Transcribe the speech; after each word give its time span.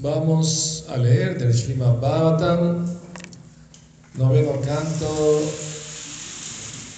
Vamos 0.00 0.84
a 0.88 0.96
leer 0.96 1.38
del 1.38 1.52
Srimad 1.52 1.98
Bhagavatam, 1.98 2.86
noveno 4.14 4.60
canto, 4.60 5.42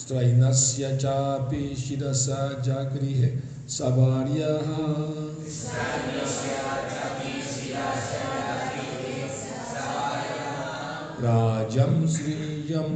स्त्रैनस्य 0.00 0.84
चापि 1.02 1.62
शिरसा 1.76 2.40
जागृहे 2.62 3.30
सवार्यः 3.76 4.68
राजं 11.24 11.94
श्रीयं 12.14 12.88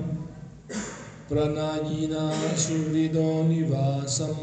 प्रणायिना 1.29 2.25
सुहृदो 2.65 3.29
निवासम् 3.49 4.43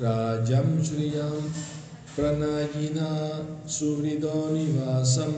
राजं 0.00 0.68
श्रियं 0.84 1.40
प्रणयिना 2.14 3.08
सुहृदो 3.68 4.38
निवासम् 4.52 5.36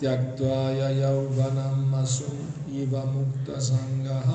त्यक्त्वा 0.00 0.58
ययौवनम् 0.78 1.94
असु 2.02 2.32
इव 2.80 2.96
मुक्तसङ्गः। 3.12 4.28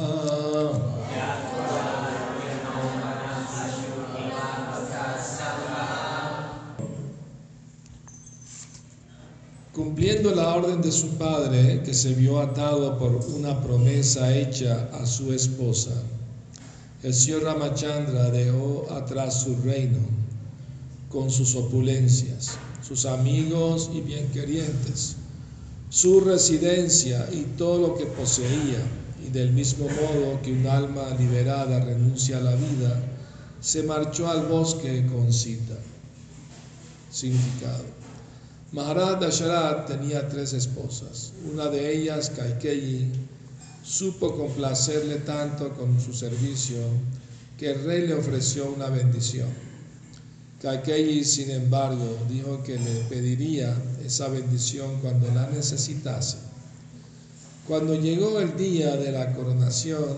Cumpliendo 9.80 10.36
la 10.36 10.56
orden 10.56 10.82
de 10.82 10.92
su 10.92 11.08
padre, 11.12 11.82
que 11.86 11.94
se 11.94 12.14
vio 12.14 12.42
atado 12.42 13.00
por 13.00 13.16
una 13.34 13.62
promesa 13.62 14.36
hecha 14.36 14.90
a 14.92 15.06
su 15.06 15.32
esposa, 15.32 15.94
el 17.02 17.14
señor 17.14 17.44
Ramachandra 17.44 18.30
dejó 18.30 18.88
atrás 18.92 19.44
su 19.44 19.56
reino 19.64 20.00
con 21.08 21.32
sus 21.32 21.56
opulencias, 21.56 22.58
sus 22.86 23.06
amigos 23.06 23.90
y 23.94 24.02
bienquerientes, 24.02 25.16
su 25.90 26.20
residencia 26.20 27.30
y 27.32 27.44
todo 27.58 27.80
lo 27.80 27.96
que 27.96 28.06
poseía, 28.06 28.84
y 29.26 29.30
del 29.30 29.54
mismo 29.54 29.86
modo 29.86 30.42
que 30.42 30.52
un 30.52 30.68
alma 30.68 31.16
liberada 31.18 31.80
renuncia 31.86 32.40
a 32.40 32.42
la 32.42 32.56
vida, 32.56 33.02
se 33.62 33.84
marchó 33.84 34.28
al 34.28 34.46
bosque 34.46 35.08
con 35.08 35.32
cita. 35.32 35.78
Significado. 37.10 37.99
Maharaj 38.72 39.20
Dasharat 39.20 39.88
tenía 39.88 40.28
tres 40.28 40.54
esposas. 40.54 41.34
Una 41.52 41.70
de 41.70 41.92
ellas, 41.92 42.30
Kaikeyi, 42.30 43.08
supo 43.84 44.38
complacerle 44.38 45.16
tanto 45.26 45.74
con 45.74 46.00
su 46.00 46.14
servicio 46.14 46.78
que 47.58 47.72
el 47.72 47.84
rey 47.84 48.06
le 48.06 48.14
ofreció 48.14 48.72
una 48.72 48.90
bendición. 48.90 49.50
Kaikeyi, 50.62 51.26
sin 51.26 51.50
embargo, 51.50 52.16
dijo 52.30 52.62
que 52.62 52.78
le 52.78 53.06
pediría 53.10 53.76
esa 54.06 54.28
bendición 54.28 55.00
cuando 55.02 55.34
la 55.34 55.50
necesitase. 55.50 56.38
Cuando 57.68 57.96
llegó 57.96 58.40
el 58.40 58.56
día 58.56 58.96
de 58.98 59.12
la 59.12 59.34
coronación 59.34 60.16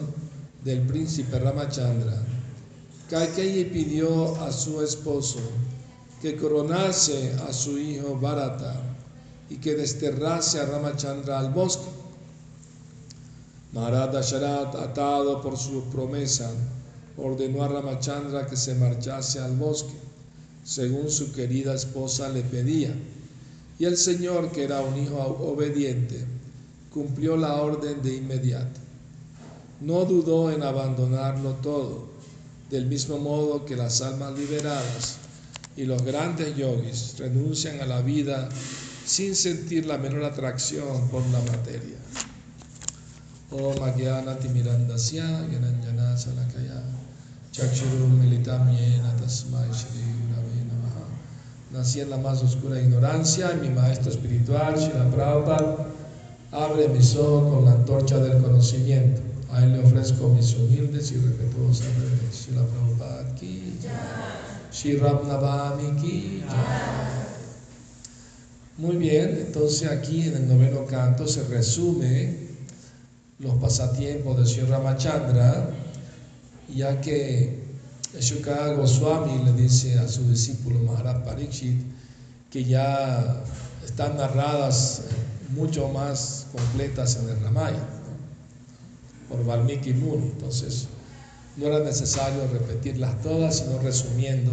del 0.66 0.82
príncipe 0.82 1.40
Ramachandra, 1.40 2.22
Kaikeyi 3.10 3.64
pidió 3.66 4.36
a 4.42 4.52
su 4.52 4.82
esposo 4.82 5.40
que 6.22 6.38
coronase 6.38 7.34
a 7.50 7.52
su 7.52 7.80
hijo 7.80 8.16
Bharata 8.16 8.80
y 9.50 9.58
que 9.58 9.74
desterrase 9.76 10.60
a 10.60 10.66
Ramachandra 10.66 11.40
al 11.40 11.52
bosque. 11.52 11.90
Maharaj 13.74 14.12
Dasharat, 14.12 14.76
atado 14.76 15.42
por 15.42 15.58
su 15.58 15.84
promesa, 15.86 16.52
ordenó 17.18 17.64
a 17.64 17.70
Ramachandra 17.70 18.46
que 18.46 18.56
se 18.56 18.76
marchase 18.76 19.40
al 19.40 19.56
bosque, 19.56 19.96
según 20.64 21.10
su 21.10 21.32
querida 21.32 21.74
esposa 21.74 22.30
le 22.30 22.44
pedía. 22.44 22.94
Y 23.80 23.86
el 23.86 23.98
Señor, 23.98 24.52
que 24.52 24.66
era 24.66 24.82
un 24.82 24.98
hijo 24.98 25.18
obediente, 25.18 26.24
cumplió 26.94 27.36
la 27.36 27.56
orden 27.56 28.02
de 28.04 28.18
inmediato. 28.18 28.80
No 29.80 30.06
dudó 30.06 30.52
en 30.52 30.62
abandonarlo 30.62 31.54
todo, 31.64 32.10
del 32.70 32.86
mismo 32.86 33.18
modo 33.18 33.66
que 33.66 33.76
las 33.76 34.02
almas 34.02 34.38
liberadas 34.38 35.21
y 35.78 35.86
los 35.86 36.04
grandes 36.04 36.56
yogis 36.56 37.16
renuncian 37.18 37.80
a 37.80 37.86
la 37.86 38.02
vida 38.02 38.50
sin 39.06 39.36
sentir 39.36 39.86
la 39.86 39.98
menor 39.98 40.24
atracción 40.24 41.08
por 41.10 41.22
la 41.28 41.40
materia. 41.52 41.98
Om 43.52 43.84
Agyana 43.84 44.38
Timirandasya 44.40 45.48
Gyananjana 45.50 46.16
Salakaya 46.16 46.84
Chakshuru 47.52 48.08
Militam 48.08 48.72
Yena 48.72 49.14
Tasmai 49.20 49.68
Shri 49.74 50.08
Namaha 50.32 51.04
Nací 51.74 52.00
en 52.00 52.10
la 52.12 52.18
más 52.18 52.42
oscura 52.44 52.80
ignorancia 52.80 53.52
y 53.54 53.68
mi 53.68 53.70
maestro 53.70 54.12
espiritual, 54.12 54.76
Shri 54.76 54.92
Prabhupada, 55.14 55.88
abre 56.52 56.88
mis 56.90 57.16
ojos 57.16 57.54
con 57.54 57.66
la 57.66 57.72
antorcha 57.72 58.20
del 58.20 58.42
conocimiento. 58.42 59.22
A 59.52 59.64
él 59.64 59.74
le 59.74 59.80
ofrezco 59.80 60.30
mis 60.30 60.54
humildes 60.56 61.12
y 61.12 61.18
respetuosas 61.18 61.88
reverencias. 61.96 62.48
Shri 62.48 62.54
Prabhupada 62.54 63.36
ki 63.36 63.74
Shri 64.72 64.96
Ram 64.98 65.20
Muy 68.78 68.96
bien, 68.96 69.44
entonces 69.46 69.90
aquí 69.90 70.28
en 70.28 70.36
el 70.36 70.48
noveno 70.48 70.86
canto 70.86 71.28
se 71.28 71.44
resume 71.44 72.52
los 73.40 73.56
pasatiempos 73.56 74.38
del 74.38 74.48
Sri 74.48 74.62
Ramachandra, 74.64 75.72
ya 76.74 77.02
que 77.02 77.60
Shukara 78.18 78.74
Goswami 78.76 79.44
le 79.44 79.54
dice 79.54 80.00
a 80.00 80.08
su 80.08 80.30
discípulo 80.30 80.80
Maharaj 80.80 81.26
Parikshit 81.26 81.82
que 82.50 82.64
ya 82.64 83.44
están 83.84 84.18
narradas 84.18 85.04
mucho 85.50 85.90
más 85.90 86.48
completas 86.52 87.18
en 87.18 87.30
el 87.30 87.42
Ramayana 87.42 87.80
¿no? 87.80 89.36
por 89.36 89.46
Valmiki 89.46 89.94
Muni. 89.94 90.28
Entonces, 90.28 90.88
no 91.58 91.68
era 91.68 91.80
necesario 91.80 92.48
repetirlas 92.52 93.22
todas, 93.22 93.58
sino 93.58 93.80
resumiendo 93.80 94.52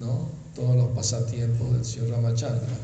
¿no? 0.00 0.28
todos 0.54 0.76
los 0.76 0.88
pasatiempos 0.88 1.72
del 1.72 1.84
señor 1.84 2.10
Ramachandra. 2.10 2.76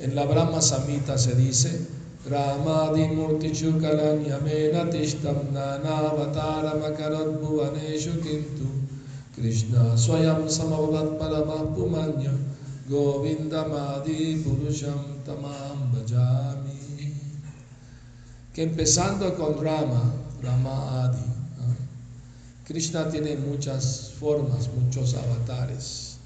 En 0.00 0.14
la 0.14 0.24
Brahma 0.24 0.60
Samhita 0.62 1.18
se 1.18 1.34
dice, 1.34 1.86
Ramadi 2.28 3.08
Murtichu 3.08 3.78
Kalanyamena 3.80 4.88
Tishtam 4.90 5.52
Nanavataramakarat 5.52 7.40
Bhuvaneshu 7.40 8.22
Kintu 8.22 8.66
Krishna 9.34 9.96
Swayam 9.96 10.48
Samavat 10.48 11.18
Paramah 11.18 11.74
Pumanya 11.74 12.32
Govindamadi 12.88 14.42
Purusham 14.42 15.22
Tamam 15.24 15.90
Bhajami. 15.92 17.12
Que 18.54 18.64
empezando 18.64 19.34
con 19.34 19.64
Rama, 19.64 20.12
Rama 20.42 21.04
Adi, 21.04 21.41
Krishna 22.64 23.08
tiene 23.10 23.36
muchas 23.36 24.12
formas, 24.18 24.68
muchos 24.78 25.14
avatares. 25.14 26.16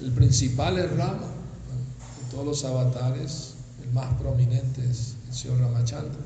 El 0.00 0.12
principal 0.12 0.78
es 0.78 0.90
Rama. 0.90 1.26
De 1.26 2.30
todos 2.30 2.44
los 2.44 2.64
avatares, 2.64 3.54
el 3.82 3.92
más 3.92 4.12
prominente 4.20 4.84
es 4.88 5.14
el 5.28 5.34
Señor 5.34 5.60
Ramachandra. 5.60 6.20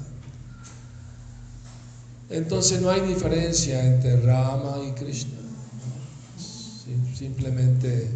Entonces 2.30 2.80
no 2.80 2.90
hay 2.90 3.02
diferencia 3.02 3.84
entre 3.84 4.20
Rama 4.22 4.76
y 4.88 4.92
Krishna. 4.92 5.38
Simplemente 7.14 8.08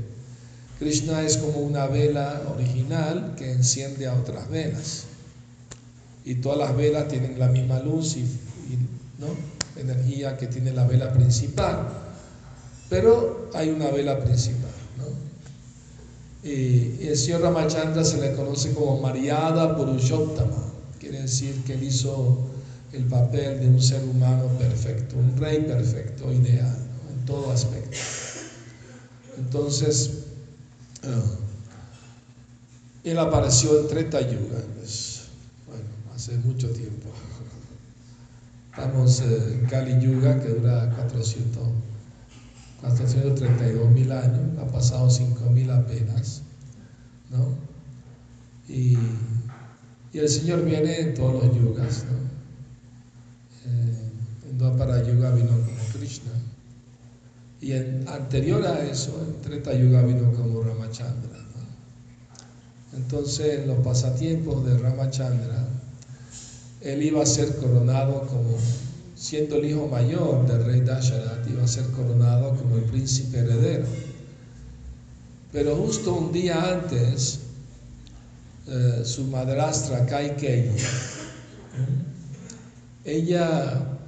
Krishna 0.78 1.22
es 1.22 1.36
como 1.36 1.58
una 1.58 1.86
vela 1.86 2.42
original 2.54 3.34
que 3.36 3.52
enciende 3.52 4.06
a 4.06 4.14
otras 4.14 4.48
velas. 4.48 5.04
Y 6.24 6.36
todas 6.36 6.58
las 6.58 6.76
velas 6.76 7.08
tienen 7.08 7.38
la 7.38 7.48
misma 7.48 7.78
luz 7.80 8.16
y, 8.16 8.24
¿no? 9.18 9.55
Energía 9.76 10.36
que 10.36 10.46
tiene 10.46 10.72
la 10.72 10.86
vela 10.86 11.12
principal. 11.12 11.88
Pero 12.88 13.50
hay 13.54 13.70
una 13.70 13.90
vela 13.90 14.18
principal. 14.18 14.70
¿no? 14.98 16.48
Y, 16.48 17.06
el 17.06 17.16
señor 17.16 17.42
Ramachandra 17.42 18.04
se 18.04 18.20
le 18.20 18.32
conoce 18.34 18.72
como 18.72 19.00
Mariada 19.00 19.76
Purushottama. 19.76 20.72
Quiere 20.98 21.22
decir 21.22 21.62
que 21.64 21.74
él 21.74 21.82
hizo 21.82 22.38
el 22.92 23.04
papel 23.04 23.60
de 23.60 23.68
un 23.68 23.82
ser 23.82 24.02
humano 24.04 24.46
perfecto, 24.58 25.16
un 25.16 25.36
rey 25.36 25.60
perfecto, 25.62 26.32
ideal, 26.32 26.76
en 27.12 27.24
todo 27.26 27.52
aspecto. 27.52 27.96
Entonces, 29.38 30.10
ah, 31.04 31.36
él 33.04 33.18
apareció 33.18 33.80
en 33.80 33.88
Treta 33.88 34.20
Yuga, 34.20 34.62
pues, 34.78 35.22
bueno, 35.66 35.84
hace 36.14 36.36
mucho 36.38 36.68
tiempo. 36.70 37.08
Estamos 38.76 39.20
eh, 39.22 39.54
en 39.54 39.66
Kali 39.68 39.98
Yuga, 39.98 40.38
que 40.38 40.50
dura 40.50 40.92
400, 40.94 41.62
432 42.82 43.90
mil 43.90 44.12
años, 44.12 44.58
ha 44.60 44.66
pasado 44.66 45.08
5 45.08 45.48
mil 45.48 45.70
apenas, 45.70 46.42
¿no? 47.30 47.56
Y, 48.68 48.98
y, 50.12 50.18
el 50.18 50.28
Señor 50.28 50.62
viene 50.62 51.00
en 51.00 51.14
todos 51.14 51.42
los 51.42 51.56
yugas, 51.56 52.04
¿no? 52.04 52.18
Eh, 53.70 54.76
para 54.76 55.02
Yuga 55.02 55.30
vino 55.30 55.52
como 55.52 55.78
Krishna. 55.94 56.32
Y 57.62 57.72
en, 57.72 58.06
anterior 58.06 58.62
a 58.66 58.84
eso, 58.84 59.24
en 59.26 59.40
Treta 59.40 59.72
Yuga 59.72 60.02
vino 60.02 60.30
como 60.34 60.60
Ramachandra. 60.60 61.38
Entonces, 62.94 63.60
en 63.60 63.68
los 63.68 63.78
pasatiempos 63.78 64.66
de 64.66 64.76
Ramachandra, 64.76 65.66
él 66.92 67.02
iba 67.02 67.22
a 67.22 67.26
ser 67.26 67.56
coronado 67.56 68.26
como, 68.26 68.56
siendo 69.14 69.56
el 69.56 69.66
hijo 69.66 69.88
mayor 69.88 70.46
del 70.46 70.64
rey 70.64 70.80
Dasharat, 70.80 71.48
iba 71.48 71.64
a 71.64 71.68
ser 71.68 71.86
coronado 71.86 72.54
como 72.56 72.76
el 72.76 72.84
príncipe 72.84 73.38
heredero. 73.38 73.86
Pero 75.52 75.74
justo 75.76 76.14
un 76.14 76.32
día 76.32 76.72
antes, 76.72 77.40
eh, 78.68 79.02
su 79.04 79.24
madrastra 79.24 80.06
Kaikeyi, 80.06 80.70
ella 83.04 83.98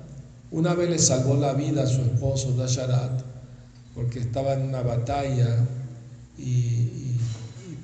una 0.51 0.75
vez 0.75 0.91
le 0.91 0.99
salvó 0.99 1.37
la 1.37 1.53
vida 1.53 1.83
a 1.83 1.87
su 1.87 2.01
esposo 2.01 2.53
Dasharat 2.53 3.29
porque 3.99 4.21
estaba 4.21 4.55
en 4.55 4.63
una 4.63 4.81
batalla 4.83 5.67
y, 6.39 7.08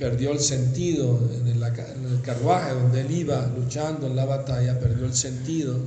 perdió 0.04 0.32
el 0.32 0.40
sentido 0.40 1.18
en 1.34 1.48
el, 1.48 2.20
carruaje 2.20 2.74
donde 2.74 3.00
él 3.00 3.10
iba 3.10 3.46
luchando 3.56 4.06
en 4.06 4.14
la 4.14 4.26
batalla, 4.26 4.78
perdió 4.78 5.06
el 5.06 5.14
sentido 5.14 5.78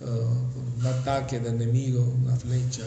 uh, 0.00 0.78
un 0.78 0.86
ataque 0.86 1.40
de 1.40 1.48
enemigo, 1.48 2.04
una 2.22 2.36
flecha. 2.36 2.84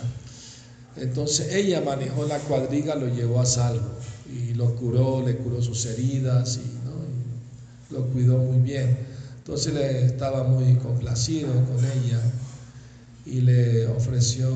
Entonces 0.95 1.53
ella 1.53 1.81
manejó 1.81 2.25
la 2.25 2.39
cuadriga, 2.39 2.95
lo 2.95 3.09
llevó 3.09 3.41
a 3.41 3.45
salvo 3.45 3.89
y 4.33 4.53
lo 4.53 4.73
curó, 4.77 5.21
le 5.27 5.35
curó 5.35 5.61
sus 5.61 5.85
heridas 5.87 6.57
y, 6.63 7.93
lo 7.93 8.05
cuidó 8.05 8.37
muy 8.37 8.61
bien. 8.61 8.97
Entonces 9.39 9.73
le 9.73 10.05
estaba 10.05 10.45
muy 10.45 10.75
complacido 10.75 11.51
con 11.65 11.83
ella 11.83 12.21
y 13.25 13.41
le 13.41 13.87
ofreció 13.87 14.49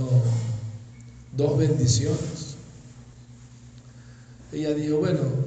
dos 1.36 1.58
bendiciones. 1.58 2.56
Ella 4.54 4.74
dijo, 4.76 5.00
bueno, 5.00 5.43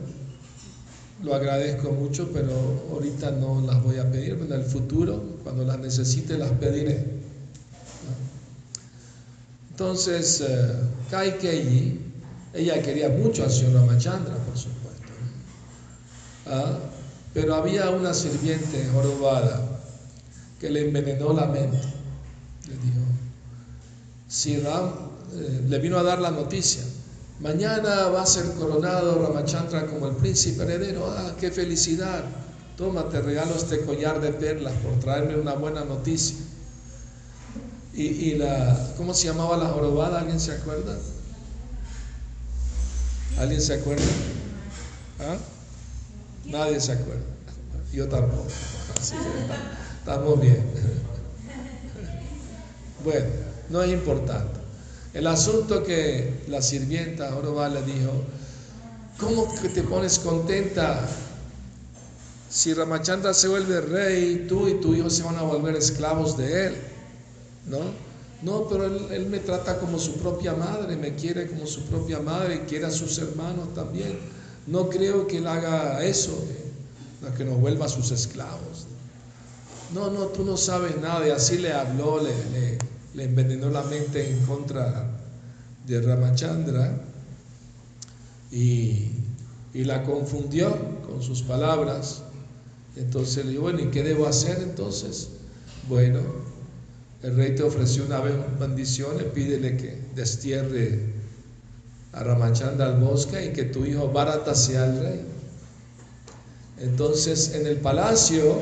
lo 1.23 1.35
agradezco 1.35 1.93
mucho, 1.93 2.31
pero 2.33 2.53
ahorita 2.93 3.31
no 3.31 3.61
las 3.61 3.83
voy 3.83 3.99
a 3.99 4.11
pedir, 4.11 4.35
en 4.35 4.53
el 4.53 4.63
futuro, 4.63 5.39
cuando 5.43 5.65
las 5.65 5.79
necesite, 5.79 6.37
las 6.37 6.51
pediré. 6.53 7.17
Entonces, 9.71 10.41
eh, 10.41 10.75
Kai 11.11 11.39
Keiji, 11.39 12.01
ella 12.55 12.81
quería 12.83 13.09
mucho 13.09 13.45
al 13.45 13.51
señor 13.51 13.75
Ramachandra, 13.75 14.35
por 14.37 14.57
supuesto, 14.57 15.13
¿Ah? 16.47 16.79
pero 17.35 17.55
había 17.55 17.91
una 17.91 18.15
sirviente 18.15 18.87
jorobada 18.93 19.61
que 20.59 20.71
le 20.71 20.87
envenenó 20.87 21.33
la 21.33 21.47
mente. 21.47 21.79
Le 22.69 22.75
dijo, 22.77 23.03
si 24.29 24.59
Ram 24.61 24.91
eh, 25.35 25.65
le 25.69 25.79
vino 25.79 25.99
a 25.99 26.03
dar 26.03 26.21
la 26.21 26.31
noticia. 26.31 26.83
Mañana 27.41 28.09
va 28.09 28.23
a 28.23 28.27
ser 28.27 28.47
coronado 28.55 29.27
Ramachandra 29.27 29.87
como 29.87 30.09
el 30.09 30.17
príncipe 30.17 30.63
heredero. 30.63 31.07
¡Ah, 31.07 31.35
qué 31.39 31.51
felicidad! 31.51 32.25
Toma, 32.77 33.09
te 33.09 33.21
regalo 33.21 33.55
este 33.55 33.81
collar 33.81 34.21
de 34.21 34.33
perlas 34.33 34.73
por 34.75 34.99
traerme 35.01 35.37
una 35.37 35.55
buena 35.55 35.85
noticia. 35.85 36.37
Y, 37.95 38.35
la, 38.35 38.93
¿cómo 38.99 39.15
se 39.15 39.29
llamaba 39.29 39.57
la 39.57 39.69
jorobada? 39.69 40.21
¿Alguien 40.21 40.39
se 40.39 40.53
acuerda? 40.53 40.99
¿Alguien 43.39 43.63
se 43.63 43.73
acuerda? 43.75 44.05
¿Ah? 45.21 45.37
Nadie 46.45 46.79
se 46.79 46.93
acuerda. 46.93 47.25
Yo 47.93 48.07
tampoco. 48.09 48.47
estamos 50.01 50.41
bien. 50.41 50.65
Bueno, 53.05 53.27
no 53.71 53.83
es 53.83 53.93
importante. 53.93 54.56
El 55.17 55.27
asunto 55.29 55.83
que 55.83 56.43
la 56.47 56.61
sirvienta 56.61 57.33
Joroba 57.33 57.71
le 57.71 57.81
dijo, 57.85 58.13
¿cómo 59.19 59.49
que 59.63 59.71
te 59.71 59.83
pones 59.83 60.19
contenta? 60.19 61.09
Si 62.51 62.75
Ramachandra 62.75 63.33
se 63.33 63.49
vuelve 63.49 63.81
rey, 63.81 64.45
tú 64.47 64.69
y 64.69 64.75
tu 64.75 64.95
hijo 64.95 65.09
se 65.09 65.23
van 65.23 65.37
a 65.37 65.43
volver 65.43 65.75
esclavos 65.75 66.37
de 66.37 66.67
él, 66.67 66.75
¿no? 67.65 67.79
No, 68.43 68.69
pero 68.69 68.85
él, 68.85 69.27
me 69.31 69.39
trata 69.39 69.79
como 69.79 69.99
su 69.99 70.19
propia 70.19 70.53
madre, 70.53 70.97
me 70.97 71.15
quiere 71.15 71.47
como 71.47 71.67
su 71.67 71.87
propia 71.87 72.21
madre, 72.21 72.67
quiere 72.69 72.85
a 72.85 72.91
sus 72.91 73.17
hermanos 73.17 73.73
también. 73.73 74.19
No 74.67 74.91
creo 74.91 75.27
que 75.27 75.39
él 75.39 75.47
haga 75.47 76.05
eso, 76.05 76.39
que 77.39 77.45
nos 77.47 77.59
vuelva 77.59 77.89
sus 77.89 78.11
esclavos. 78.11 78.87
No, 79.95 80.11
no, 80.11 80.27
tú 80.27 80.45
no 80.45 80.59
sabes 80.59 81.01
nada. 81.01 81.27
Y 81.27 81.31
así 81.31 81.57
le 81.57 81.73
habló, 81.73 82.21
le, 82.23 82.77
le 83.17 83.25
envenenó 83.25 83.71
la 83.71 83.83
mente 83.83 84.31
en 84.31 84.45
contra 84.45 85.07
de 85.87 86.03
Ramachandra 86.03 87.01
y, 88.53 89.11
la 89.75 90.05
confundió 90.05 90.75
con 91.07 91.23
sus 91.23 91.43
palabras. 91.43 92.23
Entonces 92.97 93.45
le 93.45 93.51
dijo, 93.51 93.65
bueno, 93.65 93.81
¿y 93.81 93.87
qué 93.89 94.03
debo 94.03 94.27
hacer 94.27 94.59
entonces? 94.63 95.29
Bueno, 95.87 96.21
el 97.23 97.37
rey 97.37 97.55
te 97.55 97.63
ofreció 97.63 98.05
una 98.07 98.21
vez 98.21 98.35
bendición, 98.59 99.19
pídele 99.35 99.77
que 99.77 99.99
destierre 100.15 101.13
a 102.13 102.23
Ramachandra 102.23 102.87
al 102.87 103.01
bosque 103.01 103.47
y 103.47 103.53
que 103.53 103.65
tu 103.65 103.85
hijo 103.85 104.11
Bharata 104.11 104.55
sea 104.55 104.87
el 104.87 105.01
rey. 105.01 105.21
Entonces 106.79 107.55
en 107.55 107.67
el 107.67 107.77
palacio 107.77 108.59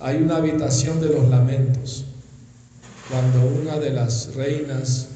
hay 0.00 0.16
una 0.16 0.36
habitación 0.36 1.00
de 1.00 1.08
los 1.08 1.26
lamentos 1.30 2.04
cuando 3.10 3.46
una 3.46 3.78
de 3.78 3.90
las 3.90 4.34
reinas 4.34 5.06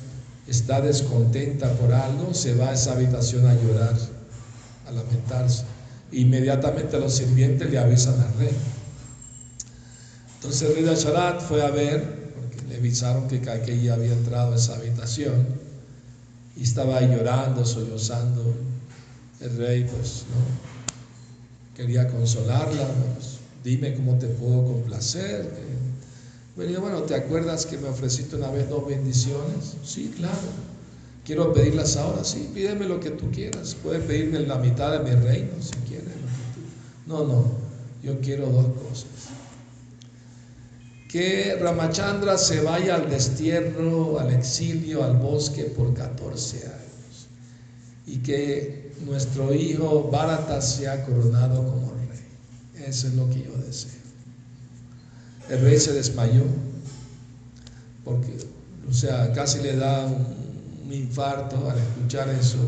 está 0.47 0.81
descontenta 0.81 1.73
por 1.75 1.93
algo, 1.93 2.35
se 2.35 2.55
va 2.55 2.71
a 2.71 2.75
esa 2.75 2.93
habitación 2.93 3.47
a 3.47 3.55
llorar, 3.55 3.97
a 4.89 4.93
lamentarse. 4.93 5.65
Inmediatamente 6.13 6.99
los 6.99 7.15
sirvientes 7.15 7.71
le 7.71 7.79
avisan 7.79 8.21
al 8.21 8.33
rey. 8.39 8.57
Entonces 10.37 10.77
el 10.77 10.85
rey 10.87 11.41
fue 11.41 11.63
a 11.63 11.71
ver, 11.71 12.33
porque 12.35 12.63
le 12.69 12.77
avisaron 12.77 13.29
que 13.29 13.41
ya 13.83 13.95
había 13.95 14.13
entrado 14.13 14.53
a 14.53 14.57
esa 14.57 14.77
habitación, 14.77 15.47
y 16.57 16.63
estaba 16.63 17.01
llorando, 17.01 17.65
sollozando. 17.65 18.55
El 19.41 19.57
rey, 19.57 19.85
pues, 19.85 20.25
¿no? 20.31 21.75
Quería 21.75 22.09
consolarla, 22.09 22.87
pues, 23.15 23.39
dime 23.65 23.95
cómo 23.95 24.19
te 24.19 24.27
puedo 24.27 24.65
complacer 24.65 25.49
bueno, 26.81 27.02
¿te 27.02 27.14
acuerdas 27.14 27.67
que 27.67 27.79
me 27.79 27.88
ofreciste 27.88 28.37
una 28.37 28.50
vez 28.50 28.69
dos 28.69 28.87
bendiciones? 28.87 29.76
Sí, 29.83 30.12
claro. 30.17 30.37
Quiero 31.25 31.52
pedirlas 31.52 31.97
ahora, 31.97 32.25
sí, 32.25 32.50
pídeme 32.52 32.87
lo 32.87 33.00
que 33.00 33.11
tú 33.11 33.31
quieras. 33.31 33.76
Puedes 33.83 34.02
pedirme 34.05 34.40
la 34.40 34.57
mitad 34.57 34.93
de 34.93 34.99
mi 34.99 35.14
reino 35.25 35.52
si 35.61 35.73
quieres. 35.88 36.09
No, 37.07 37.25
no, 37.25 37.45
yo 38.02 38.21
quiero 38.21 38.47
dos 38.47 38.67
cosas. 38.88 39.09
que 41.09 41.57
Ramachandra 41.61 42.38
se 42.38 42.62
vaya 42.62 42.97
al 42.97 43.11
destierro, 43.11 44.19
al 44.19 44.33
exilio, 44.33 45.02
al 45.02 45.17
bosque 45.17 45.64
por 45.64 45.93
14 45.93 46.59
años 46.67 47.29
y 48.07 48.19
que 48.19 48.93
nuestro 49.05 49.55
hijo 49.55 50.09
Bharata 50.11 50.61
sea 50.61 51.05
coronado 51.05 51.64
como 51.64 51.93
rey. 51.95 52.85
Eso 52.87 53.09
es 53.09 53.14
lo 53.14 53.29
que 53.29 53.45
yo 53.45 53.57
deseo. 53.67 54.00
El 55.49 55.61
rey 55.63 55.79
se 55.79 55.93
desmayó 55.93 56.43
porque, 58.05 58.37
o 58.89 58.93
sea, 58.93 59.33
casi 59.33 59.61
le 59.63 59.77
da 59.77 60.07
un, 60.07 60.41
infarto 60.91 61.71
al 61.71 61.79
escuchar 61.79 62.29
eso 62.31 62.59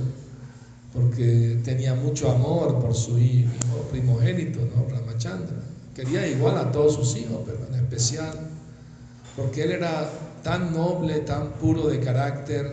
porque 0.92 1.58
tenía 1.64 1.94
mucho 1.96 2.30
amor 2.30 2.78
por 2.78 2.94
su 2.94 3.18
hijo 3.18 3.50
primogénito, 3.90 4.60
¿no? 4.60 4.88
Ramachandra. 4.88 5.56
Quería 5.92 6.28
igual 6.28 6.56
a 6.56 6.70
todos 6.70 6.94
sus 6.94 7.16
hijos, 7.16 7.40
pero 7.44 7.58
en 7.68 7.74
especial 7.74 8.32
porque 9.36 9.64
él 9.64 9.72
era 9.72 10.08
tan 10.42 10.72
noble, 10.72 11.20
tan 11.20 11.52
puro 11.52 11.88
de 11.88 12.00
carácter, 12.00 12.72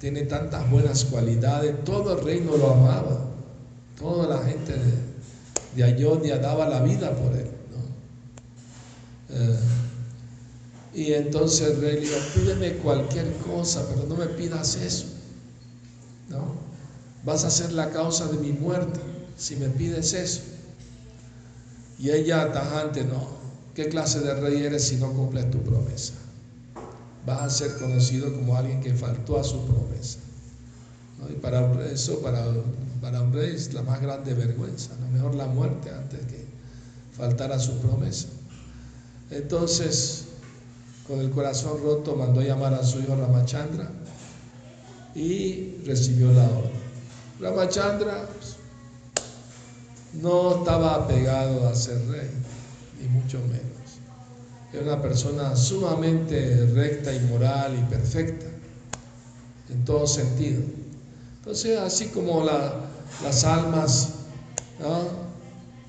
tiene 0.00 0.22
tantas 0.22 0.68
buenas 0.70 1.04
cualidades, 1.04 1.84
todo 1.84 2.18
el 2.18 2.24
reino 2.24 2.56
lo 2.56 2.72
amaba, 2.72 3.20
toda 3.98 4.26
la 4.26 4.44
gente 4.44 4.72
de, 4.72 5.76
de 5.76 5.84
Ayodhya 5.84 6.38
daba 6.38 6.68
la 6.68 6.82
vida 6.82 7.10
por 7.12 7.32
él. 7.34 7.51
Eh, 9.32 9.58
y 10.94 11.12
entonces 11.14 11.68
el 11.68 11.80
rey 11.80 11.94
le 11.94 12.00
dijo, 12.02 12.16
pídeme 12.34 12.74
cualquier 12.76 13.32
cosa, 13.38 13.86
pero 13.88 14.06
no 14.06 14.16
me 14.16 14.26
pidas 14.26 14.76
eso. 14.76 15.06
¿no? 16.28 16.54
Vas 17.24 17.44
a 17.44 17.50
ser 17.50 17.72
la 17.72 17.90
causa 17.90 18.26
de 18.26 18.38
mi 18.38 18.52
muerte 18.52 19.00
si 19.36 19.56
me 19.56 19.68
pides 19.68 20.12
eso. 20.12 20.42
Y 21.98 22.10
ella 22.10 22.52
tajante, 22.52 23.04
no, 23.04 23.26
¿qué 23.74 23.88
clase 23.88 24.20
de 24.20 24.34
rey 24.34 24.64
eres 24.64 24.84
si 24.84 24.96
no 24.96 25.12
cumples 25.12 25.50
tu 25.50 25.58
promesa? 25.62 26.14
Vas 27.24 27.42
a 27.42 27.50
ser 27.50 27.78
conocido 27.78 28.32
como 28.34 28.56
alguien 28.56 28.80
que 28.80 28.92
faltó 28.94 29.38
a 29.38 29.44
su 29.44 29.64
promesa. 29.64 30.18
Y 31.30 31.34
para 31.34 31.70
eso, 31.86 32.20
para, 32.20 32.44
para 33.00 33.22
un 33.22 33.32
rey 33.32 33.54
es 33.54 33.72
la 33.72 33.82
más 33.82 34.02
grande 34.02 34.34
vergüenza, 34.34 34.90
¿no? 35.00 35.08
mejor 35.08 35.36
la 35.36 35.46
muerte 35.46 35.90
antes 35.90 36.20
que 36.26 36.44
faltar 37.16 37.52
a 37.52 37.60
su 37.60 37.78
promesa. 37.78 38.26
Entonces, 39.32 40.26
con 41.06 41.20
el 41.20 41.30
corazón 41.30 41.82
roto, 41.82 42.14
mandó 42.14 42.42
llamar 42.42 42.74
a 42.74 42.84
su 42.84 43.00
hijo 43.00 43.16
Ramachandra 43.16 43.90
y 45.14 45.78
recibió 45.86 46.32
la 46.32 46.44
orden. 46.44 46.82
Ramachandra 47.40 48.28
pues, 48.38 48.56
no 50.22 50.58
estaba 50.58 50.96
apegado 50.96 51.66
a 51.66 51.74
ser 51.74 51.98
rey, 52.08 52.30
ni 53.00 53.08
mucho 53.08 53.38
menos. 53.40 53.62
Era 54.72 54.82
una 54.82 55.02
persona 55.02 55.56
sumamente 55.56 56.66
recta 56.72 57.12
y 57.12 57.20
moral 57.20 57.76
y 57.78 57.82
perfecta, 57.90 58.46
en 59.70 59.84
todo 59.84 60.06
sentido. 60.06 60.62
Entonces, 61.38 61.78
así 61.78 62.06
como 62.08 62.44
las 62.44 63.44
almas 63.44 64.10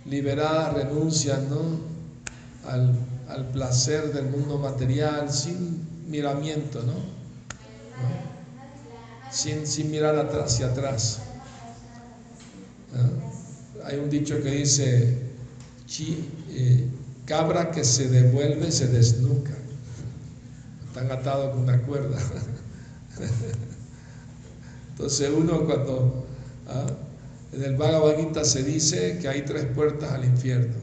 liberadas 0.06 0.74
renuncian 0.74 1.48
al, 2.68 2.96
placer 3.52 4.14
del 4.14 4.26
mundo 4.26 4.58
material 4.58 5.32
sin 5.32 6.10
miramiento, 6.10 6.84
¿no? 6.84 6.94
Sin, 9.32 9.66
sin, 9.66 9.90
mirar 9.90 10.16
atrás 10.16 10.60
y 10.60 10.64
atrás 10.64 11.22
hay 13.86 13.98
un 13.98 14.10
dicho 14.10 14.42
que 14.42 14.52
dice, 14.52 15.18
eh, 16.50 16.88
cabra 17.26 17.72
que 17.72 17.84
se 17.84 18.10
devuelve 18.10 18.72
se 18.72 18.88
desnuca. 18.88 19.54
Están 20.88 21.12
atados 21.12 21.54
con 21.54 21.64
una 21.64 21.82
cuerda. 21.82 22.18
Entonces 24.92 25.32
uno 25.36 25.66
cuando 25.66 26.26
¿ah? 26.68 26.86
en 27.52 27.64
el 27.64 27.76
Bhagavad 27.76 28.18
Gita 28.18 28.44
se 28.44 28.64
dice 28.64 29.18
que 29.20 29.28
hay 29.28 29.44
tres 29.44 29.66
puertas 29.66 30.12
al 30.12 30.26
infierno. 30.26 30.76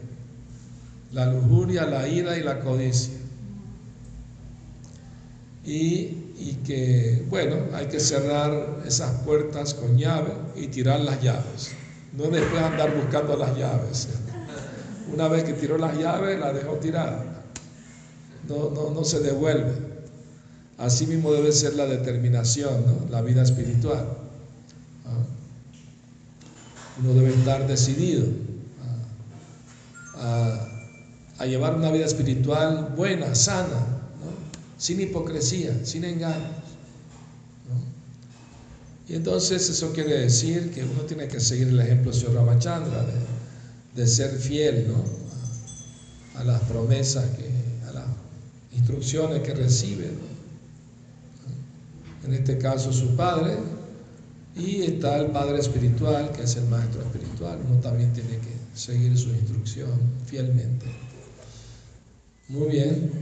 La 1.12 1.26
lujuria, 1.26 1.86
la 1.86 2.06
ira 2.08 2.36
y 2.38 2.42
la 2.42 2.60
codicia. 2.60 3.14
Y, 5.64 6.32
y 6.38 6.58
que, 6.64 7.24
bueno, 7.28 7.56
hay 7.74 7.86
que 7.86 8.00
cerrar 8.00 8.82
esas 8.86 9.10
puertas 9.22 9.74
con 9.74 9.98
llave 9.98 10.32
y 10.56 10.68
tirar 10.68 11.00
las 11.00 11.22
llaves. 11.22 11.72
No 12.16 12.24
después 12.24 12.62
andar 12.62 12.94
buscando 12.96 13.36
las 13.36 13.56
llaves. 13.56 14.08
Una 15.12 15.28
vez 15.28 15.44
que 15.44 15.52
tiró 15.52 15.78
las 15.78 15.96
llaves, 15.98 16.38
la 16.38 16.52
dejó 16.52 16.74
tirada. 16.76 17.24
No, 18.48 18.70
no, 18.70 18.90
no 18.90 19.04
se 19.04 19.20
devuelve. 19.20 19.90
Así 20.78 21.06
mismo 21.06 21.32
debe 21.32 21.52
ser 21.52 21.74
la 21.74 21.86
determinación, 21.86 22.86
¿no? 22.86 23.10
la 23.10 23.20
vida 23.20 23.42
espiritual. 23.42 24.06
¿Ah? 25.04 25.24
Uno 27.00 27.12
debe 27.14 27.34
estar 27.34 27.66
decidido 27.66 28.26
a, 30.16 30.69
llevar 31.46 31.74
una 31.74 31.90
vida 31.90 32.04
espiritual 32.04 32.92
buena, 32.96 33.34
sana, 33.34 33.86
sin 34.78 35.00
hipocresía, 35.00 35.84
sin 35.84 36.04
engaño. 36.04 36.60
Y 39.08 39.14
entonces 39.14 39.68
eso 39.68 39.92
quiere 39.92 40.20
decir 40.20 40.70
que 40.70 40.84
uno 40.84 41.02
tiene 41.02 41.26
que 41.26 41.40
seguir 41.40 41.68
el 41.68 41.80
ejemplo 41.80 42.12
de 42.12 42.18
Señor 42.18 42.34
Ramachandra, 42.34 43.04
de, 43.94 44.06
ser 44.06 44.38
fiel 44.38 44.86
a, 46.36 46.44
las 46.44 46.60
promesas, 46.62 47.24
que, 47.36 47.50
a 47.88 47.92
las 47.92 48.06
instrucciones 48.72 49.42
que 49.42 49.52
recibe. 49.54 50.10
En 52.24 52.34
este 52.34 52.56
caso 52.58 52.92
su 52.92 53.16
padre, 53.16 53.58
y 54.54 54.82
está 54.82 55.16
el 55.18 55.32
padre 55.32 55.58
espiritual, 55.58 56.30
que 56.32 56.42
es 56.42 56.56
el 56.56 56.66
maestro 56.66 57.02
espiritual. 57.02 57.58
Uno 57.68 57.80
también 57.80 58.12
tiene 58.12 58.38
que 58.38 58.54
seguir 58.74 59.16
su 59.16 59.30
instrucción 59.30 59.90
fielmente. 60.26 60.86
Muy 62.50 62.66
bien. 62.66 63.12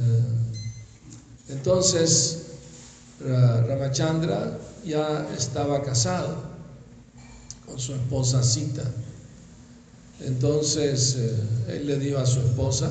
Eh, 0.00 0.22
entonces, 1.50 2.46
Ramachandra 3.20 4.58
ya 4.82 5.28
estaba 5.36 5.82
casado 5.82 6.42
con 7.66 7.78
su 7.78 7.92
esposa 7.92 8.42
Sita. 8.42 8.84
Entonces 10.20 11.16
eh, 11.18 11.76
él 11.76 11.86
le 11.86 11.98
dijo 11.98 12.18
a 12.18 12.24
su 12.24 12.40
esposa, 12.40 12.90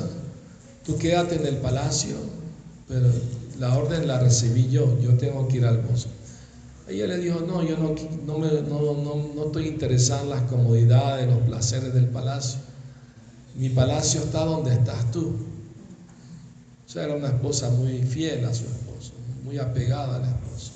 tú 0.86 0.96
quédate 0.96 1.34
en 1.34 1.46
el 1.46 1.56
palacio, 1.56 2.14
pero 2.86 3.08
la 3.58 3.76
orden 3.76 4.06
la 4.06 4.20
recibí 4.20 4.70
yo, 4.70 4.98
yo 5.00 5.16
tengo 5.16 5.48
que 5.48 5.56
ir 5.56 5.64
al 5.66 5.78
bosque. 5.78 6.10
Ella 6.86 7.08
le 7.08 7.18
dijo, 7.18 7.40
no, 7.40 7.62
yo 7.64 7.76
no, 7.76 7.94
no, 8.24 8.38
me, 8.38 8.48
no, 8.62 9.32
no 9.34 9.46
estoy 9.46 9.66
interesada 9.66 10.22
en 10.22 10.30
las 10.30 10.42
comodidades, 10.42 11.26
los 11.26 11.40
placeres 11.40 11.92
del 11.92 12.06
palacio. 12.06 12.67
Mi 13.58 13.68
palacio 13.68 14.22
está 14.22 14.44
donde 14.44 14.72
estás 14.72 15.10
tú. 15.10 15.36
O 16.86 16.90
sea, 16.90 17.04
era 17.04 17.14
una 17.14 17.28
esposa 17.28 17.68
muy 17.70 18.02
fiel 18.02 18.46
a 18.46 18.54
su 18.54 18.64
esposo 18.64 18.88
muy 19.48 19.58
apegada 19.58 20.16
al 20.16 20.24
esposo. 20.24 20.72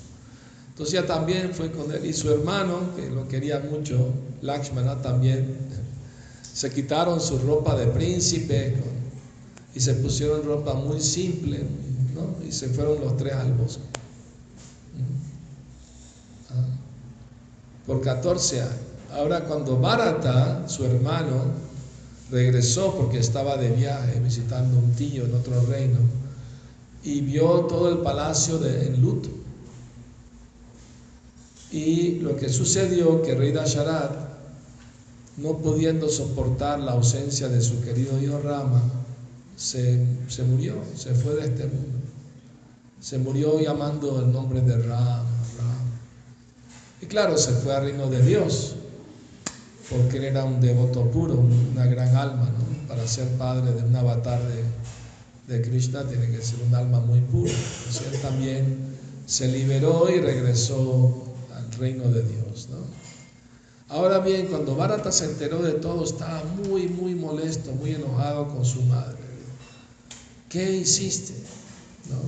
Entonces 0.69 0.95
ella 0.95 1.05
también 1.05 1.53
fue 1.53 1.71
con 1.71 1.91
él 1.91 2.05
y 2.05 2.13
su 2.13 2.31
hermano, 2.31 2.95
que 2.95 3.07
lo 3.09 3.27
quería 3.27 3.59
mucho, 3.59 4.11
Lakshmana 4.41 5.01
también, 5.01 5.55
se 6.53 6.71
quitaron 6.71 7.21
su 7.21 7.37
ropa 7.37 7.75
de 7.75 7.87
príncipe 7.87 8.75
y 9.75 9.79
se 9.79 9.93
pusieron 9.95 10.43
ropa 10.43 10.73
muy 10.73 10.99
simple, 10.99 11.59
¿no? 12.15 12.43
Y 12.47 12.51
se 12.51 12.69
fueron 12.69 12.99
los 12.99 13.15
tres 13.17 13.33
al 13.33 13.53
bosque. 13.53 13.83
Ah. 16.49 16.65
Por 17.85 18.01
14 18.01 18.61
años. 18.61 18.73
Ahora 19.11 19.45
cuando 19.45 19.79
Bharata, 19.79 20.67
su 20.67 20.83
hermano, 20.85 21.43
regresó 22.33 22.95
porque 22.95 23.19
estaba 23.19 23.57
de 23.57 23.69
viaje 23.69 24.19
visitando 24.19 24.79
un 24.79 24.91
tío 24.93 25.23
en 25.25 25.35
otro 25.35 25.63
reino, 25.67 25.99
y 27.03 27.21
vio 27.21 27.61
todo 27.65 27.89
el 27.89 27.99
palacio 27.99 28.57
de, 28.57 28.87
en 28.87 29.01
luto. 29.01 29.29
Y 31.71 32.19
lo 32.19 32.35
que 32.35 32.49
sucedió 32.49 33.21
que 33.21 33.35
rey 33.35 33.51
Dasharat, 33.51 34.11
no 35.37 35.57
pudiendo 35.57 36.09
soportar 36.09 36.79
la 36.79 36.93
ausencia 36.93 37.49
de 37.49 37.61
su 37.61 37.81
querido 37.81 38.21
hijo 38.21 38.39
Rama, 38.39 38.81
se, 39.55 40.03
se, 40.27 40.43
murió, 40.43 40.75
se 40.95 41.13
fue 41.13 41.35
de 41.35 41.45
este 41.45 41.65
mundo. 41.65 41.99
Se 42.99 43.19
murió 43.19 43.59
llamando 43.59 44.19
el 44.21 44.31
nombre 44.31 44.61
de 44.61 44.77
Rama, 44.77 45.23
Rama. 45.57 45.91
Y 47.01 47.05
claro, 47.05 47.37
se 47.37 47.51
fue 47.51 47.75
al 47.75 47.83
reino 47.83 48.07
de 48.09 48.23
Dios, 48.23 48.75
porque 49.93 50.17
él 50.17 50.25
era 50.25 50.43
un 50.43 50.59
devoto 50.59 51.09
puro, 51.11 51.35
una 51.35 51.85
gran 51.85 52.15
alma, 52.15 52.49
¿no? 52.49 52.87
para 52.87 53.07
ser 53.07 53.27
padre 53.37 53.71
de 53.71 53.83
un 53.83 53.95
avatar 53.95 54.39
de, 54.41 55.53
de 55.53 55.61
Krishna 55.61 56.03
tiene 56.03 56.29
que 56.29 56.41
ser 56.41 56.59
un 56.67 56.75
alma 56.75 56.99
muy 56.99 57.21
pura. 57.21 57.51
Entonces 57.51 58.13
él 58.13 58.21
también 58.21 58.77
se 59.25 59.47
liberó 59.47 60.09
y 60.09 60.19
regresó 60.19 61.23
al 61.55 61.71
reino 61.79 62.09
de 62.09 62.23
Dios. 62.23 62.69
Ahora 63.89 64.19
bien, 64.19 64.47
cuando 64.47 64.75
Bharata 64.75 65.11
se 65.11 65.25
enteró 65.25 65.61
de 65.61 65.73
todo, 65.73 66.03
estaba 66.03 66.43
muy, 66.67 66.87
muy 66.87 67.13
molesto, 67.13 67.71
muy 67.73 67.91
enojado 67.91 68.47
con 68.47 68.65
su 68.65 68.81
madre. 68.83 69.23
¿qué 70.53 70.71
hiciste? 70.71 71.33
¿No? 72.09 72.19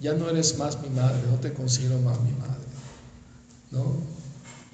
Ya 0.00 0.14
no 0.14 0.30
eres 0.30 0.56
más 0.58 0.80
mi 0.80 0.90
madre, 0.90 1.18
no 1.28 1.40
te 1.40 1.52
considero 1.52 1.98
más 2.00 2.20
mi 2.20 2.30
madre. 2.30 2.64
¿No? 3.72 4.13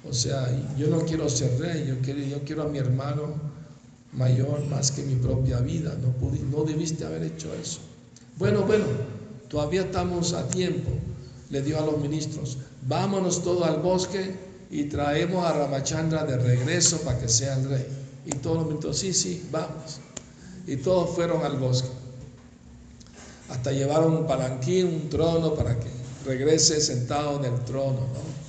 O 0.09 0.13
sea, 0.13 0.49
yo 0.77 0.87
no 0.87 1.05
quiero 1.05 1.29
ser 1.29 1.59
rey, 1.59 1.85
yo 1.87 1.95
quiero, 2.43 2.63
a 2.63 2.67
mi 2.67 2.79
hermano 2.79 3.35
mayor 4.13 4.65
más 4.65 4.91
que 4.91 5.03
mi 5.03 5.15
propia 5.15 5.59
vida. 5.59 5.95
No, 6.01 6.13
no 6.49 6.63
debiste 6.63 7.05
haber 7.05 7.23
hecho 7.23 7.53
eso. 7.53 7.79
Bueno, 8.37 8.63
bueno, 8.63 8.85
todavía 9.47 9.81
estamos 9.81 10.33
a 10.33 10.47
tiempo, 10.47 10.89
le 11.49 11.61
dijo 11.61 11.79
a 11.79 11.85
los 11.85 11.99
ministros, 11.99 12.57
vámonos 12.87 13.43
todos 13.43 13.67
al 13.67 13.81
bosque 13.81 14.35
y 14.71 14.85
traemos 14.85 15.45
a 15.45 15.53
Ramachandra 15.53 16.23
de 16.23 16.37
regreso 16.37 17.01
para 17.01 17.19
que 17.19 17.29
sea 17.29 17.57
el 17.57 17.69
rey. 17.69 17.87
Y 18.25 18.31
todos 18.31 18.57
los 18.57 18.65
ministros, 18.65 18.97
sí, 18.97 19.13
sí, 19.13 19.47
vamos. 19.51 19.99
Y 20.65 20.77
todos 20.77 21.11
fueron 21.15 21.43
al 21.43 21.57
bosque. 21.57 21.89
Hasta 23.49 23.71
llevaron 23.71 24.13
un 24.15 24.27
palanquín, 24.27 24.87
un 24.87 25.09
trono 25.09 25.53
para 25.53 25.77
que 25.77 25.89
regrese 26.25 26.79
sentado 26.79 27.37
en 27.37 27.53
el 27.53 27.59
trono, 27.65 27.99
¿no? 27.99 28.40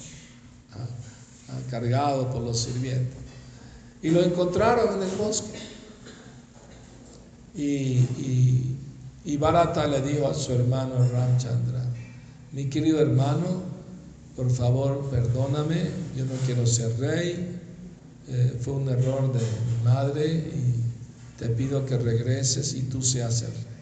Cargado 1.71 2.30
por 2.30 2.42
los 2.42 2.59
sirvientes. 2.61 3.16
Y 4.02 4.11
lo 4.11 4.23
encontraron 4.23 4.97
en 4.97 5.09
el 5.09 5.16
bosque. 5.16 5.59
Y, 7.54 8.76
y, 9.25 9.37
Bharata 9.37 9.87
le 9.87 10.00
dijo 10.00 10.26
a 10.28 10.35
su 10.35 10.52
hermano 10.52 10.94
Ramchandra, 11.12 11.85
mi 12.52 12.68
querido 12.68 13.00
hermano, 13.00 13.62
por 14.37 14.50
favor 14.50 15.09
perdóname, 15.11 15.90
yo 16.16 16.25
no 16.25 16.32
quiero 16.47 16.66
ser 16.66 16.99
rey, 16.99 17.61
eh, 18.28 18.56
fue 18.61 18.75
un 18.75 18.88
error 18.88 19.32
de 19.32 19.40
mi 19.40 19.85
madre 19.85 20.26
y 20.26 21.38
te 21.38 21.49
pido 21.49 21.85
que 21.85 21.99
regreses 21.99 22.73
y 22.75 22.82
tú 22.82 23.02
seas 23.02 23.42
el 23.42 23.49
rey. 23.49 23.73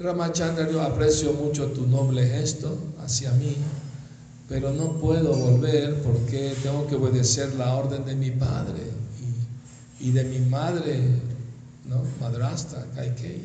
Ramachandra, 0.00 0.70
yo 0.70 0.80
aprecio 0.80 1.32
mucho 1.32 1.66
tu 1.72 1.86
noble 1.86 2.26
gesto 2.26 2.78
hacia 3.00 3.32
mí, 3.32 3.56
pero 4.48 4.72
no 4.72 4.92
puedo 4.98 5.34
volver 5.34 6.02
porque 6.02 6.54
tengo 6.62 6.86
que 6.86 6.96
obedecer 6.96 7.54
la 7.54 7.74
orden 7.74 8.04
de 8.06 8.16
mi 8.16 8.30
padre 8.30 8.80
y, 10.00 10.10
de 10.10 10.24
mi 10.24 10.38
madre, 10.38 10.98
¿no? 11.86 12.02
Madrastra, 12.20 12.86
Kaikei. 12.94 13.42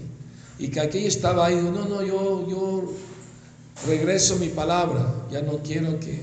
Y 0.59 0.69
Kaikei 0.69 1.05
estaba 1.05 1.47
ahí, 1.47 1.55
no, 1.55 1.85
no, 1.85 2.03
yo, 2.03 2.47
yo 2.47 2.93
regreso 3.85 4.37
mi 4.37 4.49
palabra, 4.49 5.25
ya 5.31 5.41
no 5.41 5.57
quiero 5.57 5.99
que, 5.99 6.21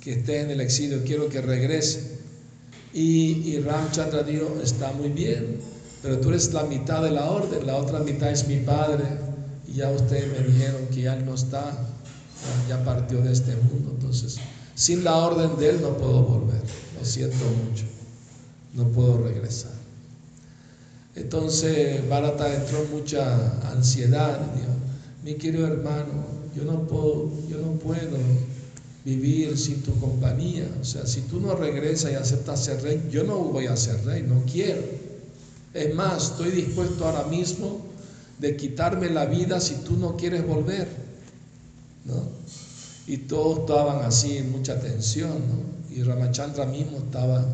que 0.00 0.12
esté 0.12 0.42
en 0.42 0.50
el 0.50 0.60
exilio, 0.60 1.02
quiero 1.04 1.28
que 1.28 1.40
regrese. 1.40 2.18
Y, 2.92 3.50
y 3.50 3.60
Ramchandra 3.60 4.22
dijo, 4.22 4.60
está 4.62 4.92
muy 4.92 5.08
bien, 5.08 5.60
pero 6.02 6.18
tú 6.18 6.28
eres 6.28 6.52
la 6.52 6.62
mitad 6.64 7.02
de 7.02 7.10
la 7.10 7.30
orden, 7.30 7.66
la 7.66 7.76
otra 7.76 8.00
mitad 8.00 8.30
es 8.30 8.46
mi 8.46 8.58
padre, 8.58 9.04
y 9.66 9.74
ya 9.74 9.90
ustedes 9.90 10.28
me 10.28 10.46
dijeron 10.46 10.86
que 10.92 11.02
ya 11.02 11.16
no 11.16 11.34
está, 11.34 11.72
ya 12.68 12.82
partió 12.84 13.20
de 13.20 13.32
este 13.32 13.56
mundo. 13.56 13.92
Entonces, 13.94 14.38
sin 14.74 15.04
la 15.04 15.16
orden 15.16 15.56
de 15.58 15.70
Él 15.70 15.80
no 15.82 15.96
puedo 15.96 16.22
volver. 16.22 16.62
Lo 16.98 17.04
siento 17.04 17.44
mucho. 17.64 17.84
No 18.74 18.88
puedo 18.88 19.22
regresar. 19.22 19.72
Entonces 21.14 22.08
Barata 22.08 22.54
entró 22.54 22.82
en 22.82 22.90
mucha 22.92 23.70
ansiedad. 23.72 24.38
Dijo, 24.54 24.68
mi 25.24 25.34
querido 25.34 25.66
hermano, 25.66 26.26
yo 26.54 26.64
no 26.64 26.86
puedo, 26.86 27.30
yo 27.48 27.58
no 27.58 27.72
puedo 27.72 28.18
vivir 29.04 29.56
sin 29.58 29.82
tu 29.82 29.98
compañía. 29.98 30.68
O 30.80 30.84
sea, 30.84 31.06
si 31.06 31.22
tú 31.22 31.40
no 31.40 31.54
regresas 31.54 32.12
y 32.12 32.14
aceptas 32.14 32.64
ser 32.64 32.82
rey, 32.82 33.08
yo 33.10 33.24
no 33.24 33.38
voy 33.38 33.66
a 33.66 33.76
ser 33.76 34.04
rey, 34.04 34.22
no 34.22 34.42
quiero. 34.50 34.82
Es 35.74 35.94
más, 35.94 36.30
estoy 36.30 36.50
dispuesto 36.50 37.04
ahora 37.04 37.24
mismo 37.24 37.80
de 38.38 38.56
quitarme 38.56 39.10
la 39.10 39.26
vida 39.26 39.60
si 39.60 39.74
tú 39.76 39.96
no 39.96 40.16
quieres 40.16 40.46
volver. 40.46 41.07
Y 43.06 43.16
todos 43.18 43.60
estaban 43.60 44.04
así 44.04 44.36
en 44.36 44.52
mucha 44.52 44.80
tensión, 44.80 45.42
Y 45.90 46.02
Ramachandra 46.02 46.66
mismo 46.66 46.98
estaba 46.98 47.44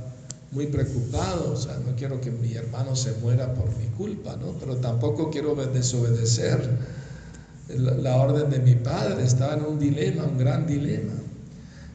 muy 0.50 0.66
preocupado, 0.66 1.52
o 1.52 1.56
sea, 1.56 1.78
no 1.84 1.96
quiero 1.96 2.20
que 2.20 2.30
mi 2.30 2.54
hermano 2.54 2.94
se 2.94 3.12
muera 3.14 3.52
por 3.54 3.76
mi 3.76 3.86
culpa, 3.96 4.36
¿no? 4.36 4.52
Pero 4.60 4.76
tampoco 4.76 5.30
quiero 5.30 5.54
desobedecer 5.54 6.78
la, 7.68 8.16
orden 8.16 8.50
de 8.50 8.58
mi 8.60 8.74
padre, 8.76 9.24
estaba 9.24 9.54
en 9.54 9.64
un 9.64 9.78
dilema, 9.78 10.24
un 10.24 10.38
gran 10.38 10.66
dilema. 10.66 11.14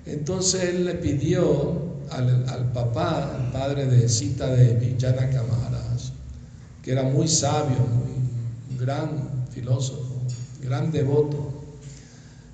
Entonces 0.06 0.64
él 0.64 0.86
le 0.86 0.96
pidió 0.96 1.90
al, 2.12 2.72
papá, 2.74 3.36
al 3.36 3.52
padre 3.52 3.86
de 3.86 4.10
Sita 4.10 4.48
de 4.48 4.74
Vijana 4.74 5.30
Maharaj, 5.32 6.12
que 6.84 6.92
era 6.92 7.04
muy 7.04 7.28
sabio, 7.28 7.78
muy 7.78 8.78
gran 8.80 9.46
filósofo, 9.52 10.22
gran 10.62 10.92
devoto, 10.92 11.49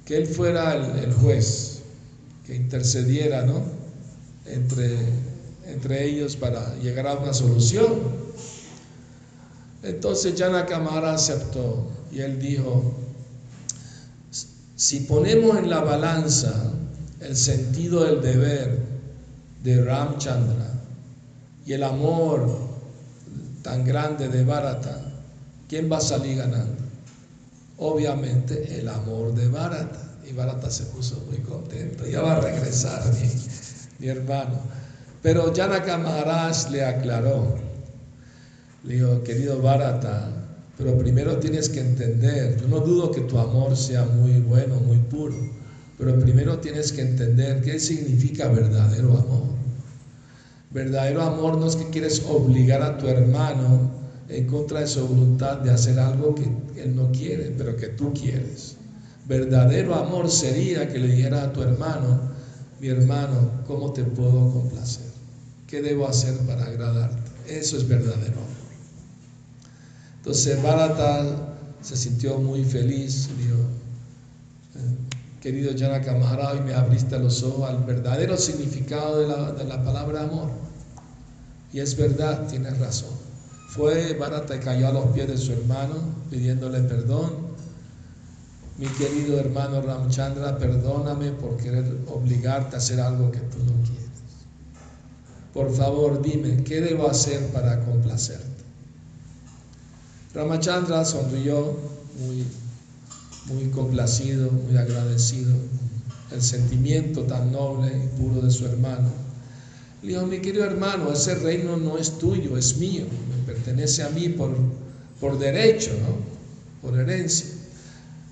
que 0.05 0.17
él 0.17 0.27
fuera 0.27 0.75
el, 0.75 1.13
juez, 1.13 1.81
que 2.45 2.55
intercediera 2.55 3.43
¿no? 3.43 3.63
entre, 4.45 4.97
entre 5.65 6.05
ellos 6.05 6.35
para 6.35 6.75
llegar 6.75 7.07
a 7.07 7.15
una 7.15 7.33
solución. 7.33 7.93
Entonces 9.81 10.35
Janaka 10.37 10.77
aceptó 11.11 11.87
y 12.11 12.19
él 12.19 12.39
dijo, 12.39 12.93
si 14.75 15.01
ponemos 15.01 15.57
en 15.57 15.69
la 15.69 15.79
balanza 15.79 16.71
el 17.19 17.35
sentido 17.35 18.03
del 18.03 18.21
deber 18.21 18.79
de 19.63 19.83
Ramchandra 19.83 20.73
y 21.65 21.73
el 21.73 21.83
amor 21.83 22.59
tan 23.63 23.83
grande 23.83 24.29
de 24.29 24.43
Bharata, 24.43 25.11
¿quién 25.67 25.91
va 25.91 25.97
a 25.97 26.01
salir 26.01 26.37
ganando? 26.37 26.74
Obviamente 27.77 28.79
el 28.79 28.88
amor 28.89 29.33
de 29.33 29.47
Barata. 29.47 30.01
Y 30.27 30.33
Barata 30.33 30.69
se 30.69 30.85
puso 30.85 31.23
muy 31.29 31.38
contento. 31.38 32.05
Ya 32.07 32.21
va 32.21 32.38
a 32.38 32.41
regresar 32.41 33.03
mi, 33.99 34.07
hermano. 34.07 34.59
Pero 35.21 35.53
Janaka 35.55 35.97
Maharaj 35.97 36.69
le 36.71 36.83
aclaró. 36.83 37.55
Le 38.83 39.23
querido 39.23 39.61
Barata, 39.61 40.29
pero 40.77 40.97
primero 40.97 41.38
tienes 41.38 41.69
que 41.69 41.79
entender, 41.79 42.59
yo 42.61 42.67
no 42.67 42.81
dudo 42.81 43.09
que 43.09 43.21
tu 43.21 43.39
amor 43.39 43.75
sea 43.75 44.03
muy 44.03 44.39
bueno, 44.41 44.75
muy 44.75 44.97
puro, 44.97 45.35
pero 45.97 46.19
primero 46.19 46.59
tienes 46.59 46.91
que 46.91 47.01
entender 47.01 47.61
qué 47.63 47.79
significa 47.79 48.47
verdadero 48.47 49.17
amor. 49.17 49.55
Verdadero 50.69 51.23
amor 51.23 51.57
no 51.57 51.67
es 51.67 51.75
que 51.77 51.89
quieres 51.89 52.23
obligar 52.29 52.83
a 52.83 52.97
tu 52.99 53.07
hermano 53.07 54.04
en 54.29 54.47
contra 54.47 54.79
de 54.79 54.88
su 54.88 55.07
voluntad 55.07 55.57
de 55.57 55.71
hacer 55.71 55.99
algo 55.99 56.33
que 56.35 56.43
él 56.81 56.95
no 56.95 57.11
quiere, 57.11 57.53
pero 57.57 57.75
que 57.75 57.88
tú 57.88 58.13
quieres. 58.13 58.77
Verdadero 59.27 59.95
amor 59.95 60.29
sería 60.29 60.88
que 60.88 60.99
le 60.99 61.07
dijera 61.07 61.43
a 61.43 61.53
tu 61.53 61.61
hermano, 61.61 62.33
mi 62.79 62.88
hermano, 62.88 63.63
¿cómo 63.65 63.93
te 63.93 64.03
puedo 64.03 64.51
complacer? 64.51 65.05
¿Qué 65.67 65.81
debo 65.81 66.07
hacer 66.07 66.35
para 66.39 66.65
agradarte? 66.65 67.31
Eso 67.47 67.77
es 67.77 67.88
verdadero 67.88 68.38
amor. 68.38 68.65
Entonces 70.17 70.61
Bharata 70.61 71.57
se 71.81 71.95
sintió 71.95 72.39
muy 72.39 72.63
feliz, 72.63 73.29
dijo, 73.38 73.57
eh, 74.75 74.97
querido 75.39 75.71
Janaka 75.77 76.15
Maharaj, 76.15 76.63
me 76.65 76.73
abriste 76.73 77.17
los 77.19 77.43
ojos 77.43 77.69
al 77.69 77.83
verdadero 77.83 78.35
significado 78.38 79.19
de 79.19 79.27
la, 79.27 79.51
de 79.51 79.63
la 79.65 79.83
palabra 79.83 80.23
amor. 80.23 80.49
Y 81.71 81.79
es 81.79 81.95
verdad, 81.95 82.47
tienes 82.47 82.77
razón. 82.79 83.24
Fue 83.75 84.13
Barata 84.13 84.55
y 84.55 84.59
cayó 84.59 84.88
a 84.88 84.91
los 84.93 85.07
pies 85.07 85.27
de 85.27 85.38
su 85.38 85.51
hermano 85.51 85.95
pidiéndole 86.31 86.79
perdón. 86.79 87.47
Mi 88.77 88.88
querido 88.88 89.38
hermano 89.38 89.81
Ramchandra, 89.81 90.57
perdóname 90.57 91.31
por 91.33 91.57
querer 91.57 91.83
obligarte 92.07 92.77
a 92.77 92.79
hacer 92.79 93.01
algo 93.01 93.31
que 93.31 93.39
tú 93.39 93.57
no 93.65 93.73
quieres. 93.83 94.05
Por 95.53 95.75
favor, 95.75 96.21
dime, 96.21 96.63
¿qué 96.63 96.79
debo 96.79 97.09
hacer 97.09 97.47
para 97.47 97.83
complacerte? 97.83 98.63
Ramachandra 100.33 101.03
sonrió 101.03 101.77
muy, 102.19 102.45
muy 103.47 103.71
complacido, 103.71 104.51
muy 104.51 104.77
agradecido, 104.77 105.53
el 106.31 106.41
sentimiento 106.41 107.23
tan 107.23 107.51
noble 107.51 107.91
y 107.93 108.21
puro 108.21 108.41
de 108.41 108.51
su 108.51 108.65
hermano. 108.65 109.09
Le 110.01 110.13
dijo, 110.13 110.25
mi 110.25 110.39
querido 110.39 110.63
hermano, 110.63 111.11
ese 111.11 111.35
reino 111.35 111.75
no 111.75 111.97
es 111.97 112.17
tuyo, 112.17 112.57
es 112.57 112.77
mío 112.77 113.05
pertenece 113.45 114.03
a 114.03 114.10
mí 114.10 114.29
por, 114.29 114.51
por 115.19 115.38
derecho, 115.38 115.91
¿no? 116.01 116.36
por 116.88 116.99
herencia. 116.99 117.47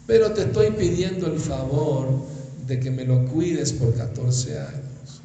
Pero 0.05 0.31
te 0.33 0.43
estoy 0.43 0.71
pidiendo 0.71 1.27
el 1.27 1.39
favor 1.39 2.07
de 2.67 2.79
que 2.79 2.91
me 2.91 3.05
lo 3.05 3.25
cuides 3.25 3.73
por 3.73 3.93
14 3.95 4.59
años. 4.59 5.21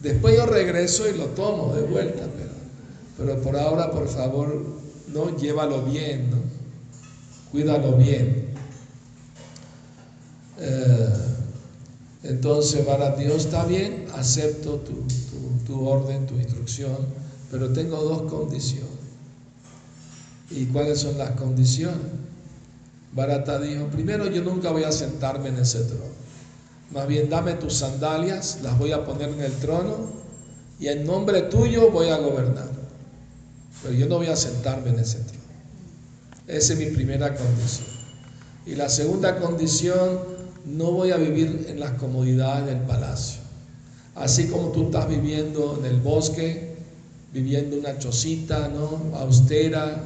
Después 0.00 0.36
yo 0.36 0.46
regreso 0.46 1.08
y 1.08 1.16
lo 1.16 1.26
tomo 1.26 1.74
de 1.74 1.82
vuelta, 1.82 2.22
pero, 2.36 2.52
pero 3.16 3.42
por 3.42 3.56
ahora, 3.56 3.90
por 3.90 4.08
favor, 4.08 4.64
no 5.12 5.36
llévalo 5.36 5.82
bien, 5.82 6.30
¿no? 6.30 6.38
cuídalo 7.50 7.96
bien. 7.96 8.46
Eh, 10.58 11.08
entonces, 12.24 12.84
para 12.84 13.16
Dios 13.16 13.46
está 13.46 13.64
bien, 13.64 14.06
acepto 14.14 14.80
tu 15.66 15.88
orden, 15.88 16.26
tu 16.26 16.34
instrucción, 16.36 16.96
pero 17.50 17.72
tengo 17.72 17.96
dos 17.96 18.30
condiciones. 18.30 18.91
¿Y 20.54 20.66
cuáles 20.66 21.00
son 21.00 21.18
las 21.18 21.30
condiciones? 21.32 21.98
Barata 23.12 23.58
dijo, 23.58 23.86
primero 23.86 24.26
yo 24.30 24.42
nunca 24.42 24.70
voy 24.70 24.84
a 24.84 24.92
sentarme 24.92 25.48
en 25.48 25.58
ese 25.58 25.80
trono. 25.80 26.22
Más 26.92 27.06
bien 27.06 27.28
dame 27.30 27.54
tus 27.54 27.74
sandalias, 27.74 28.58
las 28.62 28.78
voy 28.78 28.92
a 28.92 29.04
poner 29.04 29.30
en 29.30 29.40
el 29.40 29.52
trono 29.54 30.10
y 30.78 30.88
en 30.88 31.06
nombre 31.06 31.42
tuyo 31.42 31.90
voy 31.90 32.08
a 32.08 32.18
gobernar. 32.18 32.70
Pero 33.82 33.94
yo 33.94 34.06
no 34.06 34.16
voy 34.16 34.28
a 34.28 34.36
sentarme 34.36 34.90
en 34.90 34.98
ese 34.98 35.18
trono. 35.18 35.42
Esa 36.46 36.72
es 36.74 36.78
mi 36.78 36.86
primera 36.86 37.34
condición. 37.34 37.88
Y 38.66 38.74
la 38.74 38.88
segunda 38.88 39.38
condición, 39.40 40.20
no 40.66 40.92
voy 40.92 41.10
a 41.10 41.16
vivir 41.16 41.66
en 41.68 41.80
las 41.80 41.92
comodidades 41.92 42.66
del 42.66 42.80
palacio. 42.80 43.40
Así 44.14 44.46
como 44.46 44.68
tú 44.68 44.84
estás 44.84 45.08
viviendo 45.08 45.78
en 45.78 45.86
el 45.86 46.00
bosque, 46.00 46.76
viviendo 47.32 47.76
una 47.78 47.98
chocita, 47.98 48.68
¿no? 48.68 49.16
Austera, 49.16 50.02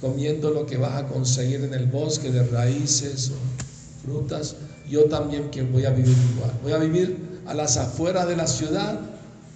comiendo 0.00 0.50
lo 0.50 0.66
que 0.66 0.76
vas 0.76 1.02
a 1.02 1.06
conseguir 1.06 1.64
en 1.64 1.74
el 1.74 1.86
bosque 1.86 2.30
de 2.30 2.44
raíces 2.44 3.30
o 3.30 4.06
frutas, 4.06 4.56
yo 4.88 5.04
también 5.04 5.50
que 5.50 5.62
voy 5.62 5.84
a 5.84 5.90
vivir 5.90 6.16
igual. 6.34 6.52
Voy 6.62 6.72
a 6.72 6.78
vivir 6.78 7.16
a 7.46 7.54
las 7.54 7.76
afueras 7.76 8.28
de 8.28 8.36
la 8.36 8.46
ciudad, 8.46 9.00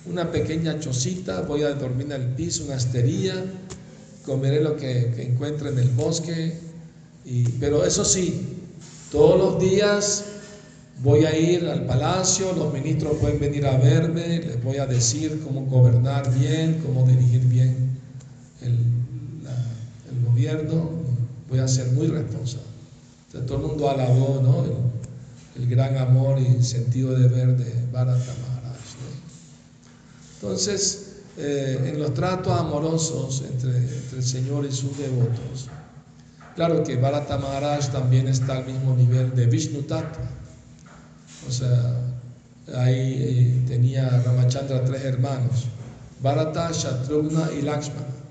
una 0.07 0.31
pequeña 0.31 0.81
chocita, 0.81 1.43
voy 1.43 1.63
a 1.63 1.75
dormir 1.75 2.07
en 2.07 2.13
el 2.13 2.29
piso, 2.35 2.65
una 2.65 2.77
estería, 2.77 3.35
comeré 4.25 4.61
lo 4.61 4.77
que, 4.77 5.23
encuentre 5.23 5.71
en 5.71 5.79
el 5.79 5.89
bosque, 5.91 6.55
pero 7.61 7.85
eso 7.85 8.05
sí, 8.05 8.59
todos 9.11 9.39
los 9.39 9.63
días 9.63 10.25
voy 11.03 11.25
a 11.25 11.39
ir 11.39 11.69
al 11.69 11.87
palacio, 11.87 12.53
los 12.53 12.73
ministros 12.73 13.17
pueden 13.19 13.39
venir 13.39 13.67
a 13.67 13.77
verme, 13.77 14.39
les 14.39 14.63
voy 14.63 14.79
a 14.79 14.87
decir 14.87 15.41
cómo 15.45 15.67
gobernar 15.67 16.33
bien, 16.35 16.81
cómo 16.85 17.07
dirigir 17.07 17.43
bien 17.43 17.99
el, 18.61 18.92
voy 21.49 21.59
a 21.59 21.69
ser 21.69 21.89
muy 21.93 22.07
responsable. 22.07 22.67
todo 23.47 23.57
el 23.57 23.63
mundo 23.63 23.91
alabó 23.91 24.41
¿no? 24.43 24.65
el, 25.57 25.69
gran 25.69 25.97
amor 25.99 26.39
y 26.39 26.63
sentido 26.63 27.15
de 27.15 27.29
ver 27.29 27.57
de 27.57 27.87
Bharata 27.93 28.19
Maharaj. 28.19 28.79
Entonces, 30.35 31.17
eh, 31.39 31.93
en 31.93 32.01
los 32.01 32.15
tratos 32.15 32.59
amorosos 32.59 33.43
entre, 33.43 33.77
el 33.77 34.23
Señor 34.23 34.65
y 34.65 34.73
sus 34.73 34.97
devotos, 34.99 35.69
claro 36.57 36.83
que 36.83 36.97
Bharata 36.97 37.39
Maharaj 37.39 37.93
también 37.93 38.29
está 38.29 38.59
al 38.59 38.67
mismo 38.67 38.97
nivel 38.97 39.35
de 39.35 39.47
Vishnu 39.47 39.83
Tattva. 39.83 40.31
O 41.49 41.51
sea, 41.51 41.97
ahí 42.75 43.17
eh, 43.21 43.65
tenía 43.69 44.09
Ramachandra 44.25 44.85
tres 44.85 45.05
hermanos, 45.05 45.67
Bharata, 46.23 46.71
Shatrugna 46.73 47.51
y 47.59 47.63
Lakshmana 47.63 48.22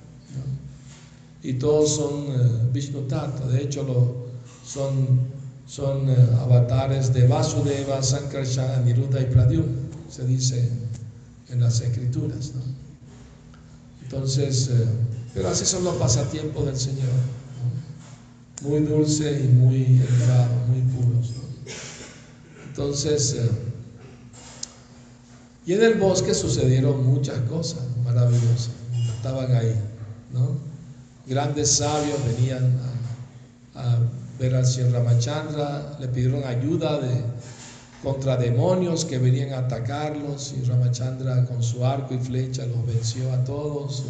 y 1.44 1.54
todos 1.54 1.96
son 1.96 2.26
eh, 2.28 2.70
Vishnu 2.72 3.02
Tattva, 3.08 3.48
de 3.48 3.64
hecho 3.64 3.84
lo, 3.84 4.28
son, 4.66 5.20
son 5.66 6.10
eh, 6.10 6.16
avatares 6.40 7.14
de 7.14 7.28
Vasudeva, 7.28 8.02
Sankarsha, 8.04 8.78
Aniruddha 8.78 9.22
y 9.22 9.26
Pradyumna, 9.26 9.82
se 10.10 10.26
dice 10.26 10.70
en 11.50 11.62
las 11.62 11.82
escrituras. 11.82 12.52
Entonces, 14.04 14.70
eh, 14.72 14.86
pero 15.34 15.50
así 15.50 15.66
son 15.66 15.84
los 15.84 15.96
pasatiempos 15.96 16.66
del 16.66 16.78
Señor, 16.78 17.10
muy 18.62 18.82
dulces 18.82 19.44
y 19.44 19.48
muy 19.48 19.84
elevados, 19.84 20.68
muy 20.68 20.82
puros. 20.82 21.32
Entonces, 22.68 23.38
y 25.66 25.74
en 25.74 25.82
el 25.84 25.96
bosque 25.96 26.34
sucedieron 26.34 27.06
muchas 27.06 27.40
cosas 27.42 27.82
maravillosas, 28.04 28.72
estaban 29.16 29.56
ahí, 29.56 29.76
¿no? 30.34 30.71
Grandes 31.32 31.72
sabios 31.72 32.20
venían 32.26 32.78
a, 33.74 34.00
ver 34.38 34.54
al 34.54 34.66
señor 34.66 34.92
Ramachandra, 34.92 35.98
le 36.00 36.10
pidieron 36.10 36.44
ayuda 36.44 37.00
de, 37.00 37.24
contra 38.04 38.36
demonios 38.36 39.06
que 39.06 39.18
venían 39.18 39.54
a 39.54 39.60
atacarlos 39.60 40.54
y 40.60 40.66
Ramachandra 40.66 41.46
con 41.46 41.64
su 41.64 41.86
arco 41.86 42.14
y 42.14 42.18
flecha 42.18 42.66
los 42.66 42.86
venció 42.86 43.32
a 43.32 43.44
todos. 43.46 44.04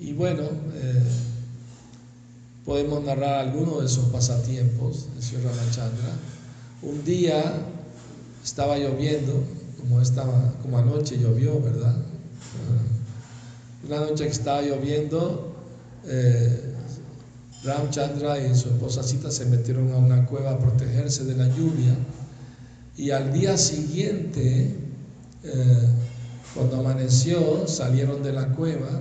Y, 0.00 0.12
bueno, 0.14 0.44
eh, 0.44 1.02
podemos 2.64 3.04
narrar 3.04 3.46
algunos 3.46 3.80
de 3.80 3.86
esos 3.86 4.06
pasatiempos 4.06 5.12
del 5.12 5.22
señor 5.22 5.44
Ramachandra. 5.44 6.12
Un 6.80 7.04
día 7.04 7.42
estaba 8.42 8.78
lloviendo, 8.78 9.44
como, 9.80 10.00
estaba, 10.00 10.54
como 10.62 10.78
anoche 10.78 11.18
llovió, 11.18 11.60
¿verdad? 11.60 11.96
Una 13.88 14.00
noche 14.00 14.24
que 14.24 14.32
estaba 14.32 14.60
lloviendo, 14.60 15.50
eh, 16.04 16.74
Ramchandra 17.64 18.38
y 18.38 18.54
su 18.54 18.68
esposa 18.68 19.02
Sita 19.02 19.30
se 19.30 19.46
metieron 19.46 19.90
a 19.94 19.96
una 19.96 20.26
cueva 20.26 20.50
a 20.50 20.58
protegerse 20.58 21.24
de 21.24 21.34
la 21.34 21.48
lluvia. 21.48 21.96
Y 22.98 23.12
al 23.12 23.32
día 23.32 23.56
siguiente, 23.56 24.76
eh, 25.42 25.88
cuando 26.54 26.80
amaneció, 26.80 27.66
salieron 27.66 28.22
de 28.22 28.34
la 28.34 28.48
cueva 28.48 29.00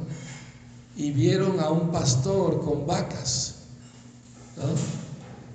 y 0.95 1.11
vieron 1.11 1.59
a 1.59 1.69
un 1.69 1.91
pastor 1.91 2.61
con 2.61 2.87
vacas. 2.87 3.55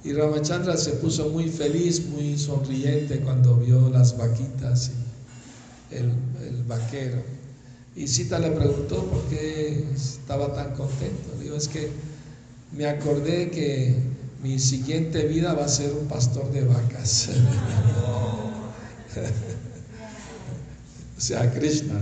Y 0.04 0.12
Ramachandra 0.12 0.76
se 0.76 0.90
puso 0.92 1.30
muy 1.30 1.48
feliz, 1.48 2.04
muy 2.04 2.36
sonriente 2.36 3.20
cuando 3.20 3.56
vio 3.56 3.88
las 3.88 4.14
vaquitas 4.14 4.90
y 5.90 5.94
el 5.94 6.64
vaquero. 6.64 7.41
Y 7.94 8.08
Sita 8.08 8.38
le 8.38 8.50
preguntó 8.50 9.04
por 9.04 9.22
qué 9.24 9.84
estaba 9.94 10.54
tan 10.54 10.74
contento. 10.74 11.34
Le 11.36 11.44
dijo, 11.44 11.56
es 11.56 11.68
que 11.68 11.90
me 12.72 12.86
acordé 12.86 13.50
que 13.50 13.94
mi 14.42 14.58
siguiente 14.58 15.26
vida 15.26 15.52
va 15.52 15.66
a 15.66 15.68
ser 15.68 15.92
un 15.92 16.08
pastor 16.08 16.50
de 16.50 16.64
vacas. 16.64 17.28
o 21.18 21.20
sea, 21.20 21.52
Krishna. 21.52 22.00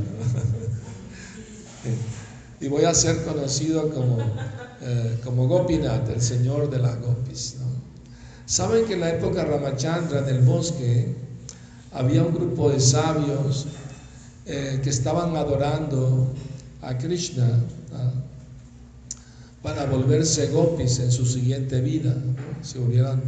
y 2.60 2.68
voy 2.68 2.84
a 2.84 2.94
ser 2.94 3.24
conocido 3.24 3.90
como, 3.90 4.18
eh, 4.82 5.18
como 5.24 5.48
Gopinath, 5.48 6.08
el 6.08 6.22
señor 6.22 6.70
de 6.70 6.78
las 6.78 7.00
gopis. 7.00 7.56
Saben 8.46 8.84
que 8.86 8.94
en 8.94 9.00
la 9.00 9.10
época 9.10 9.44
Ramachandra, 9.44 10.20
en 10.20 10.28
el 10.28 10.40
bosque, 10.40 11.14
había 11.92 12.22
un 12.22 12.32
grupo 12.32 12.70
de 12.70 12.78
sabios 12.78 13.66
eh, 14.52 14.80
que 14.82 14.90
estaban 14.90 15.36
adorando 15.36 16.26
a 16.82 16.98
Krishna 16.98 17.48
para 19.62 19.84
volverse 19.86 20.48
gopis 20.48 20.98
en 20.98 21.12
su 21.12 21.24
siguiente 21.24 21.80
vida, 21.80 22.16
se 22.62 22.80
volvieran 22.80 23.22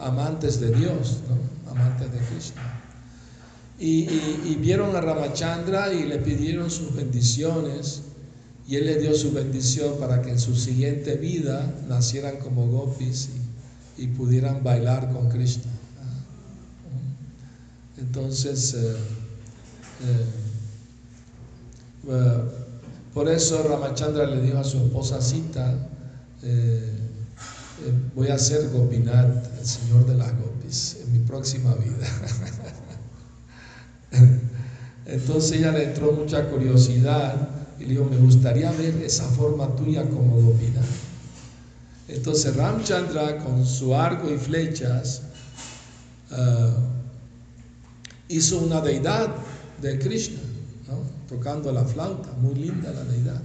amantes 0.00 0.58
de 0.58 0.72
Dios, 0.72 1.18
amantes 1.70 2.10
de 2.10 2.18
Krishna. 2.18 2.80
Y, 3.78 4.56
vieron 4.56 4.96
a 4.96 5.00
Ramachandra 5.00 5.92
y 5.92 6.04
le 6.04 6.18
pidieron 6.18 6.68
sus 6.68 6.94
bendiciones 6.94 8.02
y 8.66 8.76
él 8.76 8.86
le 8.86 8.98
dio 8.98 9.14
su 9.14 9.32
bendición 9.32 9.98
para 10.00 10.20
que 10.22 10.30
en 10.30 10.40
su 10.40 10.56
siguiente 10.56 11.16
vida 11.16 11.72
nacieran 11.88 12.38
como 12.38 12.66
gopis 12.66 13.30
y, 13.98 14.06
pudieran 14.08 14.64
bailar 14.64 15.12
con 15.12 15.28
Krishna. 15.28 15.70
Entonces, 17.98 18.74
eh, 18.74 18.96
eh, 22.08 22.42
por 23.14 23.28
eso 23.28 23.62
Ramachandra 23.62 24.26
le 24.26 24.40
dijo 24.40 24.58
a 24.58 24.64
su 24.64 24.78
esposa 24.78 25.20
Sita, 25.20 25.74
eh, 26.42 26.98
eh, 27.84 27.92
voy 28.14 28.28
a 28.28 28.38
ser 28.38 28.70
Gopinath, 28.70 29.58
el 29.58 29.66
señor 29.66 30.06
de 30.06 30.14
las 30.14 30.32
gopis, 30.38 30.98
en 31.04 31.12
mi 31.12 31.18
próxima 31.20 31.74
vida. 31.74 32.06
Entonces 35.06 35.58
ella 35.58 35.72
le 35.72 35.84
entró 35.84 36.12
mucha 36.12 36.48
curiosidad 36.48 37.48
y 37.78 37.84
le 37.84 37.90
dijo, 37.90 38.04
me 38.04 38.16
gustaría 38.16 38.70
ver 38.72 38.96
esa 39.02 39.24
forma 39.24 39.74
tuya 39.76 40.02
como 40.08 40.40
Gopinath. 40.40 40.84
Entonces 42.08 42.56
Ramchandra 42.56 43.38
con 43.38 43.64
su 43.66 43.94
arco 43.94 44.30
y 44.30 44.36
flechas 44.36 45.22
hizo 48.28 48.58
una 48.58 48.80
deidad 48.80 49.28
de 49.82 49.98
Krishna, 49.98 50.38
tocando 51.28 51.72
la 51.72 51.84
flauta, 51.84 52.30
muy 52.40 52.54
linda 52.54 52.92
la 52.92 53.04
deidad. 53.04 53.42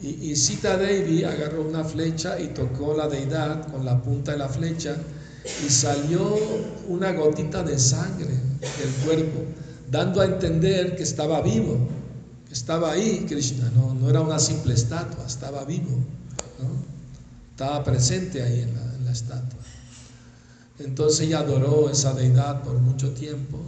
Y, 0.00 0.34
Sita 0.36 0.78
Devi 0.78 1.24
agarró 1.24 1.62
una 1.68 1.84
flecha 1.84 2.40
y 2.40 2.48
tocó 2.48 2.94
la 2.94 3.06
deidad 3.06 3.68
con 3.70 3.84
la 3.84 4.00
punta 4.00 4.32
de 4.32 4.38
la 4.38 4.48
flecha 4.48 4.96
y 5.66 5.70
salió 5.70 6.36
una 6.88 7.12
gotita 7.12 7.62
de 7.62 7.78
sangre 7.78 8.28
del 8.60 8.92
cuerpo, 9.04 9.40
dando 9.90 10.22
a 10.22 10.24
entender 10.24 10.96
que 10.96 11.02
estaba 11.02 11.42
vivo, 11.42 11.76
que 12.46 12.54
estaba 12.54 12.92
ahí 12.92 13.26
Krishna, 13.28 13.70
no, 13.74 13.92
no 13.94 14.08
era 14.08 14.20
una 14.22 14.38
simple 14.38 14.74
estatua, 14.74 15.26
estaba 15.26 15.64
vivo, 15.64 15.98
estaba 17.50 17.82
presente 17.84 18.42
ahí 18.42 18.60
en 18.60 18.74
la, 18.74 18.94
en 18.94 19.04
la 19.04 19.12
estatua. 19.12 19.60
Entonces 20.78 21.26
ella 21.26 21.40
adoró 21.40 21.90
esa 21.90 22.14
deidad 22.14 22.62
por 22.62 22.78
mucho 22.78 23.10
tiempo 23.10 23.58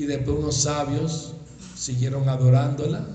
y 0.00 0.06
después 0.06 0.38
unos 0.38 0.62
sabios 0.62 1.34
siguieron 1.76 2.26
adorándola 2.26 3.06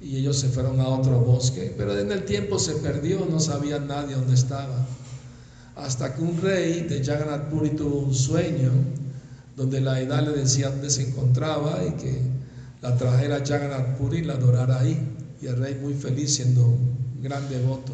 y 0.00 0.18
ellos 0.18 0.38
se 0.38 0.48
fueron 0.48 0.78
a 0.78 0.86
otro 0.86 1.18
bosque, 1.18 1.74
pero 1.76 1.98
en 1.98 2.12
el 2.12 2.24
tiempo 2.24 2.60
se 2.60 2.74
perdió, 2.74 3.26
no 3.28 3.40
sabía 3.40 3.80
nadie 3.80 4.14
dónde 4.14 4.34
estaba. 4.34 4.86
Hasta 5.74 6.14
que 6.14 6.22
un 6.22 6.40
rey 6.40 6.82
de 6.82 7.04
Jagannath 7.04 7.50
Puri 7.50 7.70
tuvo 7.70 7.98
un 8.02 8.14
sueño 8.14 8.70
donde 9.56 9.80
la 9.80 10.00
edad 10.00 10.22
le 10.22 10.30
decía 10.30 10.70
dónde 10.70 10.90
se 10.90 11.08
encontraba 11.08 11.80
y 11.84 11.90
que 12.00 12.22
la 12.82 12.96
trajera 12.96 13.38
a 13.38 13.44
Jagannath 13.44 13.98
Puri 13.98 14.18
y 14.18 14.24
la 14.24 14.34
adorara 14.34 14.78
ahí. 14.78 14.96
Y 15.42 15.46
el 15.46 15.56
rey 15.56 15.74
muy 15.74 15.94
feliz 15.94 16.36
siendo 16.36 16.68
un 16.68 17.20
gran 17.20 17.48
devoto, 17.48 17.92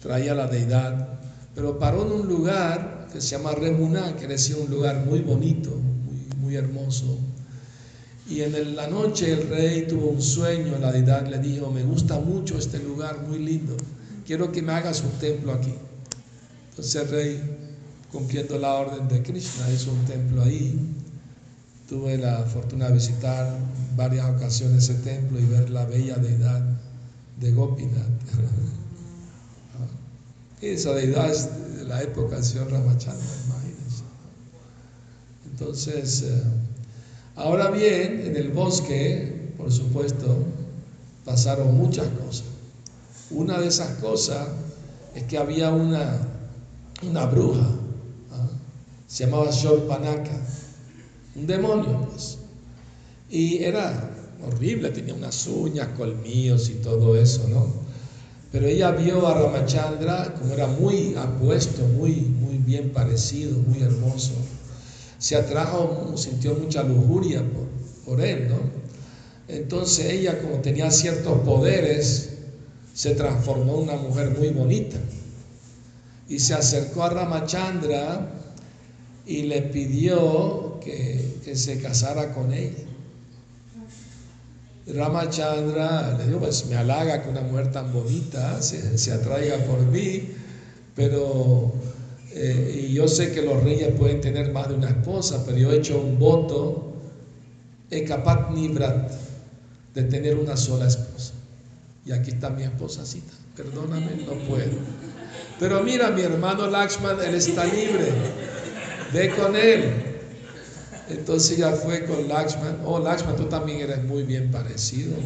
traía 0.00 0.34
la 0.34 0.46
deidad, 0.46 1.08
pero 1.54 1.78
paró 1.78 2.06
en 2.06 2.12
un 2.22 2.26
lugar 2.26 3.08
que 3.12 3.20
se 3.20 3.36
llama 3.36 3.52
Remuná, 3.52 4.16
que 4.16 4.26
decía 4.26 4.56
un 4.56 4.70
lugar 4.70 5.04
muy 5.04 5.20
bonito, 5.20 5.78
muy, 6.46 6.56
hermoso, 6.56 7.18
y 8.28 8.42
en 8.42 8.74
la 8.74 8.88
noche 8.88 9.32
el 9.32 9.48
rey 9.48 9.86
tuvo 9.86 10.08
un 10.08 10.22
sueño, 10.22 10.78
la 10.78 10.90
deidad 10.90 11.26
le 11.28 11.38
dijo, 11.38 11.70
me 11.70 11.82
gusta 11.82 12.18
mucho 12.18 12.58
este 12.58 12.78
lugar, 12.78 13.22
muy 13.26 13.38
lindo, 13.38 13.76
quiero 14.26 14.50
que 14.50 14.62
me 14.62 14.72
hagas 14.72 15.02
un 15.02 15.12
templo 15.20 15.52
aquí. 15.52 15.74
Entonces 16.70 17.02
el 17.02 17.08
rey, 17.08 17.40
cumpliendo 18.10 18.58
la 18.58 18.74
orden 18.74 19.08
de 19.08 19.22
Krishna, 19.22 19.70
hizo 19.70 19.92
un 19.92 20.04
templo 20.04 20.42
ahí. 20.42 20.78
Tuve 21.88 22.18
la 22.18 22.42
fortuna 22.44 22.88
de 22.88 22.94
visitar 22.94 23.56
varias 23.96 24.28
ocasiones 24.28 24.84
ese 24.84 24.94
templo 25.02 25.38
y 25.38 25.44
ver 25.44 25.70
la 25.70 25.84
bella 25.84 26.16
deidad 26.16 26.62
de 27.40 27.52
Gopinath. 27.52 28.00
Esa 30.60 30.94
deidad 30.94 31.30
es 31.30 31.48
de 31.76 31.84
la 31.84 32.02
época 32.02 32.36
del 32.36 32.44
señor 32.44 32.72
Ramachandra. 32.72 33.24
Entonces, 35.58 36.22
eh, 36.22 36.42
Ahora 37.36 37.70
bien, 37.70 38.22
en 38.26 38.34
el 38.34 38.48
bosque, 38.48 39.52
por 39.58 39.70
supuesto, 39.70 40.38
pasaron 41.22 41.76
muchas 41.76 42.08
cosas. 42.08 42.46
Una 43.30 43.60
de 43.60 43.68
esas 43.68 43.90
cosas 43.98 44.48
es 45.14 45.24
que 45.24 45.36
había 45.36 45.70
una, 45.70 46.18
una 47.02 47.26
bruja, 47.26 47.68
¿ah? 48.32 48.48
se 49.06 49.26
llamaba 49.26 49.50
Shorpanaka, 49.50 50.40
un 51.34 51.46
demonio, 51.46 52.08
pues. 52.10 52.38
Y 53.28 53.62
era 53.62 54.14
horrible, 54.42 54.88
tenía 54.88 55.12
unas 55.12 55.46
uñas, 55.46 55.88
colmillos 55.88 56.70
y 56.70 56.76
todo 56.76 57.18
eso, 57.18 57.46
¿no? 57.48 57.66
Pero 58.50 58.66
ella 58.66 58.92
vio 58.92 59.26
a 59.26 59.34
Ramachandra 59.34 60.32
como 60.32 60.54
era 60.54 60.68
muy 60.68 61.14
apuesto, 61.16 61.82
muy, 61.86 62.14
muy 62.14 62.56
bien 62.56 62.92
parecido, 62.94 63.58
muy 63.58 63.82
hermoso 63.82 64.32
se 65.18 65.36
atrajo, 65.36 66.14
sintió 66.16 66.54
mucha 66.54 66.82
lujuria 66.82 67.42
por, 68.04 68.20
él, 68.20 68.48
¿no? 68.48 68.56
Entonces 69.48 70.06
ella, 70.06 70.40
como 70.40 70.60
tenía 70.60 70.90
ciertos 70.90 71.40
poderes, 71.40 72.30
se 72.92 73.14
transformó 73.14 73.76
en 73.76 73.82
una 73.84 73.96
mujer 73.96 74.36
muy 74.36 74.48
bonita. 74.48 74.98
Y 76.28 76.38
se 76.38 76.54
acercó 76.54 77.04
a 77.04 77.10
Ramachandra 77.10 78.32
y 79.26 79.42
le 79.42 79.62
pidió 79.62 80.80
que, 80.80 81.54
se 81.54 81.80
casara 81.80 82.34
con 82.34 82.52
ella. 82.52 82.84
Ramachandra 84.88 86.16
le 86.18 86.26
dijo, 86.26 86.40
pues 86.40 86.66
me 86.66 86.76
halaga 86.76 87.22
que 87.22 87.28
una 87.28 87.40
mujer 87.40 87.72
tan 87.72 87.92
bonita 87.92 88.60
se, 88.62 88.98
se 88.98 89.12
atraiga 89.12 89.58
por 89.64 89.80
mí, 89.80 90.28
pero 90.94 91.72
eh, 92.38 92.88
y 92.88 92.92
yo 92.92 93.08
sé 93.08 93.32
que 93.32 93.40
los 93.40 93.62
reyes 93.62 93.94
pueden 93.96 94.20
tener 94.20 94.52
más 94.52 94.68
de 94.68 94.74
una 94.74 94.90
esposa, 94.90 95.42
pero 95.46 95.56
yo 95.56 95.72
he 95.72 95.76
hecho 95.76 95.98
un 95.98 96.18
voto, 96.18 96.92
Ekapat 97.90 98.50
Nibrat, 98.50 99.10
de 99.94 100.02
tener 100.02 100.36
una 100.36 100.54
sola 100.54 100.86
esposa. 100.86 101.32
Y 102.04 102.12
aquí 102.12 102.32
está 102.32 102.50
mi 102.50 102.62
esposacita. 102.62 103.32
Perdóname, 103.56 104.10
no 104.26 104.34
puedo. 104.46 104.70
Pero 105.58 105.82
mira, 105.82 106.10
mi 106.10 106.20
hermano 106.20 106.66
Lakshman, 106.66 107.16
él 107.22 107.36
está 107.36 107.64
libre. 107.64 108.12
Ve 109.14 109.30
con 109.34 109.56
él. 109.56 109.94
Entonces 111.08 111.56
ya 111.56 111.70
fue 111.70 112.04
con 112.04 112.28
Lakshman. 112.28 112.82
Oh, 112.84 112.98
Lakshman, 112.98 113.36
tú 113.36 113.44
también 113.44 113.80
eres 113.80 114.04
muy 114.04 114.24
bien 114.24 114.50
parecido. 114.50 115.16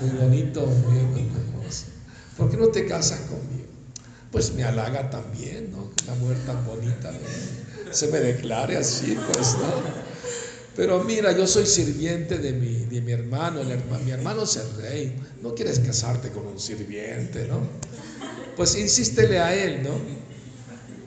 Muy 0.00 0.10
bonito, 0.18 0.64
muy 0.64 0.96
hermoso. 0.96 1.84
¿Por 2.38 2.50
qué 2.50 2.56
no 2.56 2.68
te 2.68 2.86
casas 2.86 3.20
conmigo? 3.28 3.61
Pues 4.32 4.54
me 4.54 4.64
halaga 4.64 5.10
también, 5.10 5.70
¿no? 5.70 5.90
Una 6.04 6.14
mujer 6.16 6.38
tan 6.46 6.64
bonita, 6.64 7.12
se 7.92 8.08
me 8.08 8.18
declare 8.18 8.78
así, 8.78 9.16
pues, 9.32 9.58
¿no? 9.58 10.02
Pero 10.74 11.04
mira, 11.04 11.36
yo 11.36 11.46
soy 11.46 11.66
sirviente 11.66 12.38
de 12.38 12.52
mi, 12.54 12.86
de 12.86 13.02
mi 13.02 13.12
hermano, 13.12 13.60
mi 13.62 14.10
hermano 14.10 14.44
es 14.44 14.56
el 14.56 14.82
rey, 14.82 15.14
no 15.42 15.54
quieres 15.54 15.78
casarte 15.80 16.30
con 16.30 16.46
un 16.46 16.58
sirviente, 16.58 17.46
¿no? 17.46 17.60
Pues 18.56 18.74
insístele 18.74 19.38
a 19.38 19.54
él, 19.54 19.82
¿no? 19.82 19.90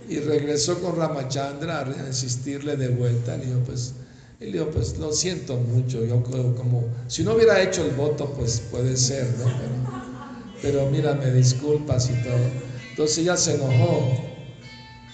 Y 0.08 0.20
regresó 0.20 0.80
con 0.80 0.96
Ramachandra 0.96 1.80
a 1.82 2.08
insistirle 2.08 2.78
de 2.78 2.90
vuelta, 2.90 3.38
le 3.38 3.48
dijo, 3.48 3.60
pues, 3.66 3.94
él 4.40 4.52
dijo, 4.52 4.70
pues 4.70 5.00
lo 5.00 5.12
siento 5.12 5.58
mucho, 5.58 6.06
yo 6.06 6.22
como, 6.22 6.84
si 7.08 7.24
no 7.24 7.34
hubiera 7.34 7.60
hecho 7.64 7.84
el 7.84 7.96
voto, 7.96 8.32
pues 8.34 8.62
puede 8.70 8.96
ser, 8.96 9.26
¿no? 9.40 9.46
Pero, 9.58 10.82
pero 10.84 10.92
mira, 10.92 11.16
me 11.16 11.32
disculpas 11.32 12.08
y 12.12 12.14
todo. 12.22 12.75
Entonces 12.96 13.18
ella 13.18 13.36
se 13.36 13.56
enojó 13.56 14.10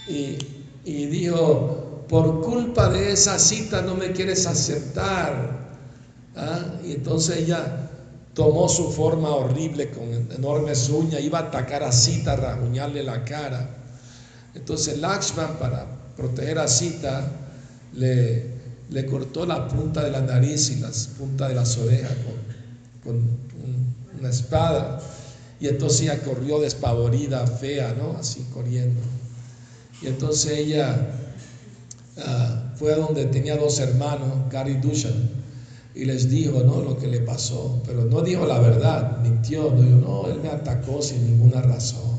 y, 0.06 0.36
dijo, 1.06 2.04
por 2.08 2.40
culpa 2.40 2.88
de 2.88 3.10
esa 3.10 3.40
cita 3.40 3.82
no 3.82 3.96
me 3.96 4.12
quieres 4.12 4.46
aceptar. 4.46 5.72
¿Ah? 6.36 6.76
Y 6.84 6.92
entonces 6.92 7.38
ella 7.38 7.90
tomó 8.34 8.68
su 8.68 8.92
forma 8.92 9.30
horrible 9.30 9.90
con 9.90 10.30
enormes 10.30 10.88
uñas, 10.90 11.22
iba 11.22 11.40
a 11.40 11.42
atacar 11.48 11.82
a 11.82 11.90
Sita, 11.90 12.34
a 12.34 12.88
la 12.88 13.24
cara. 13.24 13.68
Entonces 14.54 14.98
Lakshman, 14.98 15.58
para 15.58 15.84
proteger 16.16 16.60
a 16.60 16.68
Sita, 16.68 17.32
le, 17.94 18.46
le, 18.90 19.06
cortó 19.06 19.44
la 19.44 19.66
punta 19.66 20.04
de 20.04 20.12
la 20.12 20.20
nariz 20.20 20.70
y 20.70 20.76
las 20.76 21.08
puntas 21.08 21.48
de 21.48 21.56
las 21.56 21.76
orejas 21.78 22.12
con, 23.02 23.12
con 23.12 24.20
una 24.20 24.30
espada. 24.30 25.00
Y 25.62 25.68
entonces 25.68 26.00
ella 26.00 26.20
corrió 26.24 26.58
despavorida, 26.58 27.46
fea, 27.46 27.94
¿no? 27.96 28.18
Así 28.18 28.44
corriendo. 28.52 29.00
Y 30.02 30.08
entonces 30.08 30.58
ella 30.58 31.14
ah, 32.18 32.72
fue 32.74 32.92
a 32.92 32.96
donde 32.96 33.26
tenía 33.26 33.56
dos 33.56 33.78
hermanos, 33.78 34.50
Gary 34.50 34.74
Dushan, 34.78 35.30
y 35.94 36.04
les 36.04 36.28
dijo, 36.28 36.64
¿no? 36.64 36.80
Lo 36.80 36.98
que 36.98 37.06
le 37.06 37.20
pasó. 37.20 37.80
Pero 37.86 38.04
no 38.06 38.22
dijo 38.22 38.44
la 38.44 38.58
verdad, 38.58 39.18
mintió. 39.18 39.70
No 39.70 39.82
dijo, 39.82 39.98
no, 39.98 40.26
él 40.26 40.40
me 40.40 40.48
atacó 40.48 41.00
sin 41.00 41.24
ninguna 41.24 41.62
razón. 41.62 42.18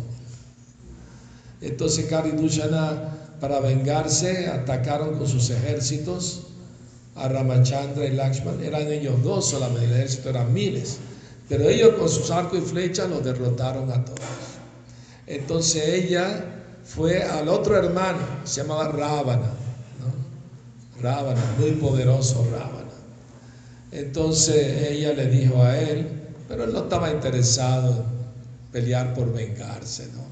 Entonces 1.60 2.10
Gary 2.10 2.32
Dushana, 2.32 3.36
para 3.42 3.60
vengarse, 3.60 4.48
atacaron 4.48 5.18
con 5.18 5.28
sus 5.28 5.50
ejércitos 5.50 6.44
a 7.16 7.28
Ramachandra 7.28 8.06
y 8.06 8.12
Lakshman. 8.12 8.64
Eran 8.64 8.90
ellos 8.90 9.22
dos 9.22 9.50
solamente, 9.50 9.88
el 9.88 9.94
ejército 9.96 10.30
eran 10.30 10.54
miles. 10.54 11.00
Pero 11.50 11.70
ellos 11.70 11.96
con 11.96 12.10
sus 12.10 12.32
arcos 12.32 12.60
y 12.60 12.62
flechas 12.62 13.10
los 13.10 13.24
derrotaron 13.24 13.92
a 13.92 14.04
todos. 14.04 14.20
Entonces 15.28 15.88
ella 15.88 16.46
fue 16.84 17.24
al 17.24 17.48
otro 17.48 17.78
hermano, 17.78 18.20
se 18.44 18.62
llamaba 18.62 18.90
Rábana, 18.90 19.52
¿no? 20.00 21.02
Rábana, 21.02 21.42
muy 21.60 21.72
poderoso 21.72 22.46
Rábana. 22.52 22.90
Entonces 23.92 24.90
ella 24.90 25.14
le 25.14 25.28
dijo 25.28 25.62
a 25.62 25.78
él, 25.78 26.08
pero 26.48 26.64
él 26.64 26.74
no 26.74 26.84
estaba 26.84 27.12
interesado 27.12 27.92
en 27.92 28.72
pelear 28.72 29.14
por 29.14 29.32
vengarse, 29.32 30.08
¿no? 30.14 30.24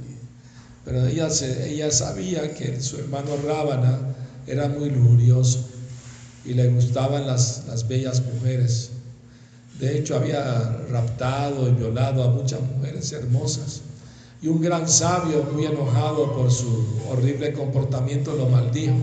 Pero 0.84 1.06
ella, 1.06 1.28
ella 1.66 1.92
sabía 1.92 2.54
que 2.54 2.82
su 2.82 2.98
hermano 2.98 3.38
Rábana 3.46 4.00
era 4.48 4.68
muy 4.68 4.90
lujurioso 4.90 5.68
y 6.44 6.54
le 6.56 6.70
gustaban 6.70 7.28
las, 7.28 7.66
las 7.68 7.88
bellas 7.88 8.22
mujeres. 8.34 8.90
De 9.82 9.98
hecho, 9.98 10.16
había 10.16 10.78
raptado 10.92 11.68
y 11.68 11.72
violado 11.72 12.24
a 12.24 12.28
muchas 12.28 12.62
mujeres 12.62 13.12
hermosas. 13.14 13.82
Y 14.40 14.48
un 14.48 14.62
gran 14.62 14.88
sabio, 14.88 15.44
muy 15.52 15.66
enojado 15.66 16.34
por 16.34 16.52
su 16.52 16.86
horrible 17.10 17.52
comportamiento, 17.52 18.36
lo 18.36 18.46
maldijo. 18.46 18.94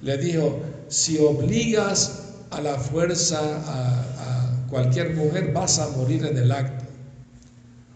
Le 0.00 0.16
dijo, 0.16 0.58
si 0.88 1.18
obligas 1.18 2.22
a 2.50 2.62
la 2.62 2.78
fuerza 2.78 3.40
a, 3.66 4.06
cualquier 4.70 5.16
mujer, 5.16 5.52
vas 5.52 5.80
a 5.80 5.88
morir 5.88 6.24
en 6.24 6.38
el 6.38 6.50
acto. 6.50 6.84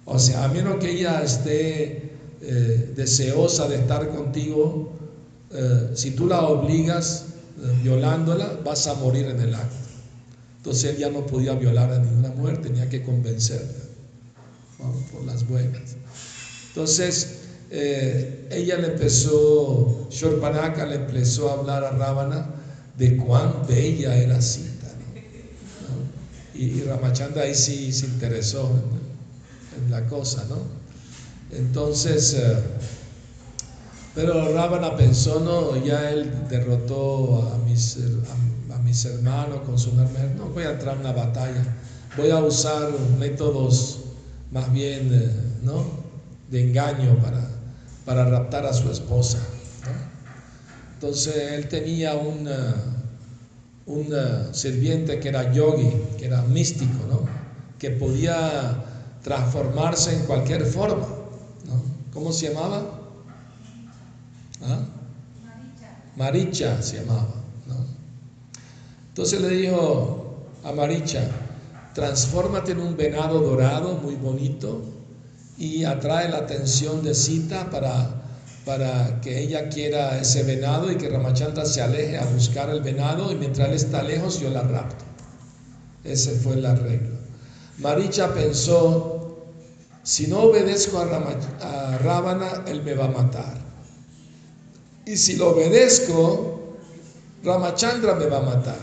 O 0.05 0.19
sea, 0.19 0.45
a 0.45 0.49
menos 0.49 0.77
que 0.81 0.91
ella 0.91 1.23
esté 1.23 2.13
eh, 2.43 2.93
deseosa 2.97 3.69
de 3.69 3.77
estar 3.77 4.11
contigo, 4.11 4.93
eh, 5.53 5.93
si 5.95 6.11
tú 6.11 6.27
la 6.27 6.43
obligas 6.43 7.27
eh, 7.63 7.79
violándola, 7.83 8.59
vas 8.65 8.89
a 8.89 8.95
morir 8.95 9.27
en 9.27 9.41
el 9.41 9.55
acto. 9.55 9.84
Entonces 10.65 10.93
él 10.93 10.97
ya 10.97 11.11
no 11.11 11.27
podía 11.27 11.53
violar 11.53 11.93
a 11.93 11.99
ninguna 11.99 12.31
mujer, 12.31 12.63
tenía 12.63 12.89
que 12.89 13.03
convencerla 13.03 13.85
por 15.13 15.23
las 15.27 15.47
buenas. 15.47 15.97
Entonces 16.69 17.41
eh, 17.71 18.49
ella 18.51 18.79
le 18.79 18.87
empezó, 18.95 20.09
Shorpanaka 20.11 20.87
le 20.87 20.95
empezó 20.95 21.51
a 21.51 21.53
hablar 21.61 21.85
a 21.85 21.91
Rábana 21.91 22.47
de 22.97 23.15
cuán 23.19 23.67
bella 23.69 24.17
era 24.17 24.41
Sita. 24.41 24.87
Y 26.55 26.81
Ramachandra 26.81 27.43
ahí 27.43 27.55
sí 27.55 27.93
se 27.93 28.07
interesó 28.07 28.71
en, 29.77 29.91
la 29.91 30.07
cosa, 30.07 30.47
¿no? 30.49 30.57
Entonces, 31.55 32.37
eh, 32.39 32.57
pero 34.15 34.55
Ravana 34.55 34.97
pensó, 34.97 35.41
no, 35.41 35.77
ya 35.85 36.11
él 36.11 36.49
derrotó 36.49 37.53
a 37.53 37.59
mis, 37.59 37.99
a, 37.99 38.44
mis 38.95 39.05
hermanos 39.07 39.63
con 39.67 39.77
su 39.77 39.91
hermano, 39.91 40.35
no 40.37 40.49
voy 40.51 40.63
a 40.63 40.71
entrar 40.71 40.95
en 40.95 41.01
una 41.01 41.11
batalla, 41.11 41.65
voy 42.17 42.31
a 42.31 42.39
usar 42.39 42.93
métodos 43.19 43.99
más 44.53 44.73
bien, 44.73 45.13
eh. 45.13 45.31
De 46.49 46.63
engaño 46.63 47.19
para, 47.21 47.41
para 48.05 48.25
raptar 48.27 48.67
a 48.67 48.73
su 48.73 48.89
esposa. 48.93 49.39
Entonces 50.93 51.35
él 51.55 51.69
tenía 51.69 52.15
un, 52.15 52.49
un 53.87 54.15
sirviente 54.53 55.19
que 55.19 55.31
era 55.31 55.53
yogi, 55.53 55.91
que 56.17 56.27
era 56.27 56.43
místico, 56.43 57.05
¿no? 57.09 57.23
que 57.81 57.91
podía 57.91 58.77
transformarse 59.25 60.15
en 60.15 60.27
cualquier 60.27 60.65
forma. 60.67 61.07
¿Cómo 62.13 62.33
se 62.33 62.53
llamaba? 62.53 62.83
¿Ah? 64.63 64.79
Maricha 66.15 66.81
se 66.81 67.01
llamaba. 67.01 67.44
Entonces 69.15 69.41
le 69.41 69.49
dijo 69.49 70.49
a 70.65 70.73
Maricha, 70.73 71.31
transfórmate 71.95 72.73
en 72.73 72.81
un 72.81 72.97
venado 72.97 73.41
dorado 73.41 73.95
muy 73.95 74.17
bonito 74.17 74.83
y 75.57 75.85
atrae 75.85 76.29
la 76.29 76.39
atención 76.39 77.03
de 77.03 77.15
Sita 77.15 77.71
para 77.71 78.25
para 78.65 79.21
que 79.21 79.41
ella 79.41 79.69
quiera 79.69 80.19
ese 80.19 80.43
venado 80.43 80.91
y 80.91 80.97
que 80.97 81.09
Ramachandra 81.09 81.67
se 81.67 81.83
aleje 81.83 82.17
a 82.17 82.25
buscar 82.25 82.71
el 82.71 82.81
venado 82.81 83.31
y 83.31 83.35
mientras 83.35 83.69
él 83.69 83.75
está 83.75 84.03
lejos 84.03 84.41
yo 84.41 84.51
la 84.51 84.63
rapto. 84.63 85.05
Ese 86.03 86.33
fue 86.33 86.55
el 86.55 86.65
arreglo. 86.65 87.17
Maricha 87.79 88.33
pensó, 88.33 89.45
si 90.03 90.27
no 90.29 90.45
obedezco 90.45 90.99
a, 90.99 91.99
Ravana, 91.99 92.65
él 92.67 92.83
me 92.83 92.95
va 92.95 93.07
a 93.07 93.09
matar. 93.09 93.59
Y 95.07 95.17
si 95.17 95.37
lo 95.37 95.51
obedezco, 95.51 96.77
Ramachandra 97.43 98.15
me 98.15 98.27
va 98.27 98.39
a 98.39 98.43
matar. 98.43 98.79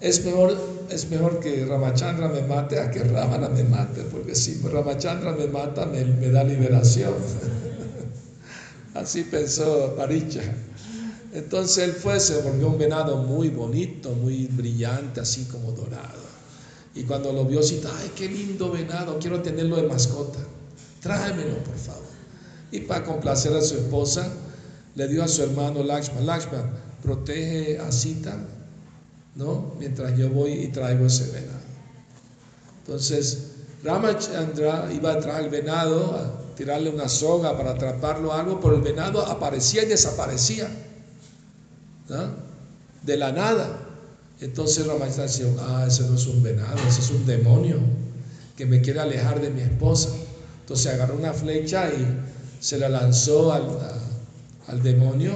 Es 0.00 0.24
mejor, 0.24 0.56
es 0.90 1.08
mejor 1.10 1.40
que 1.40 1.64
Ramachandra 1.64 2.28
me 2.28 2.42
mate 2.42 2.78
a 2.78 2.90
que 2.90 3.02
Ravana 3.02 3.48
me 3.48 3.64
mate, 3.64 4.02
porque 4.02 4.34
si 4.34 4.60
Ramachandra 4.60 5.32
me 5.32 5.46
mata, 5.46 5.86
me, 5.86 6.04
me 6.04 6.28
da 6.28 6.44
liberación. 6.44 7.14
Así 8.94 9.24
pensó 9.24 9.94
Maricha. 9.96 10.42
Entonces 11.32 11.84
él 11.84 11.92
fue, 11.92 12.18
se 12.18 12.40
volvió 12.40 12.68
un 12.68 12.78
venado 12.78 13.18
muy 13.18 13.50
bonito, 13.50 14.10
muy 14.12 14.46
brillante, 14.46 15.20
así 15.20 15.44
como 15.44 15.72
dorado. 15.72 16.24
Y 16.94 17.02
cuando 17.02 17.30
lo 17.30 17.44
vio, 17.44 17.60
dijo, 17.60 17.88
ay, 17.94 18.10
qué 18.16 18.26
lindo 18.26 18.70
venado, 18.70 19.18
quiero 19.18 19.42
tenerlo 19.42 19.76
de 19.76 19.82
mascota. 19.82 20.38
Tráemelo, 21.02 21.58
por 21.62 21.76
favor. 21.76 22.04
Y 22.72 22.80
para 22.80 23.04
complacer 23.04 23.52
a 23.52 23.60
su 23.60 23.74
esposa, 23.74 24.32
le 24.94 25.08
dio 25.08 25.22
a 25.22 25.28
su 25.28 25.42
hermano 25.42 25.82
Lakshman, 25.82 26.24
Lakshman, 26.24 26.70
protege 27.02 27.78
a 27.78 27.92
Sita, 27.92 28.38
¿no? 29.36 29.74
Mientras 29.78 30.16
yo 30.18 30.28
voy 30.30 30.52
y 30.52 30.68
traigo 30.68 31.06
ese 31.06 31.30
venado. 31.30 31.60
Entonces, 32.84 33.52
Ramachandra 33.84 34.88
iba 34.92 35.12
a 35.12 35.20
traer 35.20 35.44
el 35.44 35.50
venado 35.50 36.46
tirarle 36.56 36.90
una 36.90 37.08
soga 37.08 37.56
para 37.56 37.72
atraparlo 37.72 38.32
algo, 38.32 38.58
pero 38.60 38.76
el 38.76 38.82
venado 38.82 39.24
aparecía 39.26 39.84
y 39.84 39.86
desaparecía. 39.86 40.68
De 43.02 43.16
la 43.16 43.30
nada. 43.30 43.82
Entonces 44.40 44.86
maestra 44.98 45.24
decía, 45.24 45.46
ah, 45.60 45.84
ese 45.86 46.02
no 46.04 46.14
es 46.14 46.26
un 46.26 46.42
venado, 46.42 46.76
ese 46.88 47.00
es 47.00 47.10
un 47.10 47.24
demonio 47.26 47.78
que 48.56 48.66
me 48.66 48.80
quiere 48.80 49.00
alejar 49.00 49.40
de 49.40 49.50
mi 49.50 49.60
esposa. 49.60 50.10
Entonces 50.60 50.92
agarró 50.92 51.16
una 51.16 51.32
flecha 51.32 51.88
y 51.90 52.06
se 52.60 52.78
la 52.78 52.88
lanzó 52.88 53.52
al, 53.52 53.78
al 54.66 54.82
demonio 54.82 55.32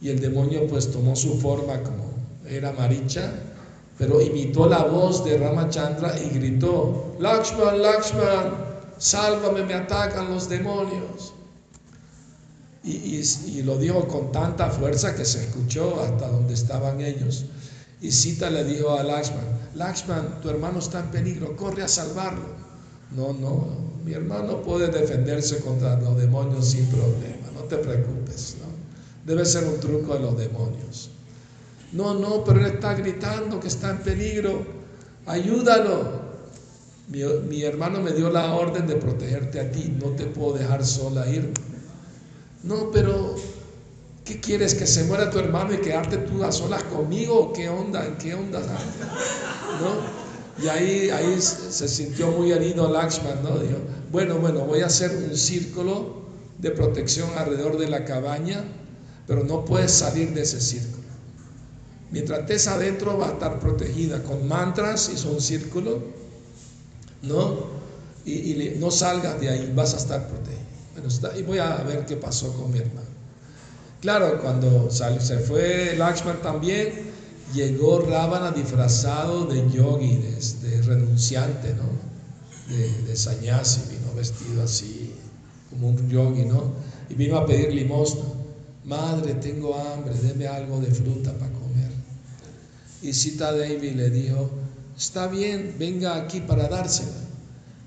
y 0.00 0.10
el 0.10 0.20
demonio 0.20 0.66
pues 0.66 0.90
tomó 0.90 1.16
su 1.16 1.40
forma 1.40 1.82
como 1.82 2.11
era 2.56 2.72
Maricha, 2.72 3.32
pero 3.98 4.20
imitó 4.20 4.68
la 4.68 4.84
voz 4.84 5.24
de 5.24 5.38
Ramachandra 5.38 6.18
y 6.18 6.30
gritó, 6.30 7.16
Lakshman, 7.18 7.82
Lakshman, 7.82 8.54
sálvame, 8.98 9.64
me 9.64 9.74
atacan 9.74 10.32
los 10.32 10.48
demonios. 10.48 11.34
Y, 12.84 13.62
lo 13.62 13.78
dijo 13.78 14.08
con 14.08 14.32
tanta 14.32 14.68
fuerza 14.70 15.14
que 15.14 15.24
se 15.24 15.44
escuchó 15.44 16.00
hasta 16.02 16.28
donde 16.28 16.54
estaban 16.54 17.00
ellos. 17.00 17.44
Y 18.00 18.10
Sita 18.10 18.50
le 18.50 18.64
dijo 18.64 18.90
a 18.90 19.04
Lakshman, 19.04 19.44
Lakshman, 19.76 20.40
tu 20.40 20.50
hermano 20.50 20.80
está 20.80 21.00
en 21.00 21.10
peligro, 21.12 21.56
corre 21.56 21.84
a 21.84 21.88
salvarlo. 21.88 22.62
No, 23.14 23.32
no, 23.34 23.68
mi 24.04 24.14
hermano 24.14 24.62
puede 24.62 24.88
defenderse 24.88 25.58
contra 25.58 26.00
los 26.00 26.16
demonios 26.16 26.66
sin 26.66 26.86
problema, 26.86 27.52
no 27.54 27.60
te 27.62 27.76
preocupes. 27.76 28.56
¿no? 28.60 28.66
Debe 29.24 29.44
ser 29.44 29.64
un 29.64 29.78
truco 29.78 30.14
de 30.14 30.20
los 30.20 30.36
demonios. 30.36 31.10
No, 31.92 32.14
no, 32.14 32.42
pero 32.42 32.60
él 32.60 32.66
está 32.66 32.94
gritando 32.94 33.60
que 33.60 33.68
está 33.68 33.90
en 33.90 33.98
peligro, 33.98 34.64
ayúdalo. 35.26 36.22
Mi, 37.08 37.62
hermano 37.62 38.00
me 38.00 38.12
dio 38.12 38.30
la 38.30 38.54
orden 38.54 38.86
de 38.86 38.96
protegerte 38.96 39.60
a 39.60 39.70
ti, 39.70 39.94
no 40.00 40.10
te 40.10 40.24
puedo 40.24 40.56
dejar 40.56 40.84
sola 40.86 41.28
ir. 41.28 41.52
No, 42.62 42.90
pero 42.90 43.34
¿qué 44.24 44.40
quieres? 44.40 44.74
¿Que 44.74 44.86
se 44.86 45.04
muera 45.04 45.28
tu 45.28 45.38
hermano 45.38 45.74
y 45.74 45.78
quedarte 45.78 46.16
tú 46.16 46.42
a 46.42 46.50
solas 46.50 46.82
conmigo? 46.84 47.52
¿Qué 47.52 47.68
onda? 47.68 48.06
¿En 48.06 48.16
qué 48.16 48.34
onda? 48.34 48.60
¿No? 48.60 50.22
Y 50.64 50.68
ahí, 50.68 51.10
ahí 51.10 51.40
se 51.40 51.88
sintió 51.88 52.30
muy 52.30 52.52
herido 52.52 52.90
Lakshman, 52.90 53.42
¿no? 53.42 53.58
Dijo, 53.58 53.78
bueno, 54.10 54.36
bueno, 54.36 54.60
voy 54.60 54.80
a 54.80 54.86
hacer 54.86 55.10
un 55.10 55.36
círculo 55.36 56.22
de 56.58 56.70
protección 56.70 57.28
alrededor 57.36 57.76
de 57.76 57.88
la 57.88 58.04
cabaña, 58.04 58.64
pero 59.26 59.44
no 59.44 59.64
puedes 59.64 59.90
salir 59.92 60.32
de 60.32 60.42
ese 60.42 60.60
círculo. 60.60 61.01
Mientras 62.12 62.40
estés 62.40 62.68
adentro 62.68 63.18
va 63.18 63.30
a 63.30 63.32
estar 63.32 63.58
protegida 63.58 64.22
con 64.22 64.46
mantras, 64.46 65.10
hizo 65.12 65.30
un 65.30 65.40
círculo 65.40 66.22
¿no? 67.22 67.82
Y, 68.24 68.74
no 68.78 68.90
salgas 68.90 69.40
de 69.40 69.48
ahí, 69.48 69.72
vas 69.74 69.94
a 69.94 69.96
estar 69.96 70.28
protegido. 70.28 70.62
Bueno, 70.94 71.38
y 71.38 71.42
voy 71.42 71.58
a 71.58 71.76
ver 71.78 72.04
qué 72.04 72.16
pasó 72.16 72.52
con 72.52 72.70
mi 72.70 72.78
hermano. 72.78 73.06
Claro, 74.00 74.40
cuando 74.40 74.90
se 74.90 75.38
fue 75.38 75.94
Lakshman 75.96 76.42
también, 76.42 77.12
llegó 77.54 78.00
Ravana 78.00 78.50
disfrazado 78.50 79.44
de 79.46 79.68
yogi, 79.70 80.16
de, 80.16 80.82
renunciante, 80.82 81.74
¿no? 81.74 82.74
De, 82.74 83.02
de 83.02 83.16
sannyasi, 83.16 83.82
vino 83.90 84.14
vestido 84.14 84.62
así, 84.62 85.14
como 85.70 85.88
un 85.88 86.08
yogi, 86.08 86.44
¿no? 86.44 86.72
Y 87.08 87.14
vino 87.14 87.36
a 87.36 87.46
pedir 87.46 87.72
limosna. 87.72 88.24
Madre, 88.84 89.34
tengo 89.34 89.76
hambre, 89.76 90.14
deme 90.14 90.46
algo 90.46 90.80
de 90.80 90.92
fruta 90.92 91.32
para 91.32 91.52
comer. 91.52 91.61
Y 93.02 93.12
Sita 93.12 93.52
Devi 93.52 93.90
le 93.90 94.10
dijo, 94.10 94.48
está 94.96 95.26
bien, 95.26 95.74
venga 95.78 96.16
aquí 96.16 96.40
para 96.40 96.68
dársela. 96.68 97.10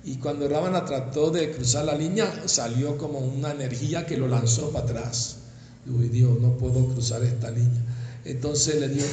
Y 0.04 0.18
cuando 0.18 0.48
Ravana 0.48 0.86
trató 0.86 1.32
de 1.32 1.52
cruzar 1.52 1.86
la 1.86 1.96
línea, 1.96 2.44
salió 2.46 2.98
como 2.98 3.20
una 3.20 3.52
energía 3.52 4.06
que 4.06 4.18
lo 4.18 4.28
lanzó 4.28 4.70
para 4.72 4.86
atrás. 4.86 5.38
Y 5.88 5.92
dijo, 6.10 6.38
no 6.40 6.58
puedo 6.58 6.86
cruzar 6.90 7.24
esta 7.24 7.50
línea. 7.50 7.82
Entonces 8.26 8.80
le 8.80 8.90
dijo, 8.90 9.06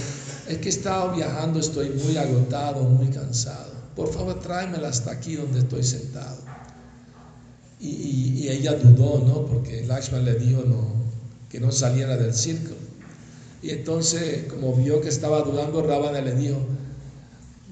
es 0.49 0.59
que 0.59 0.67
he 0.67 0.73
estado 0.73 1.15
viajando, 1.15 1.61
estoy 1.61 1.91
muy 1.91 2.17
agotado, 2.17 2.83
muy 2.83 3.09
cansado. 3.09 3.73
Por 3.95 4.13
favor, 4.13 4.41
tráemela 4.41 4.89
hasta 4.89 5.13
aquí 5.13 5.37
donde 5.37 5.61
estoy 5.61 5.85
sentado. 5.85 6.39
Y, 7.79 8.49
ella 8.49 8.75
dudó, 8.75 9.25
¿no? 9.25 9.47
Porque 9.47 9.85
Lakshman 9.87 10.25
le 10.25 10.35
dijo 10.35 10.63
que 11.49 11.61
no 11.61 11.71
saliera 11.73 12.17
del 12.17 12.35
círculo. 12.35 12.82
Y 13.63 13.71
entonces, 13.71 14.45
como 14.51 14.75
vio 14.75 15.01
que 15.01 15.09
estaba 15.09 15.41
dudando, 15.43 15.83
Ravana 15.83 16.21
le 16.21 16.35
dijo, 16.35 16.59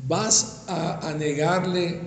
vas 0.07 0.62
a, 0.68 1.14
negarle 1.18 2.01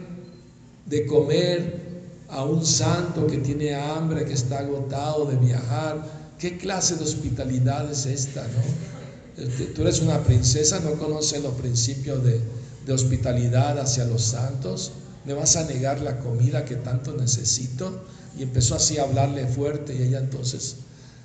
de 0.86 1.05
comer 1.05 1.84
a 2.29 2.45
un 2.45 2.65
santo 2.65 3.27
que 3.27 3.38
tiene 3.38 3.75
hambre, 3.75 4.25
que 4.25 4.34
está 4.34 4.59
agotado 4.59 5.25
de 5.25 5.36
viajar. 5.36 6.01
¿Qué 6.39 6.57
clase 6.57 6.95
de 6.95 7.03
hospitalidad 7.03 7.91
es 7.91 8.05
esta, 8.05 8.43
no? 8.43 9.43
Tú 9.75 9.81
eres 9.81 9.99
una 9.99 10.23
princesa, 10.23 10.79
no 10.79 10.93
conoces 10.93 11.43
los 11.43 11.53
principios 11.55 12.23
de, 12.23 12.39
de, 12.86 12.93
hospitalidad 12.93 13.79
hacia 13.79 14.05
los 14.05 14.23
santos. 14.23 14.93
¿Me 15.25 15.34
vas 15.34 15.55
a 15.57 15.65
negar 15.65 15.99
la 16.01 16.19
comida 16.19 16.63
que 16.63 16.75
tanto 16.75 17.15
necesito? 17.15 18.01
Y 18.38 18.43
empezó 18.43 18.75
así 18.75 18.97
a 18.97 19.03
hablarle 19.03 19.47
fuerte 19.47 19.95
y 19.95 20.03
ella 20.03 20.19
entonces 20.19 20.77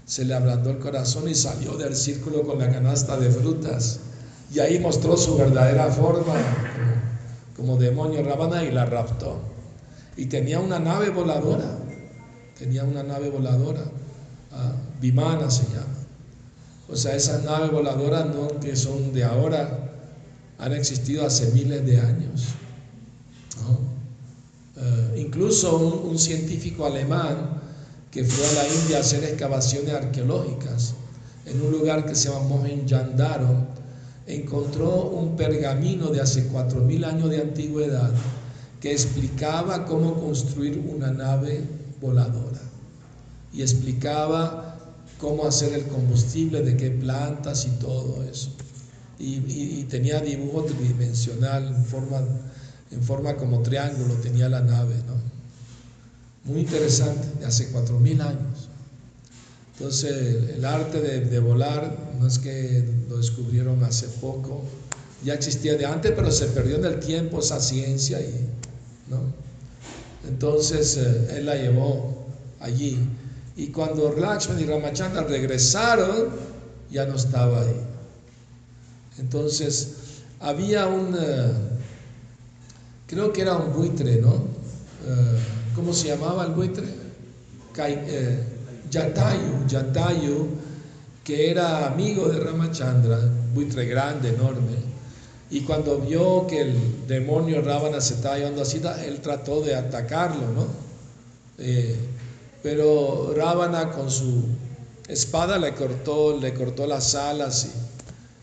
se 0.09 0.25
le 0.25 0.35
ablandó 0.35 0.71
el 0.71 0.79
corazón 0.79 1.29
y 1.29 1.35
salió 1.35 1.77
del 1.77 1.95
círculo 1.95 2.43
con 2.43 2.59
la 2.59 2.73
canasta 2.73 3.19
de 3.19 3.31
frutas. 3.31 4.01
Y 4.51 4.59
ahí 4.59 4.79
mostró 4.79 5.19
su 5.19 5.37
verdadera 5.37 5.89
forma 5.89 6.35
como, 7.55 7.77
demonio 7.77 8.23
Ravana 8.23 8.65
y 8.65 8.71
la 8.71 8.87
raptó. 8.87 9.39
Y 10.17 10.27
tenía 10.27 10.61
una 10.61 10.79
nave 10.79 11.11
voladora, 11.11 11.79
tenía 12.59 12.85
una 12.85 13.03
nave 13.03 13.29
voladora, 13.29 13.85
ah, 14.53 14.73
Vimana 14.99 15.51
se 15.51 15.65
llama. 15.65 15.99
O 16.89 16.97
sea, 16.97 17.15
esas 17.15 17.45
naves 17.45 17.71
voladoras 17.71 18.27
no 18.35 18.49
que 18.61 18.75
son 18.77 19.13
de 19.13 19.25
ahora, 19.25 19.91
han 20.59 20.73
existido 20.73 21.27
hace 21.27 21.53
miles 21.53 21.85
de 21.85 22.01
años. 22.01 22.55
Eh, 24.81 25.21
incluso 25.27 25.77
un, 25.77 26.19
científico 26.19 26.87
alemán 26.87 27.58
que 28.11 28.25
fue 28.25 28.47
a 28.47 28.63
la 28.63 28.69
India 28.69 28.97
a 28.99 29.01
hacer 29.01 29.25
excavaciones 29.25 29.93
arqueológicas 29.93 30.95
en 31.47 31.63
un 31.63 31.73
lugar 31.73 32.05
que 32.05 32.15
se 32.15 32.29
llama 32.29 32.47
Mohenjo-Daro, 32.49 33.67
encontró 34.27 35.11
un 35.11 35.37
pergamino 35.37 36.09
de 36.09 36.21
hace 36.21 36.51
4.000 36.51 37.05
años 37.05 37.31
de 37.31 37.41
antigüedad 37.41 38.11
que 38.81 38.93
explicaba 38.93 39.87
cómo 39.87 40.21
construir 40.21 40.79
una 40.87 41.11
nave 41.11 41.65
voladora 42.01 42.61
y 43.53 43.63
explicaba 43.63 44.77
cómo 45.19 45.47
hacer 45.47 45.73
el 45.75 45.85
combustible, 45.87 46.63
de 46.63 46.77
qué 46.77 46.91
plantas 46.91 47.67
y 47.67 47.71
todo 47.81 48.23
eso. 48.23 48.51
Y, 49.19 49.83
tenía 49.85 50.21
dibujo 50.21 50.65
tridimensional 50.65 51.67
en 51.67 51.85
forma, 51.85 52.21
en 52.93 53.03
forma 53.03 53.37
como 53.37 53.63
triángulo, 53.63 54.15
tenía 54.15 54.49
la 54.49 54.61
nave, 54.61 54.95
¿no? 55.09 55.15
Muy 56.49 56.61
interesante, 56.61 57.29
de 57.41 57.47
hace 57.47 57.71
4.000 57.71 58.23
años. 58.23 58.69
Entonces, 59.79 60.51
el 60.57 60.65
arte 60.65 61.01
de, 61.01 61.39
volar 61.41 61.95
no 62.19 62.27
es 62.27 62.39
que 62.39 62.85
lo 63.09 63.19
descubrieron 63.19 63.85
hace 63.85 64.09
poco, 64.09 64.63
ya 65.23 65.35
existía 65.35 65.77
de 65.77 65.85
antes, 65.85 66.13
pero 66.17 66.33
se 66.33 66.47
perdió 66.47 66.77
en 66.77 66.87
el 66.87 67.01
tiempo 67.01 67.41
esa 67.41 67.61
ciencia 67.61 68.21
y, 68.21 68.49
¿no? 69.09 69.21
Entonces, 70.27 70.97
eh, 70.97 71.37
él 71.37 71.47
la 71.47 71.55
llevó 71.55 72.27
allí. 72.61 72.99
Y 73.57 73.69
cuando 73.69 74.17
Lakshman 74.19 74.59
y 74.59 74.65
Ramachandra 74.65 75.25
regresaron, 75.25 76.31
ya 76.91 77.05
no 77.05 77.17
estaba 77.17 77.61
ahí. 77.61 77.81
Entonces, 79.19 79.97
había 80.41 80.87
un, 80.87 81.15
eh, 81.15 81.53
creo 83.07 83.33
que 83.33 83.43
era 83.43 83.57
un 83.57 83.73
buitre, 83.75 84.17
¿no? 84.21 84.35
Eh, 84.35 85.58
¿Cómo 85.79 85.95
se 85.95 86.09
llamaba 86.09 86.45
el 86.45 86.55
buitre? 86.55 86.87
Eh, 87.79 88.43
Yatayu, 88.91 89.65
Yatayu, 89.69 90.49
que 91.23 91.53
era 91.53 91.87
amigo 91.87 92.29
de 92.29 92.41
Ramachandra, 92.41 93.21
buitre 93.55 93.87
grande, 93.87 94.31
enorme. 94.31 94.75
Y 95.51 95.61
cuando 95.61 95.99
vio 95.99 96.49
que 96.49 96.63
el 96.63 97.07
demonio 97.07 97.63
Ravana 97.63 98.01
se 98.01 98.15
estaba 98.15 98.39
llevando 98.39 98.63
así, 98.63 98.83
él 99.07 99.21
trató 99.21 99.61
de 99.61 99.77
atacarlo, 99.77 100.51
¿no? 100.51 100.67
Pero 102.61 103.33
Ravana 103.37 103.93
con 103.93 104.11
su 104.11 104.47
espada 105.07 105.59
le 105.59 105.75
cortó, 105.75 106.37
le 106.41 106.55
cortó 106.55 106.89
las 106.89 107.15
alas 107.15 107.69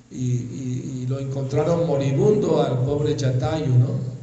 y, 0.09 1.05
lo 1.09 1.19
encontraron 1.19 1.85
moribundo 1.85 2.63
al 2.63 2.79
pobre 2.85 3.17
Chatayu, 3.17 3.73
¿no? 3.75 4.14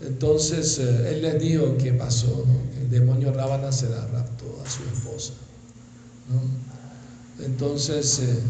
Entonces 0.00 0.78
eh, 0.78 1.10
él 1.10 1.22
les 1.22 1.40
dijo 1.40 1.76
qué 1.78 1.92
pasó, 1.92 2.44
el 2.80 2.90
demonio 2.90 3.32
Ravana 3.32 3.70
se 3.70 3.88
la 3.88 4.06
raptó 4.06 4.62
a 4.64 4.70
su 4.70 4.82
esposa. 4.84 5.32
Entonces 7.44 8.20
eh, 8.20 8.40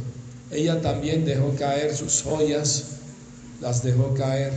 ella 0.50 0.80
también 0.80 1.24
dejó 1.24 1.54
caer 1.56 1.96
sus 1.96 2.22
joyas, 2.22 2.84
las 3.60 3.82
dejó 3.82 4.14
caer 4.14 4.52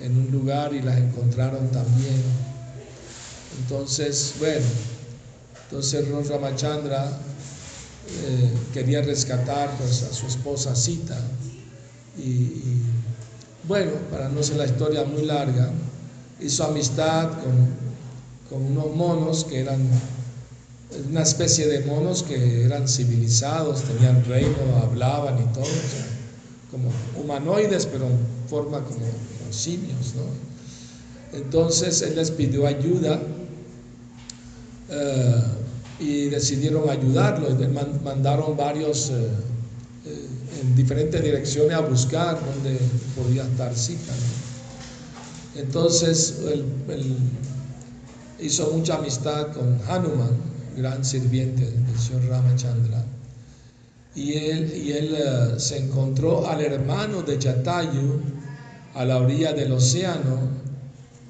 en 0.00 0.16
un 0.16 0.30
lugar 0.30 0.74
y 0.74 0.82
las 0.82 0.98
encontraron 0.98 1.70
también. 1.70 2.22
Entonces, 3.58 4.34
bueno, 4.38 4.66
entonces 5.64 6.28
Ramachandra 6.28 7.06
eh, 8.08 8.52
quería 8.72 9.02
rescatar 9.02 9.70
pues, 9.78 10.02
a 10.02 10.12
su 10.12 10.26
esposa 10.26 10.76
Sita. 10.76 11.18
Y, 12.18 12.80
bueno, 13.64 13.92
para 14.10 14.28
no 14.28 14.42
ser 14.42 14.56
la 14.56 14.66
historia 14.66 15.04
muy 15.04 15.22
larga, 15.22 15.70
hizo 16.40 16.64
amistad 16.64 17.30
con, 17.30 17.86
unos 18.50 18.94
monos 18.94 19.44
que 19.44 19.60
eran 19.60 19.80
una 21.10 21.22
especie 21.22 21.66
de 21.66 21.80
monos 21.80 22.22
que 22.22 22.64
eran 22.64 22.88
civilizados, 22.88 23.82
tenían 23.82 24.24
reino, 24.24 24.56
hablaban 24.82 25.36
y 25.38 25.52
todo, 25.52 25.66
como 26.70 26.90
humanoides, 27.20 27.86
pero 27.86 28.06
en 28.06 28.18
forma 28.48 28.82
como, 28.84 29.00
simios. 29.50 30.14
Entonces 31.32 32.02
él 32.02 32.16
les 32.16 32.30
pidió 32.30 32.66
ayuda. 32.66 33.20
Eh, 34.88 35.42
y 35.98 36.28
decidieron 36.28 36.88
ayudarlo. 36.88 37.48
Mandaron 38.04 38.56
varios 38.56 39.10
eh, 39.10 39.28
eh, 40.04 40.26
en 40.60 40.76
diferentes 40.76 41.22
direcciones 41.22 41.74
a 41.74 41.80
buscar 41.80 42.38
dónde 42.38 42.78
podía 43.16 43.44
estar 43.44 43.74
Sita. 43.74 44.12
Entonces 45.58 46.42
él, 46.50 47.16
hizo 48.40 48.70
mucha 48.72 48.96
amistad 48.96 49.52
con 49.52 49.78
Hanuman, 49.88 50.36
gran 50.76 51.04
sirviente 51.04 51.64
del 51.64 51.98
señor 51.98 52.26
Ramachandra. 52.26 53.04
Y 54.14 54.34
él, 54.34 54.72
y 54.74 54.92
él 54.92 55.14
eh, 55.18 55.54
se 55.58 55.78
encontró 55.78 56.46
al 56.48 56.60
hermano 56.60 57.22
de 57.22 57.38
Jatayu 57.38 58.20
a 58.94 59.04
la 59.04 59.18
orilla 59.18 59.52
del 59.52 59.72
océano 59.72 60.38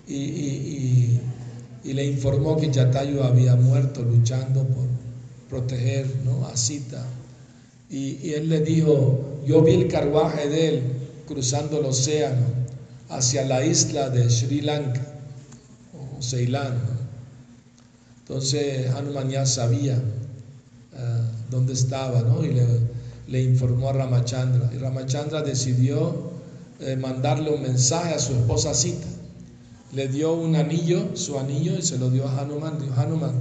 y 0.07 1.21
y 1.87 1.93
le 1.93 2.05
informó 2.05 2.57
que 2.57 2.69
Yatayu 2.69 3.23
había 3.23 3.55
muerto 3.55 4.03
luchando 4.03 4.65
por 4.65 4.87
proteger 5.49 6.07
a 6.53 6.57
Sita. 6.57 7.07
Y, 7.89 8.33
él 8.33 8.49
le 8.49 8.61
dijo, 8.61 9.41
yo 9.47 9.63
vi 9.63 9.75
el 9.75 9.89
carruaje 9.89 10.49
de 10.49 10.69
él 10.69 10.83
cruzando 11.29 11.79
el 11.79 11.87
océano 11.87 12.66
hacia 13.09 13.45
la 13.45 13.65
isla 13.65 14.11
de 14.11 14.29
Sri 14.31 14.61
Lanka 14.61 15.01
o 15.95 16.23
Ceilán. 16.23 16.75
Entonces 18.21 18.91
Hanuman 18.91 19.31
ya 19.31 19.47
sabía 19.47 19.95
eh, 19.95 21.21
dónde 21.51 21.73
estaba 21.73 22.23
¿no? 22.23 22.45
y 22.45 22.59
le, 23.29 23.43
informó 23.43 23.91
a 23.91 23.93
Ramachandra. 23.93 24.71
Y 24.75 24.79
Ramachandra 24.79 25.43
decidió 25.43 26.31
eh, 26.81 26.97
mandarle 26.97 27.51
un 27.51 27.63
mensaje 27.63 28.15
a 28.15 28.19
su 28.19 28.33
esposa 28.35 28.75
Sita 28.75 29.07
le 29.93 30.09
dio 30.09 30.35
un 30.35 30.57
anillo, 30.57 31.17
su 31.17 31.39
anillo, 31.39 31.79
y 31.79 31.83
se 31.83 31.99
lo 31.99 32.11
dio 32.11 32.29
a 32.29 32.41
Hanuman. 32.41 32.79
Dijo, 32.79 32.95
Hanuman, 33.01 33.33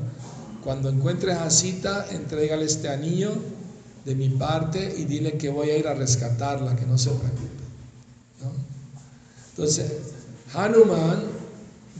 cuando 0.63 0.89
encuentres 0.89 1.35
a 1.35 1.49
Sita, 1.49 2.05
entrégale 2.11 2.65
este 2.65 2.89
anillo 2.89 3.31
de 4.05 4.15
mi 4.15 4.29
parte 4.29 4.95
y 4.97 5.05
dile 5.05 5.33
que 5.33 5.49
voy 5.49 5.71
a 5.71 5.77
ir 5.77 5.87
a 5.87 5.93
rescatarla, 5.93 6.75
que 6.75 6.85
no 6.85 6.97
se 6.97 7.09
preocupe. 7.09 7.54
Entonces, 9.57 9.89
Hanuman 10.53 11.23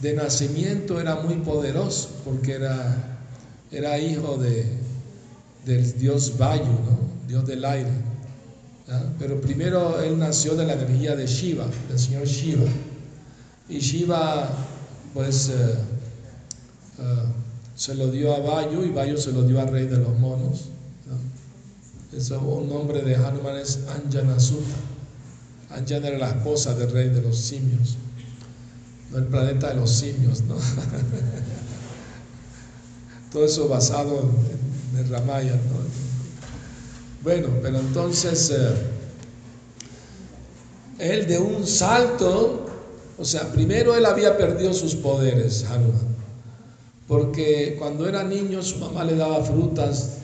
de 0.02 0.14
nacimiento 0.14 1.00
era 1.00 1.16
muy 1.16 1.36
poderoso 1.36 2.10
porque 2.26 2.52
era, 2.54 3.18
era 3.72 3.98
hijo 3.98 4.38
de, 4.38 4.66
del 5.66 5.98
dios 5.98 6.38
Vayu, 6.38 6.78
dios 7.30 7.48
del 7.48 7.64
aire. 7.64 7.92
Pero 9.18 9.40
primero 9.40 10.02
él 10.02 10.20
nació 10.20 10.56
de 10.56 10.66
la 10.66 10.74
energía 10.74 11.16
de 11.16 11.26
Shiva, 11.26 11.66
del 11.88 11.98
señor 11.98 12.26
Shiva. 12.26 12.70
Y 13.70 13.80
Shiva, 13.80 14.50
pues, 15.14 15.48
eh, 15.50 15.54
eh, 17.00 17.04
se 17.74 17.96
lo 17.96 18.12
dio 18.12 18.36
a 18.36 18.40
Vayu 18.40 18.84
y 18.84 18.90
Vayu 18.90 19.18
se 19.18 19.32
lo 19.32 19.44
dio 19.44 19.62
al 19.62 19.70
rey 19.70 19.88
de 19.88 19.98
los 19.98 20.20
monos. 20.20 20.66
Eso, 22.16 22.40
un 22.40 22.70
nombre 22.70 23.02
de 23.02 23.16
Hanuman 23.16 23.58
es 23.58 23.80
Anjana 23.88 24.40
Anjana 25.76 26.08
era 26.08 26.18
la 26.18 26.30
esposa 26.30 26.74
del 26.76 26.92
rey 26.92 27.10
de 27.10 27.22
los 27.22 27.38
simios, 27.38 27.98
no 29.12 29.18
el 29.18 29.26
planeta 29.26 29.70
de 29.70 29.76
los 29.76 29.92
simios, 29.92 30.42
¿no? 30.42 30.56
Todo 33.32 33.46
eso 33.46 33.68
basado 33.68 34.30
en, 34.94 35.00
el 35.00 35.10
Ramayana, 35.10 35.60
Bueno, 37.22 37.50
pero 37.62 37.80
entonces 37.80 38.50
eh, 38.52 38.76
él 41.00 41.28
de 41.28 41.38
un 41.38 41.68
salto 41.68 42.66
o 43.18 43.24
sea, 43.24 43.52
primero 43.52 43.96
él 43.96 44.06
había 44.06 44.38
perdido 44.38 44.74
sus 44.74 44.96
poderes, 44.96 45.66
Hanuman, 45.70 46.16
porque 47.08 47.76
cuando 47.80 48.10
era 48.10 48.24
niño 48.24 48.62
su 48.62 48.78
mamá 48.78 49.06
le 49.06 49.16
daba 49.16 49.44
frutas 49.44 50.18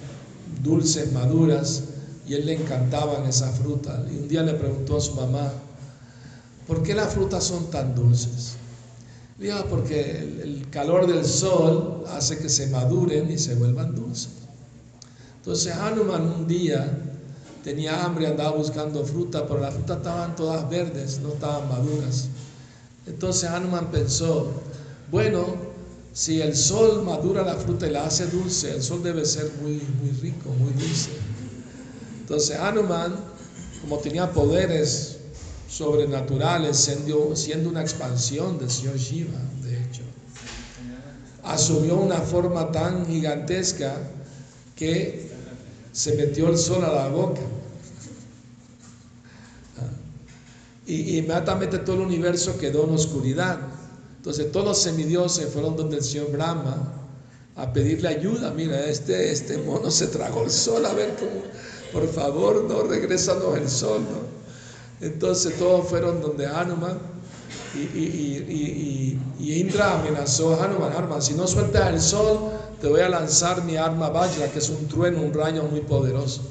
dulces, 0.61 1.11
maduras, 1.13 1.83
y 2.27 2.33
él 2.33 2.45
le 2.45 2.53
encantaban 2.53 3.25
esas 3.25 3.57
frutas. 3.57 3.99
Y 4.11 4.17
un 4.17 4.27
día 4.27 4.43
le 4.43 4.53
preguntó 4.53 4.97
a 4.97 5.01
su 5.01 5.15
mamá, 5.15 5.51
¿por 6.67 6.83
qué 6.83 6.93
las 6.93 7.13
frutas 7.13 7.43
son 7.43 7.69
tan 7.69 7.95
dulces? 7.95 8.55
Dijo, 9.37 9.57
ah, 9.57 9.65
porque 9.69 10.19
el, 10.43 10.67
calor 10.69 11.07
del 11.07 11.25
sol 11.25 12.05
hace 12.15 12.37
que 12.37 12.47
se 12.47 12.67
maduren 12.67 13.29
y 13.31 13.37
se 13.37 13.55
vuelvan 13.55 13.95
dulces. 13.95 14.29
Entonces 15.37 15.73
Hanuman 15.73 16.21
un 16.21 16.47
día 16.47 16.97
tenía 17.63 18.05
hambre, 18.05 18.27
andaba 18.27 18.51
buscando 18.51 19.03
fruta, 19.03 19.47
pero 19.47 19.59
las 19.59 19.73
frutas 19.73 19.97
estaban 19.97 20.35
todas 20.35 20.69
verdes, 20.69 21.19
no 21.19 21.29
estaban 21.29 21.67
maduras. 21.67 22.29
Entonces 23.07 23.49
Hanuman 23.49 23.89
pensó, 23.89 24.51
bueno, 25.09 25.45
si 26.13 26.39
el 26.41 26.55
sol 26.55 27.03
madura 27.03 27.43
la 27.43 27.55
fruta 27.55 27.87
y 27.87 27.91
la 27.91 28.05
hace 28.05 28.27
dulce, 28.27 28.75
el 28.75 28.83
sol 28.83 29.01
debe 29.01 29.25
ser 29.25 29.51
muy, 29.61 29.81
muy 30.01 30.11
rico, 30.21 30.49
muy 30.59 30.71
dulce. 30.73 31.09
Entonces 32.31 32.57
Hanuman, 32.57 33.13
como 33.81 33.97
tenía 33.97 34.31
poderes 34.31 35.17
sobrenaturales, 35.67 36.77
siendo, 36.77 37.69
una 37.69 37.81
expansión 37.81 38.57
del 38.57 38.71
señor 38.71 38.95
Shiva, 38.95 39.37
de 39.61 39.73
hecho. 39.73 40.01
Asumió 41.43 41.97
una 41.97 42.21
forma 42.21 42.71
tan 42.71 43.05
gigantesca 43.05 43.97
que 44.77 45.29
se 45.91 46.15
metió 46.15 46.47
el 46.47 46.57
sol 46.57 46.85
a 46.85 46.93
la 46.93 47.09
boca. 47.09 47.41
Y 50.87 51.17
inmediatamente 51.17 51.79
todo 51.79 51.97
el 51.97 52.01
universo 52.03 52.57
quedó 52.57 52.85
en 52.85 52.91
oscuridad. 52.91 53.59
Entonces 54.15 54.53
todos 54.53 54.67
los 54.67 54.77
semidioses 54.81 55.51
fueron 55.51 55.75
donde 55.75 55.97
el 55.97 56.03
señor 56.03 56.31
Brahma 56.31 56.93
a 57.57 57.73
pedirle 57.73 58.07
ayuda. 58.07 58.51
Mira, 58.51 58.85
este, 58.85 59.33
este 59.33 59.57
mono 59.57 59.91
se 59.91 60.07
tragó 60.07 60.45
el 60.45 60.51
sol, 60.51 60.85
a 60.85 60.93
ver 60.93 61.17
cómo, 61.19 61.41
por 61.91 62.07
favor, 62.07 62.63
no 62.63 62.83
regresanos 62.83 63.57
el 63.57 63.69
sol. 63.69 64.01
¿no? 64.01 65.05
Entonces 65.05 65.57
todos 65.57 65.87
fueron 65.87 66.21
donde 66.21 66.45
Hanuman 66.45 66.99
y, 67.73 67.79
y, 67.79 69.19
y, 69.39 69.59
Indra 69.59 69.99
amenazó 69.99 70.53
a 70.53 70.65
Hanuman, 70.65 70.93
Hanuman, 70.95 71.21
si 71.21 71.33
no 71.33 71.47
sueltas 71.47 71.89
el 71.89 72.01
sol, 72.01 72.51
te 72.81 72.87
voy 72.87 73.01
a 73.01 73.09
lanzar 73.09 73.63
mi 73.63 73.77
arma 73.77 74.09
Vajra, 74.09 74.47
que 74.51 74.59
es 74.59 74.69
un 74.69 74.87
trueno, 74.87 75.21
un 75.21 75.33
rayo 75.33 75.63
muy 75.63 75.81
poderoso. 75.81 76.41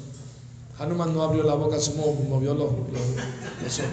Hanuman 0.79 1.13
no 1.13 1.23
abrió 1.23 1.43
la 1.43 1.53
boca, 1.53 1.79
solo 1.79 2.13
movió 2.27 2.53
los, 2.53 2.71
los, 2.71 3.79
ojos. 3.79 3.89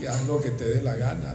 Que 0.00 0.08
haz 0.08 0.26
lo 0.26 0.40
que 0.40 0.50
te 0.50 0.64
dé 0.64 0.82
la 0.82 0.96
gana. 0.96 1.34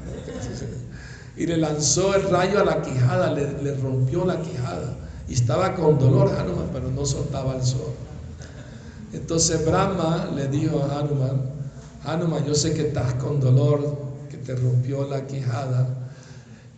Y 1.38 1.46
le 1.48 1.58
lanzó 1.58 2.14
el 2.14 2.30
rayo 2.30 2.60
a 2.60 2.66
la 2.66 2.82
quijada, 2.82 3.32
le, 3.32 3.64
le 3.64 3.76
rompió 3.76 4.26
la 4.26 4.42
quijada. 4.42 4.98
Y 5.28 5.34
estaba 5.34 5.74
con 5.74 5.98
dolor 5.98 6.36
Hanuman, 6.38 6.70
pero 6.74 6.90
no 6.90 7.06
soltaba 7.06 7.56
el 7.56 7.64
sol. 7.64 7.94
Entonces 9.14 9.66
Brahma 9.66 10.32
le 10.36 10.48
dijo 10.48 10.82
a 10.82 11.00
Hanuman, 11.00 11.42
Hanuman, 12.04 12.46
yo 12.46 12.56
sé 12.56 12.74
que 12.74 12.88
estás 12.88 13.14
con 13.16 13.40
dolor, 13.40 13.98
que 14.30 14.38
te 14.38 14.56
rompió 14.56 15.08
la 15.08 15.28
quijada, 15.28 16.02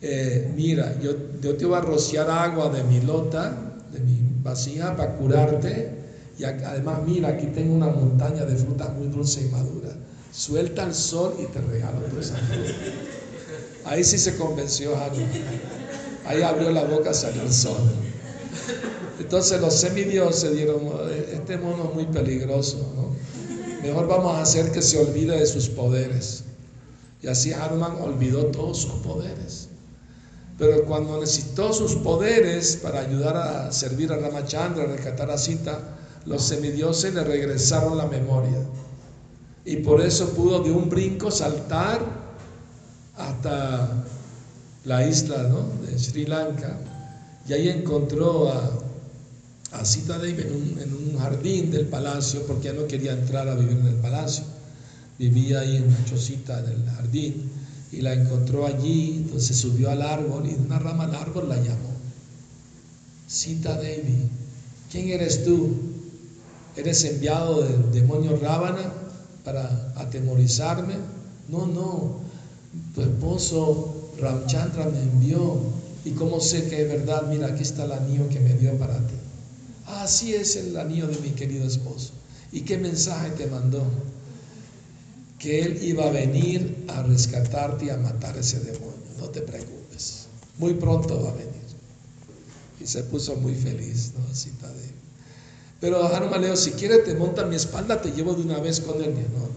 eh, 0.05 0.51
mira, 0.53 0.99
yo, 0.99 1.15
te 1.15 1.65
voy 1.65 1.77
a 1.77 1.81
rociar 1.81 2.29
agua 2.29 2.69
de 2.69 2.83
mi 2.83 2.99
lota, 2.99 3.55
de 3.89 4.01
mi 4.01 4.19
vasija, 4.41 4.97
para 4.97 5.15
curarte. 5.15 6.03
Y 6.37 6.43
además, 6.43 6.99
mira, 7.05 7.29
aquí 7.29 7.45
tengo 7.47 7.73
una 7.73 7.87
montaña 7.87 8.43
de 8.43 8.57
frutas 8.57 8.93
muy 8.93 9.07
dulces 9.07 9.45
y 9.45 9.49
maduras. 9.49 9.93
Suelta 10.33 10.83
el 10.83 10.93
sol 10.93 11.35
y 11.39 11.45
te 11.45 11.61
regalo 11.61 11.99
toda 12.01 12.21
esa 12.21 12.35
Ahí 13.85 14.03
sí 14.03 14.17
se 14.17 14.35
convenció 14.35 14.93
Hanuman. 14.97 15.29
Ahí 16.25 16.41
abrió 16.41 16.71
la 16.71 16.83
boca, 16.83 17.13
salió 17.13 17.41
el 17.41 17.53
sol. 17.53 17.77
Entonces 19.23 19.61
los 19.61 19.73
semidioses 19.73 20.53
dieron, 20.53 20.81
este 21.31 21.57
mono 21.57 21.85
es 21.89 21.95
muy 21.95 22.05
peligroso, 22.05 22.77
Mejor 23.81 24.07
vamos 24.07 24.35
a 24.35 24.41
hacer 24.41 24.71
que 24.71 24.81
se 24.81 24.97
olvide 24.97 25.37
de 25.37 25.45
sus 25.45 25.67
poderes. 25.67 26.43
Y 27.21 27.27
así 27.27 27.51
Hanuman 27.51 27.97
olvidó 27.99 28.45
todos 28.45 28.77
sus 28.77 28.93
poderes. 29.01 29.67
Pero 30.57 30.85
cuando 30.85 31.19
necesitó 31.19 31.73
sus 31.73 31.95
poderes 31.95 32.77
para 32.77 33.01
ayudar 33.01 33.35
a 33.35 33.71
servir 33.73 34.13
a 34.13 34.17
Ramachandra, 34.17 34.83
a 34.83 34.87
rescatar 34.87 35.29
a 35.31 35.37
Sita, 35.37 35.79
los 36.25 36.43
semidioses 36.43 37.13
le 37.13 37.25
regresaron 37.25 37.97
la 37.97 38.05
memoria. 38.05 38.59
Y 39.65 39.77
por 39.77 39.99
eso 39.99 40.29
pudo 40.29 40.61
de 40.61 40.71
un 40.71 40.89
brinco 40.89 41.29
saltar 41.29 41.99
hasta 43.17 44.05
la 44.85 45.05
isla 45.05 45.43
de 45.43 45.99
Sri 45.99 46.25
Lanka. 46.25 46.77
Y 47.49 47.53
ahí 47.53 47.67
encontró 47.67 48.49
a, 48.49 48.82
a 49.73 49.85
Sita 49.85 50.19
Devi 50.19 50.43
en 50.43 50.93
un, 50.93 51.17
jardín 51.17 51.71
del 51.71 51.87
palacio, 51.87 52.45
porque 52.45 52.65
ya 52.65 52.73
no 52.73 52.85
quería 52.85 53.13
entrar 53.13 53.47
a 53.47 53.55
vivir 53.55 53.77
en 53.77 53.87
el 53.87 53.95
palacio. 53.95 54.43
Vivía 55.17 55.61
ahí 55.61 55.77
en 55.77 55.83
una 55.83 56.05
chocita 56.05 56.59
en 56.59 56.65
el 56.65 56.89
jardín 56.89 57.51
y 57.91 58.01
la 58.01 58.13
encontró 58.13 58.65
allí, 58.65 59.23
entonces 59.23 59.55
subió 59.55 59.89
al 59.89 60.01
árbol 60.01 60.45
y 60.47 60.53
de 60.53 60.61
una 60.61 60.79
rama 60.79 61.05
al 61.05 61.15
árbol 61.15 61.49
la 61.49 61.57
llamó. 61.57 61.93
Sita 63.27 63.79
Devi, 63.79 64.27
¿quién 64.91 65.09
eres 65.09 65.45
tú? 65.45 65.75
¿Eres 66.75 67.03
enviado 67.05 67.61
del 67.61 67.91
demonio 67.91 68.35
Rábana 68.37 68.91
para 69.45 69.93
atemorizarme? 69.95 70.95
No, 71.49 71.67
no, 71.67 72.19
tu 72.95 73.01
esposo 73.01 74.11
Ramchandra 74.19 74.85
me 74.85 75.01
envió. 75.01 75.57
¿Y 76.05 76.11
cómo 76.11 76.39
sé 76.41 76.67
que 76.67 76.81
es 76.81 76.89
verdad? 76.89 77.27
Mira, 77.29 77.47
aquí 77.47 77.63
está 77.63 77.85
el 77.85 77.93
anillo 77.93 78.27
que 78.27 78.39
me 78.39 78.53
dio 78.55 78.77
para 78.77 78.97
ti. 78.97 79.13
Así 79.85 80.33
es 80.33 80.55
el 80.55 80.77
anillo 80.77 81.07
de 81.07 81.17
mi 81.19 81.31
querido 81.31 81.65
esposo. 81.65 82.13
¿Y 82.51 82.61
qué 82.61 82.77
mensaje 82.77 83.31
te 83.31 83.47
mandó? 83.47 83.83
que 85.43 85.59
Él 85.59 85.83
iba 85.83 86.05
a 86.05 86.09
venir 86.09 86.85
a 86.87 87.03
rescatarte 87.03 87.87
y 87.87 87.89
a 87.89 87.97
matar 87.97 88.37
ese 88.37 88.61
demonio. 88.61 88.93
No 89.19 89.27
te 89.27 89.41
preocupes. 89.41 90.27
Muy 90.57 90.75
pronto 90.75 91.21
va 91.21 91.31
a 91.31 91.33
venir. 91.33 91.51
Y 92.79 92.87
se 92.87 93.03
puso 93.03 93.35
muy 93.35 93.53
feliz, 93.53 94.13
¿no? 94.17 94.33
Cita 94.33 94.69
de 94.69 94.89
Pero 95.81 96.09
le 96.39 96.55
si 96.55 96.71
quiere 96.71 96.99
te 96.99 97.13
monta 97.15 97.45
mi 97.45 97.57
espalda, 97.57 98.01
te 98.01 98.11
llevo 98.13 98.33
de 98.35 98.43
una 98.43 98.59
vez 98.59 98.79
con 98.79 99.03
él. 99.03 99.13
No, 99.13 99.39
no. 99.39 99.49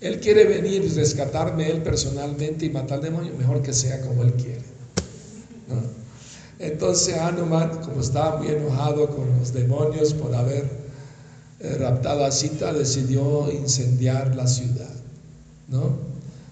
Él 0.00 0.20
quiere 0.20 0.44
venir 0.44 0.84
y 0.84 0.88
rescatarme 0.88 1.68
él 1.68 1.82
personalmente 1.82 2.66
y 2.66 2.70
matar 2.70 2.98
al 2.98 3.04
demonio, 3.04 3.34
mejor 3.36 3.60
que 3.60 3.72
sea 3.72 4.00
como 4.02 4.22
él 4.22 4.34
quiere. 4.34 4.71
Entonces 6.62 7.18
Hanuman, 7.18 7.80
como 7.80 8.00
estaba 8.00 8.36
muy 8.36 8.46
enojado 8.46 9.08
con 9.08 9.26
los 9.36 9.52
demonios 9.52 10.14
por 10.14 10.32
haber 10.32 10.64
eh, 11.58 11.76
raptado 11.76 12.24
a 12.24 12.30
Sita, 12.30 12.72
decidió 12.72 13.50
incendiar 13.50 14.36
la 14.36 14.46
ciudad. 14.46 14.94
¿no? 15.66 15.96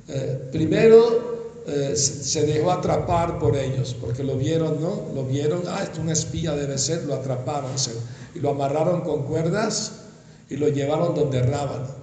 Eh, 0.08 0.48
primero 0.50 1.62
eh, 1.68 1.94
se 1.94 2.44
dejó 2.44 2.72
atrapar 2.72 3.38
por 3.38 3.56
ellos, 3.56 3.94
porque 4.00 4.24
lo 4.24 4.36
vieron, 4.36 4.80
¿no? 4.80 5.12
Lo 5.14 5.24
vieron, 5.24 5.62
ah, 5.68 5.86
es 5.88 5.96
un 5.96 6.10
espía 6.10 6.56
debe 6.56 6.76
ser, 6.76 7.04
lo 7.04 7.14
atraparon 7.14 7.70
y 8.34 8.40
lo 8.40 8.50
amarraron 8.50 9.02
con 9.02 9.22
cuerdas 9.22 9.92
y 10.48 10.56
lo 10.56 10.66
llevaron 10.66 11.14
donde 11.14 11.40
Rábano. 11.40 12.00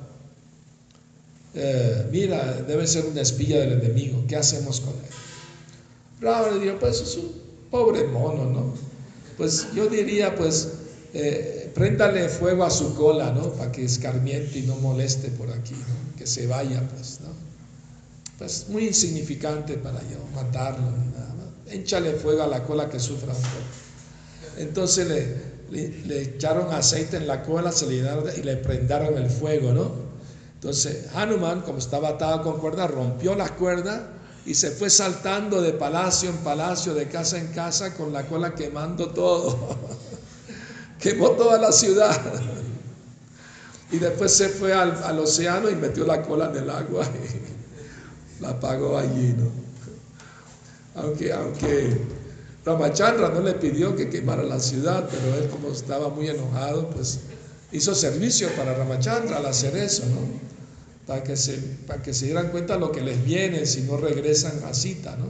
mira, 2.09 2.53
debe 2.65 2.87
ser 2.87 3.05
un 3.05 3.17
espía 3.17 3.59
del 3.59 3.73
enemigo, 3.73 4.23
¿qué 4.29 4.37
hacemos 4.37 4.79
con 4.79 4.93
él? 4.93 5.11
Rábano 6.21 6.59
dijo, 6.59 6.77
pues 6.79 7.01
es 7.01 7.17
un 7.17 7.46
pobre 7.69 8.05
mono, 8.05 8.45
¿no? 8.45 8.73
Pues 9.37 9.67
yo 9.73 9.87
diría, 9.87 10.35
pues 10.35 10.69
eh, 11.13 11.71
fuego 12.39 12.63
a 12.63 12.69
su 12.69 12.95
cola, 12.95 13.31
¿no? 13.31 13.51
Para 13.53 13.71
que 13.71 13.85
escarmiente 13.85 14.59
y 14.59 14.63
no 14.63 14.75
moleste 14.75 15.29
por 15.29 15.51
aquí, 15.51 15.73
¿no? 15.75 16.17
Que 16.17 16.25
se 16.25 16.47
vaya, 16.47 16.81
pues, 16.93 17.19
¿no? 17.21 17.29
Pues 18.37 18.67
muy 18.69 18.87
insignificante 18.87 19.77
para 19.77 20.01
yo 20.01 20.17
matarlo 20.35 20.91
ni 20.91 21.11
nada 21.11 21.33
más. 21.35 21.73
Échale 21.73 22.13
fuego 22.13 22.43
a 22.43 22.47
la 22.47 22.63
cola 22.63 22.89
que 22.89 22.99
sufra 22.99 23.33
un 23.33 23.41
poco. 23.41 24.57
Entonces 24.57 25.07
le, 25.07 26.05
le, 26.05 26.21
echaron 26.21 26.73
aceite 26.73 27.17
en 27.17 27.27
la 27.27 27.43
cola, 27.43 27.71
se 27.71 27.87
le 27.87 27.97
y 28.37 28.43
le 28.43 28.57
prendaron 28.57 29.17
el 29.17 29.29
fuego, 29.29 29.73
¿no? 29.73 29.91
Entonces 30.55 31.07
Hanuman, 31.13 31.61
como 31.61 31.77
estaba 31.77 32.09
atado 32.09 32.41
con 32.43 32.59
cuerda, 32.59 32.87
rompió 32.87 33.35
las 33.35 33.51
cuerdas 33.51 34.01
y 34.47 34.55
se 34.55 34.71
fue 34.71 34.89
saltando 34.89 35.61
de 35.61 35.73
palacio 35.73 36.29
en 36.29 36.37
palacio, 36.37 36.93
de 36.93 37.09
casa 37.09 37.37
en 37.37 37.47
casa, 37.47 37.93
con 37.93 38.13
la 38.13 38.25
cola 38.25 38.55
quemando 38.55 39.09
todo. 39.09 39.75
quemó 41.01 41.31
toda 41.31 41.59
la 41.59 41.73
ciudad. 41.73 42.17
Y 43.91 43.99
después 43.99 44.31
se 44.33 44.47
fue 44.47 44.73
al, 44.73 45.19
océano 45.19 45.69
y 45.69 45.75
metió 45.75 46.05
la 46.05 46.21
cola 46.21 46.49
en 46.49 46.63
el 46.63 46.69
agua 46.69 47.05
y 47.05 48.41
la 48.41 48.51
apagó 48.51 48.97
allí, 48.97 49.35
¿no? 49.37 49.51
Aunque, 50.95 51.33
aunque 51.33 51.97
Ramachandra 52.63 53.27
no 53.27 53.41
le 53.41 53.53
pidió 53.53 53.97
que 53.97 54.09
quemara 54.09 54.43
la 54.43 54.61
ciudad, 54.61 55.09
pero 55.11 55.35
él 55.35 55.49
como 55.49 55.73
estaba 55.73 56.07
muy 56.07 56.29
enojado, 56.29 56.89
pues 56.91 57.19
hizo 57.73 57.93
servicio 57.93 58.47
para 58.55 58.73
Ramachandra 58.75 59.39
al 59.39 59.45
hacer 59.45 59.75
eso, 59.75 60.05
¿no? 60.05 60.21
Para 61.07 61.23
que 61.23 61.37
se, 61.37 61.57
para 61.87 62.03
que 62.03 62.13
se 62.13 62.25
dieran 62.25 62.49
cuenta 62.49 62.77
lo 62.77 62.91
que 62.91 63.01
les 63.01 63.23
viene 63.23 63.65
si 63.65 63.81
no 63.81 63.97
regresan 63.97 64.61
a 64.65 64.73
cita, 64.73 65.15
¿no? 65.15 65.25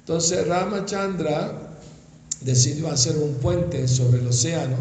Entonces 0.00 0.46
Ramachandra 0.46 1.52
decidió 2.40 2.90
hacer 2.90 3.16
un 3.16 3.34
puente 3.34 3.86
sobre 3.86 4.20
el 4.20 4.26
océano, 4.26 4.76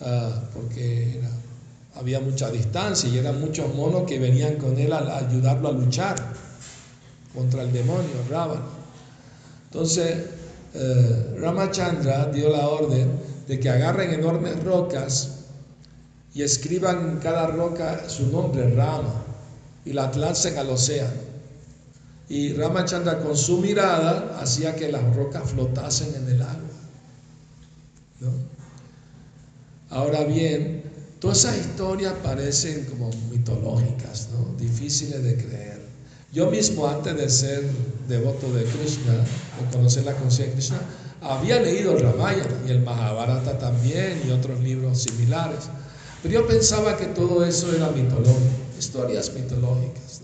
ah, 0.00 0.42
porque 0.52 1.20
había 1.94 2.20
mucha 2.20 2.50
distancia 2.50 3.08
y 3.08 3.18
eran 3.18 3.40
muchos 3.40 3.72
monos 3.74 4.02
que 4.02 4.18
venían 4.18 4.56
con 4.56 4.76
él 4.78 4.92
a, 4.92 5.18
ayudarlo 5.18 5.68
a 5.68 5.72
luchar 5.72 6.16
contra 7.32 7.62
el 7.62 7.72
demonio, 7.72 8.10
Ravana. 8.28 8.62
Entonces, 9.70 10.16
eh, 10.74 11.36
Ramachandra 11.38 12.26
dio 12.26 12.48
la 12.50 12.68
orden 12.68 13.20
de 13.46 13.60
que 13.60 13.70
agarren 13.70 14.12
enormes 14.12 14.62
rocas 14.64 15.43
y 16.34 16.42
escriban 16.42 17.10
en 17.10 17.18
cada 17.18 17.46
roca 17.46 18.08
su 18.08 18.26
nombre, 18.26 18.74
Rama, 18.74 19.24
y 19.84 19.92
la 19.92 20.10
lancen 20.12 20.58
al 20.58 20.70
océano. 20.70 21.22
Y 22.28 22.54
Ramachandra 22.54 23.20
con 23.20 23.36
su 23.36 23.58
mirada 23.58 24.38
hacía 24.40 24.74
que 24.74 24.90
las 24.90 25.14
rocas 25.14 25.50
flotasen 25.50 26.14
en 26.14 26.28
el 26.34 26.42
agua. 26.42 26.60
Ahora 29.90 30.24
bien, 30.24 30.84
Todas 31.24 31.38
esas 31.38 31.56
historias 31.56 32.12
parecen 32.22 32.84
como 32.84 33.08
mitológicas, 33.30 34.28
¿no? 34.34 34.54
difíciles 34.58 35.22
de 35.22 35.38
creer. 35.38 35.80
Yo 36.34 36.50
mismo, 36.50 36.86
antes 36.86 37.16
de 37.16 37.30
ser 37.30 37.64
devoto 38.06 38.52
de 38.52 38.62
Krishna, 38.64 39.14
de 39.14 39.74
conocer 39.74 40.04
la 40.04 40.12
conciencia 40.12 40.48
de 40.48 40.52
Krishna, 40.52 40.80
había 41.22 41.62
leído 41.62 41.96
el 41.96 42.02
Ramayana 42.02 42.60
y 42.68 42.72
el 42.72 42.82
Mahabharata 42.82 43.58
también 43.58 44.20
y 44.28 44.32
otros 44.32 44.60
libros 44.60 45.00
similares. 45.00 45.70
Pero 46.24 46.40
yo 46.40 46.46
pensaba 46.46 46.96
que 46.96 47.04
todo 47.04 47.44
eso 47.44 47.70
era 47.76 47.90
mitológico, 47.90 48.40
historias 48.78 49.34
mitológicas, 49.34 50.22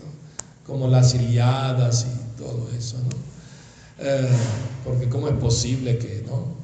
como 0.65 0.87
las 0.87 1.13
Iliadas 1.13 2.07
y 2.07 2.41
todo 2.41 2.67
eso. 2.75 2.97
¿no? 2.97 3.09
Eh, 3.99 4.27
porque 4.83 5.07
cómo 5.09 5.27
es 5.27 5.35
posible 5.35 5.99
que 5.99 6.23
¿no? 6.25 6.55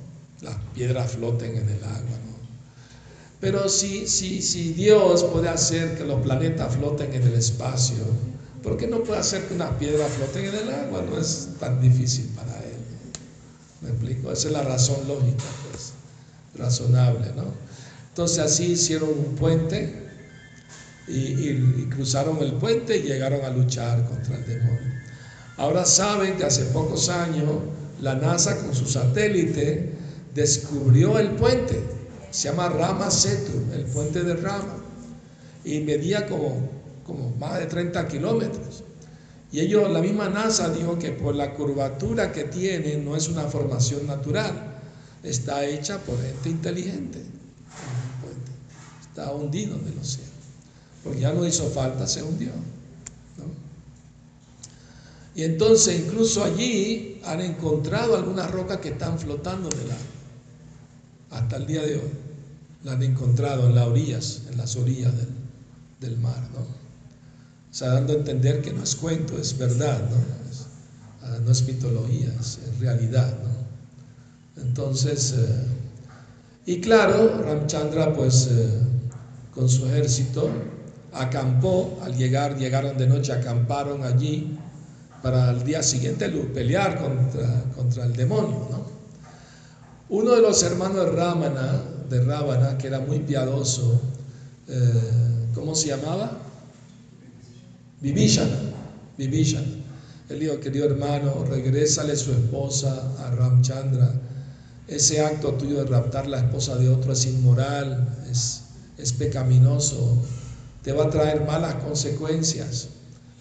las 0.41 0.55
piedras 0.73 1.11
floten 1.11 1.55
en 1.55 1.69
el 1.69 1.83
agua. 1.83 2.17
¿no? 2.25 2.35
Pero 3.39 3.69
si, 3.69 4.07
si, 4.07 4.41
si 4.41 4.73
Dios 4.73 5.23
puede 5.25 5.49
hacer 5.49 5.95
que 5.95 6.03
los 6.03 6.19
planetas 6.23 6.73
floten 6.73 7.13
en 7.13 7.21
el 7.21 7.35
espacio, 7.35 8.05
¿por 8.63 8.75
qué 8.75 8.88
no 8.88 9.03
puede 9.03 9.19
hacer 9.19 9.47
que 9.47 9.53
unas 9.53 9.69
piedras 9.75 10.13
floten 10.13 10.45
en 10.45 10.55
el 10.55 10.73
agua? 10.73 11.03
No 11.03 11.15
es 11.15 11.49
tan 11.59 11.79
difícil 11.79 12.25
para 12.29 12.57
Él. 12.57 12.79
¿Me 13.81 13.89
explico? 13.89 14.31
Esa 14.31 14.47
es 14.47 14.53
la 14.55 14.63
razón 14.63 15.07
lógica, 15.07 15.43
pues, 15.69 15.93
razonable, 16.55 17.33
¿no? 17.35 17.66
Entonces 18.18 18.39
así 18.39 18.72
hicieron 18.72 19.09
un 19.09 19.36
puente 19.36 19.93
y, 21.07 21.53
cruzaron 21.86 22.39
el 22.39 22.53
puente 22.53 22.97
y 22.97 23.03
llegaron 23.03 23.45
a 23.45 23.49
luchar 23.49 24.07
contra 24.07 24.38
el 24.38 24.43
demonio. 24.43 24.91
Ahora 25.55 25.86
saben 25.86 26.36
que 26.36 26.43
hace 26.43 26.65
pocos 26.65 27.09
años 27.09 27.47
la 28.01 28.15
NASA 28.15 28.57
con 28.57 28.74
su 28.74 28.88
satélite 28.88 29.91
descubrió 30.34 31.20
el 31.20 31.30
puente, 31.34 31.80
se 32.32 32.49
llama 32.49 32.70
Rama 32.70 33.11
Setu, 33.11 33.72
el 33.72 33.84
puente 33.84 34.24
de 34.24 34.34
Rama, 34.34 34.84
y 35.63 35.82
medía 35.82 36.26
como, 36.26 36.72
como 37.05 37.36
más 37.36 37.59
de 37.59 37.68
30 37.68 38.07
kilómetros. 38.07 38.84
Y 39.51 39.59
ellos, 39.59 39.91
la 39.91 40.01
misma 40.01 40.28
NASA 40.28 40.70
dijo 40.70 40.97
que 40.97 41.11
por 41.11 41.36
la 41.36 41.53
curvatura 41.53 42.32
que 42.32 42.45
tiene 42.45 42.97
no 42.97 43.15
es 43.15 43.30
una 43.30 43.43
formación 43.43 44.07
natural, 44.07 44.80
está 45.22 45.63
hecha 45.63 45.99
por 45.99 46.20
gente 46.20 46.49
inteligente. 46.49 47.26
Está 49.18 49.34
hundido 49.34 49.76
en 49.76 49.88
el 49.88 49.97
océano, 49.97 50.30
porque 51.03 51.22
ya 51.22 51.34
no 51.34 51.43
hizo 51.43 51.68
falta, 51.72 52.05
se 52.05 52.22
hundió. 52.22 52.51
Y 55.34 55.43
entonces 55.43 56.01
incluso 56.05 56.43
allí 56.43 57.20
han 57.26 57.41
encontrado 57.41 58.15
algunas 58.15 58.51
rocas 58.51 58.78
que 58.78 58.89
están 58.89 59.18
flotando 59.18 59.70
en 59.72 59.80
el 59.80 59.91
agua 59.91 60.03
hasta 61.32 61.55
el 61.55 61.65
día 61.65 61.82
de 61.82 61.95
hoy. 61.95 62.11
La 62.84 62.91
han 62.91 63.01
encontrado 63.01 63.65
en 63.65 63.74
las 63.74 63.88
orillas, 63.88 64.41
en 64.51 64.57
las 64.57 64.76
orillas 64.76 65.11
del, 65.99 66.18
mar, 66.20 66.47
¿no? 66.53 66.59
O 66.59 67.74
sea, 67.74 67.93
dando 67.93 68.13
a 68.13 68.18
entender 68.18 68.61
que 68.61 68.72
no 68.72 68.84
es 68.84 68.95
cuento, 68.95 69.36
es 69.39 69.57
verdad, 69.57 69.99
¿no? 70.11 70.51
Es, 70.51 70.68
ah, 71.24 71.39
no 71.43 71.51
es 71.51 71.68
mitología, 71.68 72.32
es, 72.39 72.59
realidad, 72.80 73.36
¿no? 73.43 74.61
Entonces, 74.61 75.34
eh, 75.36 75.65
y 76.68 76.82
claro, 76.82 77.41
Ramchandra, 77.41 78.13
pues, 78.13 78.49
eh, 78.51 78.86
con 79.58 79.68
su 79.68 79.88
ejército, 79.88 80.49
acampó, 81.12 81.99
al 82.03 82.16
llegar, 82.16 82.58
llegaron 82.58 82.95
de 82.95 83.08
noche, 83.08 83.34
acamparon 83.34 84.03
allí 84.03 84.55
para 85.24 85.49
el 85.49 85.64
día 85.64 85.82
siguiente 85.82 86.30
pelear 86.30 87.01
contra, 87.01 87.64
contra 87.76 88.05
el 88.05 88.14
demonio, 88.16 88.68
¿no? 88.70 88.86
Uno 90.10 90.32
de 90.36 90.41
los 90.43 90.62
hermanos 90.62 91.05
de 91.05 91.12
Ramana, 91.12 91.82
de 92.08 92.24
Rábana, 92.24 92.78
que 92.78 92.88
era 92.88 92.99
muy 92.99 93.20
piadoso, 93.20 93.99
eh, 94.68 95.49
¿cómo 95.55 95.74
se 95.74 95.88
llamaba? 95.88 96.38
Vibhishana. 97.99 98.60
Vibhishana. 99.18 99.68
Él 100.30 100.39
dijo, 100.39 100.60
querido 100.60 100.86
hermano, 100.86 101.43
regrésale 101.49 102.16
su 102.16 102.32
esposa 102.32 103.16
a 103.26 103.32
Ramchandra. 103.32 104.14
Ese 104.88 105.20
acto 105.20 105.53
tuyo 105.53 105.84
de 105.84 105.86
raptar 105.86 106.28
la 106.28 106.38
esposa 106.38 106.76
de 106.76 106.89
otro 106.89 107.12
es 107.12 107.26
inmoral, 107.26 108.08
es, 108.32 108.66
es 108.98 109.14
pecaminoso, 109.14 110.18
te 110.84 110.91
va 110.91 111.06
a 111.06 111.10
traer 111.10 111.45
malas 111.45 111.76
consecuencias. 111.76 112.89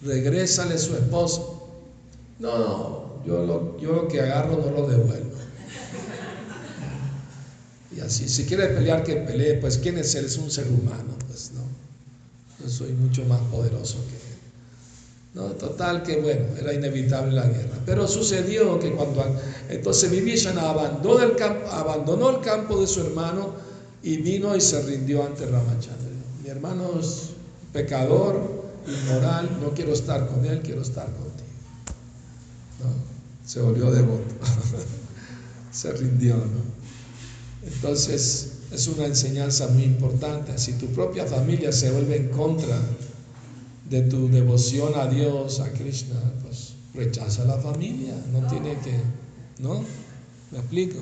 Regrésale 0.03 0.77
su 0.77 0.95
esposa. 0.95 1.41
No, 2.39 2.57
no, 2.57 3.25
yo 3.25 3.45
lo, 3.45 3.77
yo 3.79 3.93
lo 3.93 4.07
que 4.07 4.21
agarro 4.21 4.57
no 4.57 4.71
lo 4.71 4.87
devuelvo. 4.87 5.37
Y 7.95 7.99
así, 7.99 8.29
si 8.29 8.45
quiere 8.45 8.67
pelear, 8.67 9.03
que 9.03 9.15
pelee, 9.15 9.55
pues 9.55 9.79
¿quién 9.79 9.97
es 9.97 10.13
él? 10.13 10.25
Es 10.25 10.37
un 10.37 10.51
ser 10.51 10.67
humano, 10.67 11.15
pues 11.27 11.51
no. 11.53 11.61
Yo 12.61 12.69
soy 12.69 12.91
mucho 12.91 13.25
más 13.25 13.41
poderoso 13.49 13.97
que 14.07 14.15
él. 14.15 14.27
No, 15.33 15.43
total 15.53 16.03
que 16.03 16.17
bueno, 16.17 16.45
era 16.59 16.73
inevitable 16.73 17.33
la 17.33 17.47
guerra. 17.47 17.79
Pero 17.85 18.07
sucedió 18.07 18.79
que 18.79 18.91
cuando 18.91 19.25
entonces 19.69 20.11
Vibhishana 20.11 20.69
abandonó 20.69 21.23
el, 21.23 21.35
campo, 21.35 21.69
abandonó 21.71 22.29
el 22.29 22.41
campo 22.41 22.79
de 22.79 22.87
su 22.87 23.01
hermano 23.01 23.53
y 24.03 24.17
vino 24.17 24.55
y 24.55 24.61
se 24.61 24.81
rindió 24.81 25.25
ante 25.25 25.45
Ramachandra. 25.45 26.07
Mi 26.43 26.49
hermano 26.49 26.99
es 26.99 27.31
pecador, 27.73 28.57
inmoral, 28.87 29.57
no 29.61 29.71
quiero 29.73 29.93
estar 29.93 30.27
con 30.27 30.45
él, 30.45 30.61
quiero 30.61 30.81
estar 30.81 31.05
contigo. 31.05 31.49
¿No? 32.83 33.47
Se 33.47 33.61
volvió 33.61 33.91
devoto. 33.91 34.35
se 35.71 35.91
rindió, 35.93 36.35
¿no? 36.35 36.77
Entonces, 37.63 38.53
es 38.71 38.87
una 38.87 39.05
enseñanza 39.05 39.67
muy 39.67 39.83
importante. 39.83 40.57
Si 40.57 40.73
tu 40.73 40.87
propia 40.87 41.25
familia 41.25 41.71
se 41.71 41.91
vuelve 41.91 42.17
en 42.17 42.29
contra 42.29 42.79
de 43.89 44.01
tu 44.03 44.29
devoción 44.29 44.93
a 44.95 45.07
Dios, 45.07 45.59
a 45.59 45.71
Krishna, 45.71 46.19
pues 46.43 46.73
rechaza 46.93 47.45
la 47.45 47.57
familia, 47.57 48.13
no 48.31 48.47
tiene 48.47 48.77
que, 48.79 48.97
¿no? 49.59 49.83
¿Me 50.51 50.59
explico? 50.59 50.99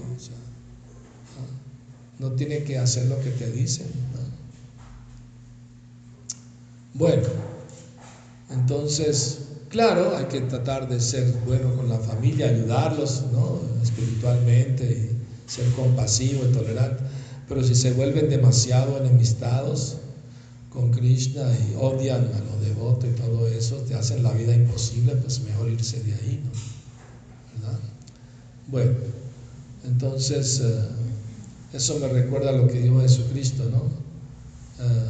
No 2.19 2.31
tiene 2.31 2.63
que 2.63 2.77
hacer 2.77 3.05
lo 3.07 3.19
que 3.19 3.31
te 3.31 3.51
dicen. 3.51 3.87
Bueno, 6.93 7.23
entonces, 8.49 9.39
claro, 9.69 10.15
hay 10.15 10.25
que 10.25 10.41
tratar 10.41 10.87
de 10.87 10.99
ser 10.99 11.29
bueno 11.45 11.75
con 11.75 11.89
la 11.89 11.99
familia, 11.99 12.49
ayudarlos, 12.49 13.23
¿no? 13.33 13.59
Espiritualmente 13.83 15.15
ser 15.47 15.69
compasivo 15.71 16.43
y 16.45 16.53
tolerante. 16.53 17.03
Pero 17.47 17.63
si 17.63 17.75
se 17.75 17.91
vuelven 17.93 18.29
demasiado 18.29 18.97
enemistados 18.97 19.97
con 20.71 20.91
Krishna 20.91 21.43
y 21.53 21.75
odian 21.75 22.31
a 22.33 22.39
los 22.39 22.61
devotos 22.61 23.09
y 23.09 23.13
todo 23.13 23.47
eso, 23.47 23.75
te 23.87 23.95
hacen 23.95 24.23
la 24.23 24.31
vida 24.31 24.55
imposible, 24.55 25.15
pues 25.15 25.41
mejor 25.41 25.69
irse 25.69 26.01
de 26.01 26.13
ahí, 26.13 26.41
¿no? 26.43 27.61
¿Verdad? 27.61 27.79
Bueno, 28.67 28.91
entonces 29.85 30.61
eh, 30.61 30.81
eso 31.75 31.99
me 31.99 32.07
recuerda 32.07 32.49
a 32.49 32.53
lo 32.53 32.67
que 32.67 32.79
dijo 32.79 33.01
Jesucristo, 33.01 33.63
¿no? 33.69 33.83
Eh, 34.83 35.09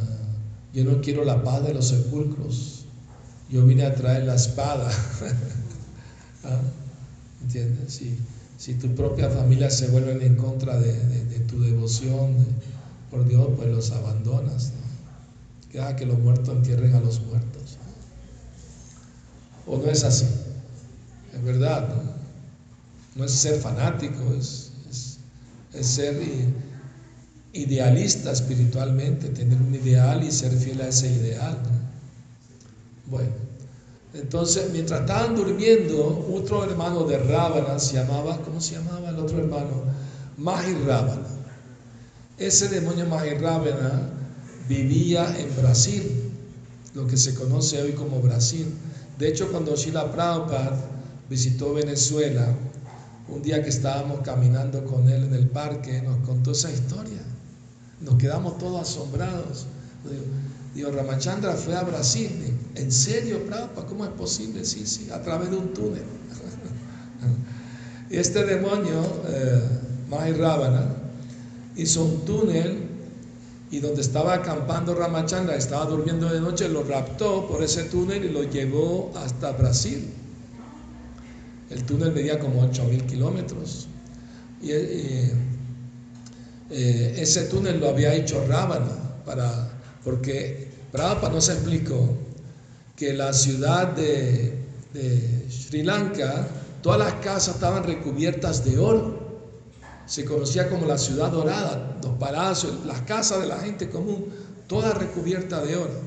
yo 0.74 0.84
no 0.84 1.00
quiero 1.00 1.24
la 1.24 1.42
paz 1.42 1.64
de 1.64 1.72
los 1.72 1.88
sepulcros, 1.88 2.84
yo 3.48 3.64
vine 3.64 3.84
a 3.84 3.94
traer 3.94 4.24
la 4.24 4.34
espada. 4.34 4.90
¿Ah? 6.44 6.60
¿Entiendes? 7.42 8.02
Si 8.58 8.74
tu 8.74 8.94
propia 8.94 9.30
familia 9.30 9.70
se 9.70 9.88
vuelven 9.88 10.22
en 10.22 10.36
contra 10.36 10.78
de, 10.78 10.92
tu 11.46 11.62
devoción 11.62 12.34
por 13.10 13.26
Dios, 13.28 13.48
pues 13.56 13.68
los 13.68 13.90
abandonas. 13.92 14.72
¿no? 15.72 15.96
Que 15.96 16.06
los 16.06 16.18
muertos 16.18 16.56
entierren 16.56 16.94
a 16.94 17.00
los 17.00 17.20
muertos. 17.20 17.76
¿O 19.66 19.78
no 19.78 19.86
es 19.86 20.04
así? 20.04 20.26
Es 21.34 21.44
verdad, 21.44 21.88
¿no? 21.88 22.16
No 23.14 23.24
es 23.24 23.32
ser 23.32 23.60
fanático, 23.60 24.34
es, 24.38 24.72
ser 25.82 26.20
idealista 27.52 28.32
espiritualmente, 28.32 29.28
tener 29.28 29.60
un 29.60 29.74
ideal 29.74 30.22
y 30.22 30.30
ser 30.30 30.52
fiel 30.52 30.80
a 30.82 30.88
ese 30.88 31.08
ideal. 31.08 31.58
¿no? 31.62 31.70
Bueno. 33.06 33.46
Entonces, 34.14 34.70
mientras 34.72 35.00
estaban 35.00 35.34
durmiendo, 35.34 36.26
otro 36.32 36.64
hermano 36.64 37.04
de 37.04 37.18
Rábana 37.18 37.78
se 37.78 37.96
llamaba, 37.96 38.38
¿cómo 38.38 38.60
se 38.60 38.76
llamaba 38.76 39.10
el 39.10 39.18
otro 39.18 39.38
hermano? 39.38 39.84
Rábana. 40.86 41.26
Ese 42.38 42.68
demonio 42.68 43.06
Rábana 43.06 44.10
vivía 44.68 45.36
en 45.38 45.54
Brasil, 45.56 46.32
lo 46.94 47.06
que 47.06 47.16
se 47.16 47.34
conoce 47.34 47.82
hoy 47.82 47.92
como 47.92 48.20
Brasil. 48.20 48.66
De 49.18 49.28
hecho, 49.28 49.50
cuando 49.50 49.76
Sheila 49.76 50.10
Prabhupada 50.12 50.78
visitó 51.28 51.74
Venezuela, 51.74 52.54
un 53.28 53.42
día 53.42 53.62
que 53.62 53.70
estábamos 53.70 54.20
caminando 54.20 54.84
con 54.84 55.08
él 55.08 55.24
en 55.24 55.34
el 55.34 55.48
parque, 55.48 56.00
nos 56.02 56.18
contó 56.26 56.52
esa 56.52 56.70
historia. 56.70 57.22
Nos 58.00 58.16
quedamos 58.16 58.58
todos 58.58 58.82
asombrados. 58.82 59.66
Digo, 60.74 60.90
Ramachandra 60.90 61.54
fue 61.54 61.74
a 61.74 61.82
Brasil. 61.82 62.30
¿En 62.74 62.92
serio, 62.92 63.44
Prabhupada? 63.46 63.86
¿Cómo 63.86 64.04
es 64.04 64.10
posible? 64.10 64.64
Sí, 64.64 64.86
sí, 64.86 65.08
a 65.10 65.20
través 65.22 65.50
de 65.50 65.56
un 65.56 65.72
túnel. 65.72 66.04
este 68.10 68.44
demonio, 68.44 69.02
eh, 69.28 69.62
hizo 71.76 72.04
un 72.04 72.24
túnel 72.24 72.86
y 73.70 73.80
donde 73.80 74.00
estaba 74.00 74.34
acampando 74.34 74.94
Ramachandra, 74.94 75.56
estaba 75.56 75.86
durmiendo 75.86 76.28
de 76.28 76.40
noche, 76.40 76.68
lo 76.68 76.84
raptó 76.84 77.48
por 77.48 77.62
ese 77.62 77.84
túnel 77.84 78.24
y 78.24 78.28
lo 78.28 78.44
llevó 78.44 79.12
hasta 79.16 79.52
Brasil. 79.52 80.12
El 81.70 81.84
túnel 81.84 82.12
medía 82.12 82.38
como 82.38 82.62
8.000 82.62 83.06
kilómetros. 83.06 83.88
Y, 84.62 84.70
eh, 84.70 85.32
eh, 86.70 87.14
ese 87.18 87.44
túnel 87.44 87.78
lo 87.80 87.88
había 87.88 88.14
hecho 88.14 88.44
Rábana, 88.46 89.22
para, 89.24 89.70
porque 90.02 90.68
Prabhupada 90.90 91.32
nos 91.32 91.48
explicó 91.48 92.16
que 92.96 93.12
la 93.12 93.32
ciudad 93.32 93.88
de, 93.88 94.64
Sri 95.50 95.82
Lanka, 95.82 96.48
todas 96.82 96.98
las 96.98 97.14
casas 97.14 97.56
estaban 97.56 97.84
recubiertas 97.84 98.64
de 98.64 98.78
oro. 98.78 99.26
Se 100.06 100.24
conocía 100.24 100.70
como 100.70 100.86
la 100.86 100.96
ciudad 100.96 101.30
dorada, 101.30 101.98
los 102.02 102.16
palacios, 102.16 102.86
las 102.86 103.02
casas 103.02 103.42
de 103.42 103.48
la 103.48 103.58
gente 103.58 103.90
común, 103.90 104.26
todas 104.66 104.96
recubiertas 104.96 105.66
de 105.68 105.76
oro. 105.76 106.00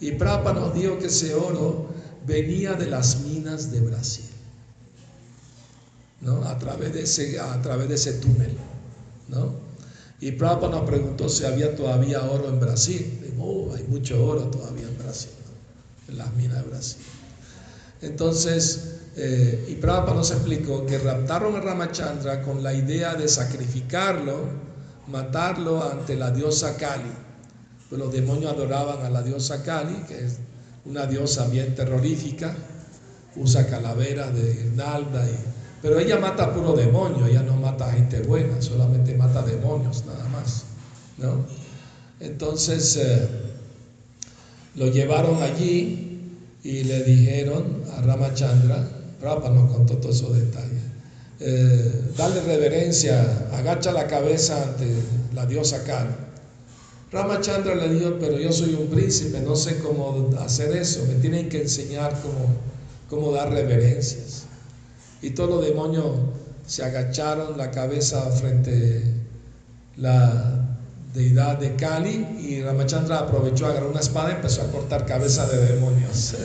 Y 0.00 0.12
Prabhupada 0.12 0.60
nos 0.60 0.74
dijo 0.74 0.98
que 0.98 1.06
ese 1.06 1.34
oro 1.34 1.88
venía 2.26 2.74
de 2.74 2.86
las 2.86 3.20
minas 3.20 3.72
de 3.72 3.80
Brasil, 3.80 4.29
¿no? 6.20 6.44
a, 6.44 6.58
través 6.58 6.92
de 6.92 7.02
ese, 7.02 7.40
a 7.40 7.60
través 7.62 7.88
de 7.88 7.94
ese 7.94 8.14
túnel. 8.14 8.56
¿no? 9.28 9.54
Y 10.20 10.32
Prabhupada 10.32 10.76
nos 10.76 10.88
preguntó 10.88 11.28
si 11.28 11.44
había 11.44 11.74
todavía 11.74 12.22
oro 12.22 12.48
en 12.48 12.60
Brasil. 12.60 13.20
Digo, 13.22 13.44
oh, 13.44 13.74
hay 13.74 13.84
mucho 13.84 14.22
oro 14.24 14.42
todavía 14.42 14.86
en 14.86 14.98
Brasil, 14.98 15.30
en 16.08 16.18
las 16.18 16.32
minas 16.34 16.62
de 16.62 16.70
Brasil. 16.70 17.02
Entonces, 18.02 18.96
eh, 19.16 19.66
y 19.68 19.74
Prabhupada 19.76 20.16
nos 20.16 20.30
explicó 20.30 20.84
que 20.84 20.98
raptaron 20.98 21.56
a 21.56 21.60
Ramachandra 21.60 22.42
con 22.42 22.62
la 22.62 22.74
idea 22.74 23.14
de 23.14 23.28
sacrificarlo, 23.28 24.48
matarlo 25.08 25.82
ante 25.82 26.16
la 26.16 26.30
diosa 26.30 26.76
Kali. 26.76 27.12
Pues 27.88 27.98
los 27.98 28.12
demonios 28.12 28.52
adoraban 28.52 29.04
a 29.04 29.10
la 29.10 29.22
diosa 29.22 29.62
Kali, 29.62 30.04
que 30.06 30.24
es 30.24 30.38
una 30.84 31.06
diosa 31.06 31.46
bien 31.48 31.74
terrorífica, 31.74 32.54
usa 33.36 33.66
calaveras 33.66 34.34
de 34.34 34.70
nalda 34.74 35.28
y 35.28 35.59
pero 35.82 35.98
ella 35.98 36.18
mata 36.18 36.52
puro 36.52 36.74
demonio, 36.74 37.26
ella 37.26 37.42
no 37.42 37.56
mata 37.56 37.92
gente 37.92 38.20
buena, 38.22 38.60
solamente 38.60 39.14
mata 39.14 39.42
demonios 39.42 40.04
nada 40.04 40.28
más. 40.28 40.64
¿no? 41.16 41.44
Entonces 42.20 42.96
eh, 42.96 43.28
lo 44.74 44.86
llevaron 44.88 45.42
allí 45.42 46.36
y 46.62 46.84
le 46.84 47.02
dijeron 47.04 47.82
a 47.96 48.02
Ramachandra, 48.02 48.88
Rapa 49.22 49.50
nos 49.50 49.72
contó 49.72 49.96
todos 49.96 50.16
esos 50.16 50.36
detalles, 50.36 50.82
eh, 51.40 52.12
dale 52.16 52.42
reverencia, 52.42 53.48
agacha 53.52 53.92
la 53.92 54.06
cabeza 54.06 54.62
ante 54.62 54.86
la 55.34 55.46
diosa 55.46 55.82
Kali. 55.84 56.10
Ramachandra 57.10 57.74
le 57.74 57.88
dijo, 57.88 58.16
pero 58.20 58.38
yo 58.38 58.52
soy 58.52 58.74
un 58.74 58.88
príncipe, 58.88 59.40
no 59.40 59.56
sé 59.56 59.78
cómo 59.78 60.30
hacer 60.38 60.76
eso, 60.76 61.04
me 61.08 61.14
tienen 61.14 61.48
que 61.48 61.62
enseñar 61.62 62.20
cómo, 62.22 62.54
cómo 63.08 63.32
dar 63.32 63.50
reverencias. 63.50 64.44
Y 65.22 65.30
todos 65.30 65.50
los 65.50 65.64
demonios 65.64 66.06
se 66.66 66.84
agacharon 66.84 67.56
la 67.58 67.70
cabeza 67.70 68.22
frente 68.30 69.02
a 69.96 70.00
la 70.00 70.66
deidad 71.12 71.58
de 71.58 71.76
Kali 71.76 72.38
y 72.40 72.62
Ramachandra 72.62 73.18
aprovechó, 73.18 73.66
agarró 73.66 73.90
una 73.90 74.00
espada 74.00 74.30
y 74.30 74.36
empezó 74.36 74.62
a 74.62 74.70
cortar 74.70 75.04
cabeza 75.04 75.46
de 75.48 75.74
demonios. 75.74 76.36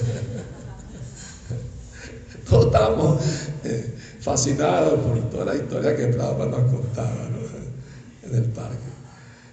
Todos 2.50 2.66
estábamos 2.68 3.22
eh, 3.64 3.96
fascinados 4.20 5.00
por 5.00 5.20
toda 5.30 5.46
la 5.46 5.56
historia 5.56 5.96
que 5.96 6.08
Prabhupada 6.08 6.52
nos 6.52 6.72
contaba 6.72 7.30
en 8.24 8.36
el 8.36 8.44
parque. 8.46 8.86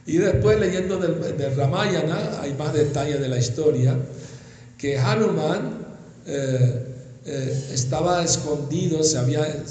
Y 0.06 0.18
después 0.18 0.58
leyendo 0.58 0.98
del, 0.98 1.56
Ramayana 1.56 2.40
hay 2.40 2.54
más 2.54 2.74
detalles 2.74 3.20
de 3.20 3.28
la 3.28 3.38
historia, 3.38 3.96
que 4.76 4.98
Hanuman 4.98 5.86
eh, 6.26 6.91
eh, 7.24 7.70
estaba 7.72 8.24
escondido, 8.24 9.04
se 9.04 9.18
había, 9.18 9.64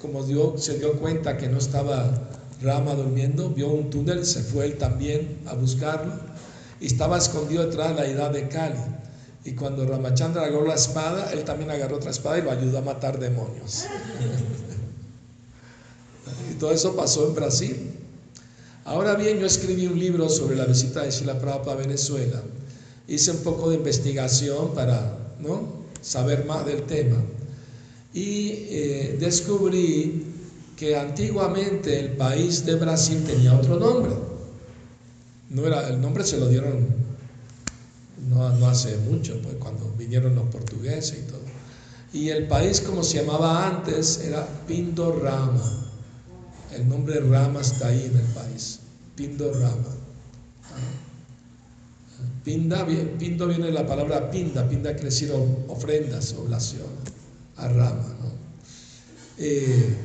como 0.00 0.24
dio, 0.24 0.58
se 0.58 0.78
dio 0.78 0.94
cuenta 0.94 1.36
que 1.36 1.48
no 1.48 1.58
estaba 1.58 2.28
Rama 2.62 2.94
durmiendo, 2.94 3.50
vio 3.50 3.68
un 3.68 3.90
túnel, 3.90 4.24
se 4.24 4.42
fue 4.42 4.64
él 4.64 4.78
también 4.78 5.38
a 5.46 5.54
buscarlo 5.54 6.14
y 6.80 6.86
estaba 6.86 7.18
escondido 7.18 7.64
detrás 7.64 7.90
de 7.90 7.94
la 7.94 8.06
edad 8.06 8.30
de 8.30 8.48
Kali. 8.48 8.80
Y 9.44 9.52
cuando 9.52 9.86
Ramachandra 9.86 10.42
agarró 10.42 10.66
la 10.66 10.74
espada, 10.74 11.32
él 11.32 11.44
también 11.44 11.70
agarró 11.70 11.96
otra 11.96 12.10
espada 12.10 12.38
y 12.38 12.42
lo 12.42 12.50
ayudó 12.50 12.78
a 12.78 12.82
matar 12.82 13.20
demonios. 13.20 13.86
y 16.50 16.54
todo 16.54 16.72
eso 16.72 16.96
pasó 16.96 17.28
en 17.28 17.34
Brasil. 17.34 17.92
Ahora 18.84 19.14
bien, 19.14 19.38
yo 19.38 19.46
escribí 19.46 19.86
un 19.86 19.98
libro 19.98 20.28
sobre 20.28 20.56
la 20.56 20.64
visita 20.64 21.02
de 21.02 21.10
Shila 21.10 21.38
Prabhupada 21.38 21.74
a 21.74 21.76
Venezuela. 21.76 22.42
Hice 23.06 23.30
un 23.30 23.38
poco 23.38 23.70
de 23.70 23.76
investigación 23.76 24.74
para, 24.74 25.16
¿no? 25.38 25.75
Saber 26.06 26.44
más 26.44 26.64
del 26.64 26.82
tema. 26.82 27.16
Y 28.14 28.50
eh, 28.70 29.16
descubrí 29.18 30.24
que 30.76 30.96
antiguamente 30.96 31.98
el 31.98 32.12
país 32.12 32.64
de 32.64 32.76
Brasil 32.76 33.24
tenía 33.26 33.54
otro 33.54 33.78
nombre. 33.78 34.12
No 35.50 35.66
era, 35.66 35.88
el 35.88 36.00
nombre 36.00 36.24
se 36.24 36.38
lo 36.38 36.48
dieron 36.48 36.86
no, 38.28 38.50
no 38.56 38.68
hace 38.68 38.96
mucho, 38.98 39.40
pues 39.42 39.56
cuando 39.56 39.92
vinieron 39.96 40.34
los 40.34 40.48
portugueses 40.48 41.18
y 41.18 41.30
todo. 41.30 41.40
Y 42.12 42.30
el 42.30 42.46
país 42.46 42.80
como 42.80 43.02
se 43.02 43.18
llamaba 43.18 43.66
antes 43.66 44.20
era 44.24 44.46
Pindorama. 44.66 45.90
El 46.72 46.88
nombre 46.88 47.20
Rama 47.20 47.60
está 47.60 47.88
ahí 47.88 48.10
en 48.12 48.18
el 48.18 48.26
país. 48.26 48.80
Pindorama. 49.14 49.95
Pinda, 52.46 52.86
pindo 53.18 53.48
viene 53.48 53.66
de 53.66 53.72
la 53.72 53.84
palabra 53.84 54.30
pinda, 54.30 54.68
pinda 54.68 54.92
quiere 54.92 55.06
decir 55.06 55.32
ofrendas, 55.66 56.32
oblación, 56.34 56.86
a 57.56 57.66
rama. 57.66 58.14
Eh, 59.36 59.96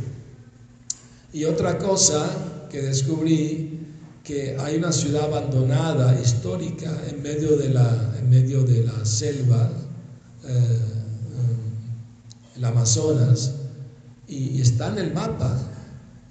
y 1.33 1.43
otra 1.43 1.77
cosa 1.77 2.67
que 2.67 2.81
descubrí, 2.81 3.85
que 4.23 4.57
hay 4.59 4.77
una 4.77 4.91
ciudad 4.91 5.25
abandonada, 5.25 6.19
histórica, 6.19 6.91
en 7.11 7.21
medio 7.21 7.57
de 7.57 7.69
la, 7.69 8.15
en 8.17 8.27
medio 8.27 8.63
de 8.63 8.85
la 8.85 9.05
selva, 9.05 9.69
eh, 10.47 10.79
el 12.55 12.65
Amazonas, 12.65 13.53
y, 14.27 14.57
y 14.57 14.61
está 14.61 14.87
en 14.87 14.97
el 14.97 15.13
mapa. 15.13 15.59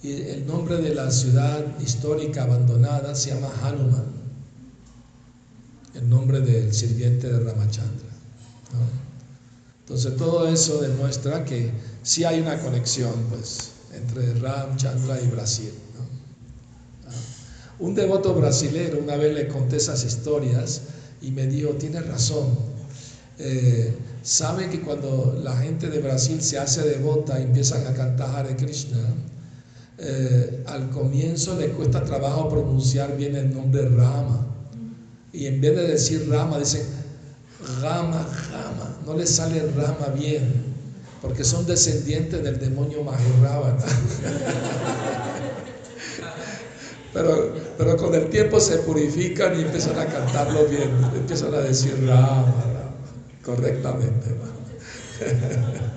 Y 0.03 0.11
el 0.23 0.45
nombre 0.45 0.79
de 0.79 0.93
la 0.93 1.09
ciudad 1.13 1.65
histórica 1.79 2.43
abandonada 2.43 3.15
se 3.15 3.33
llama 3.33 3.53
Hanuman 3.63 4.20
el 5.95 6.09
nombre 6.09 6.41
del 6.41 6.73
sirviente 6.73 7.29
de 7.29 7.41
Ramachandra. 7.41 8.11
Entonces 9.81 10.17
todo 10.17 10.47
eso 10.47 10.81
demuestra 10.81 11.45
que 11.45 11.73
sí 12.03 12.25
hay 12.25 12.41
una 12.41 12.61
conexión 12.61 13.13
pues, 13.29 13.71
entre 13.93 14.35
Ramchandra 14.35 15.21
y 15.21 15.27
Brasil. 15.27 15.73
Ah. 17.09 17.11
Un 17.81 17.97
devoto 17.97 18.35
brasilero 18.35 19.01
una 19.01 19.17
vez 19.17 19.35
le 19.35 19.49
conté 19.49 19.79
esas 19.79 20.05
historias 20.05 20.83
y 21.21 21.33
me 21.33 21.47
dijo, 21.49 21.71
tiene 21.71 22.01
razón. 22.01 22.57
Eh, 23.39 23.97
sabe 24.23 24.69
que 24.69 24.81
cuando 24.81 25.41
la 25.43 25.57
gente 25.57 25.89
de 25.89 25.99
Brasil 25.99 26.41
se 26.41 26.59
hace 26.59 26.83
devota 26.83 27.41
y 27.41 27.45
empiezan 27.45 27.85
a 27.87 27.93
cantar 27.93 28.37
Hare 28.37 28.55
Krishna, 28.55 28.99
eh, 29.99 30.63
al 30.67 30.91
comienzo 30.91 31.59
le 31.59 31.71
cuesta 31.71 32.05
trabajo 32.05 32.49
pronunciar 32.49 33.17
bien 33.17 33.35
el 33.35 33.53
nombre 33.53 33.89
Rama 33.89 34.50
y 35.33 35.47
en 35.47 35.61
vez 35.61 35.77
de 35.77 35.87
decir 35.87 36.29
rama, 36.29 36.59
dicen 36.59 36.83
rama, 37.81 38.27
rama. 38.51 38.97
No 39.07 39.15
les 39.15 39.31
sale 39.31 39.63
rama 39.77 40.09
bien, 40.15 40.65
porque 41.23 41.45
son 41.45 41.67
descendientes 41.67 42.43
del 42.43 42.59
demonio 42.59 43.03
Mahirrábana. 43.03 43.85
Pero, 47.13 47.53
pero 47.77 47.97
con 47.97 48.15
el 48.15 48.29
tiempo 48.29 48.61
se 48.61 48.79
purifican 48.79 49.59
y 49.59 49.63
empiezan 49.63 49.99
a 49.99 50.07
cantarlo 50.07 50.67
bien, 50.67 50.91
empiezan 51.13 51.53
a 51.55 51.59
decir 51.59 51.93
rama, 52.07 52.45
rama 52.45 52.95
correctamente. 53.45 54.29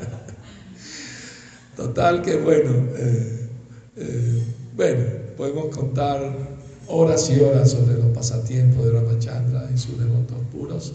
Total 1.77 2.21
que 2.23 2.35
bueno, 2.37 2.71
eh, 2.95 3.49
eh, 3.97 4.43
bueno, 4.75 5.05
podemos 5.37 5.75
contar 5.75 6.52
horas 6.87 7.29
y 7.29 7.39
horas 7.39 7.71
sobre 7.71 7.95
los 7.95 8.15
pasatiempos 8.15 8.85
de 8.85 8.91
Ramachandra 8.91 9.69
y 9.73 9.77
sus 9.77 9.97
devotos 9.97 10.37
puros. 10.51 10.93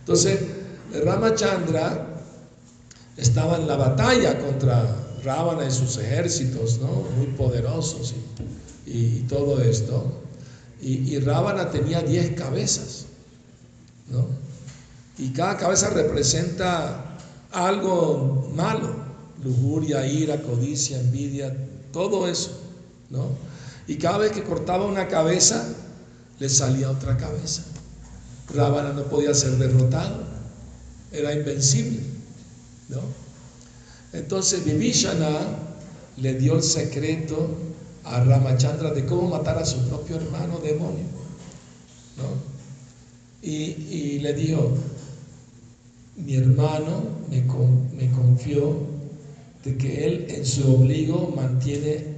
Entonces, 0.00 0.40
Ramachandra 1.04 2.06
estaba 3.16 3.56
en 3.56 3.66
la 3.66 3.76
batalla 3.76 4.38
contra 4.38 4.96
Ravana 5.24 5.66
y 5.66 5.70
sus 5.70 5.96
ejércitos, 5.98 6.80
¿no? 6.80 7.04
Muy 7.16 7.28
poderosos 7.36 8.14
y, 8.86 9.20
todo 9.28 9.60
esto. 9.62 10.20
Y, 10.80 11.14
y 11.14 11.18
Ravana 11.20 11.70
tenía 11.70 12.02
diez 12.02 12.34
cabezas, 12.36 13.06
¿no? 14.10 14.26
Y 15.18 15.32
cada 15.32 15.56
cabeza 15.56 15.90
representa 15.90 17.16
algo 17.52 18.50
malo, 18.54 18.94
lujuria, 19.44 20.06
ira, 20.06 20.42
codicia, 20.42 20.98
envidia, 20.98 21.54
todo 21.92 22.26
eso, 22.26 22.58
¿no? 23.10 23.28
Y 23.86 23.96
cada 23.96 24.18
vez 24.18 24.32
que 24.32 24.42
cortaba 24.42 24.86
una 24.86 25.08
cabeza, 25.08 25.66
le 26.38 26.48
salía 26.48 26.90
otra 26.90 27.16
cabeza. 27.16 27.62
Ravana 28.54 28.92
no 28.92 29.04
podía 29.04 29.34
ser 29.34 29.52
derrotado, 29.52 30.24
era 31.10 31.32
invencible. 31.32 32.00
¿no? 32.88 33.00
Entonces 34.12 34.64
Vivishana 34.64 35.30
le 36.16 36.34
dio 36.34 36.56
el 36.56 36.62
secreto 36.62 37.48
a 38.04 38.22
Ramachandra 38.24 38.90
de 38.90 39.06
cómo 39.06 39.28
matar 39.28 39.58
a 39.58 39.64
su 39.64 39.78
propio 39.88 40.16
hermano 40.16 40.58
demonio. 40.58 41.04
¿no? 42.16 42.52
Y, 43.42 44.20
le 44.20 44.34
dijo, 44.34 44.72
mi 46.16 46.36
hermano 46.36 47.02
me, 47.28 47.44
confió 48.12 48.76
de 49.64 49.76
que 49.76 50.06
él 50.06 50.26
en 50.28 50.46
su 50.46 50.74
ombligo 50.74 51.32
mantiene 51.34 52.11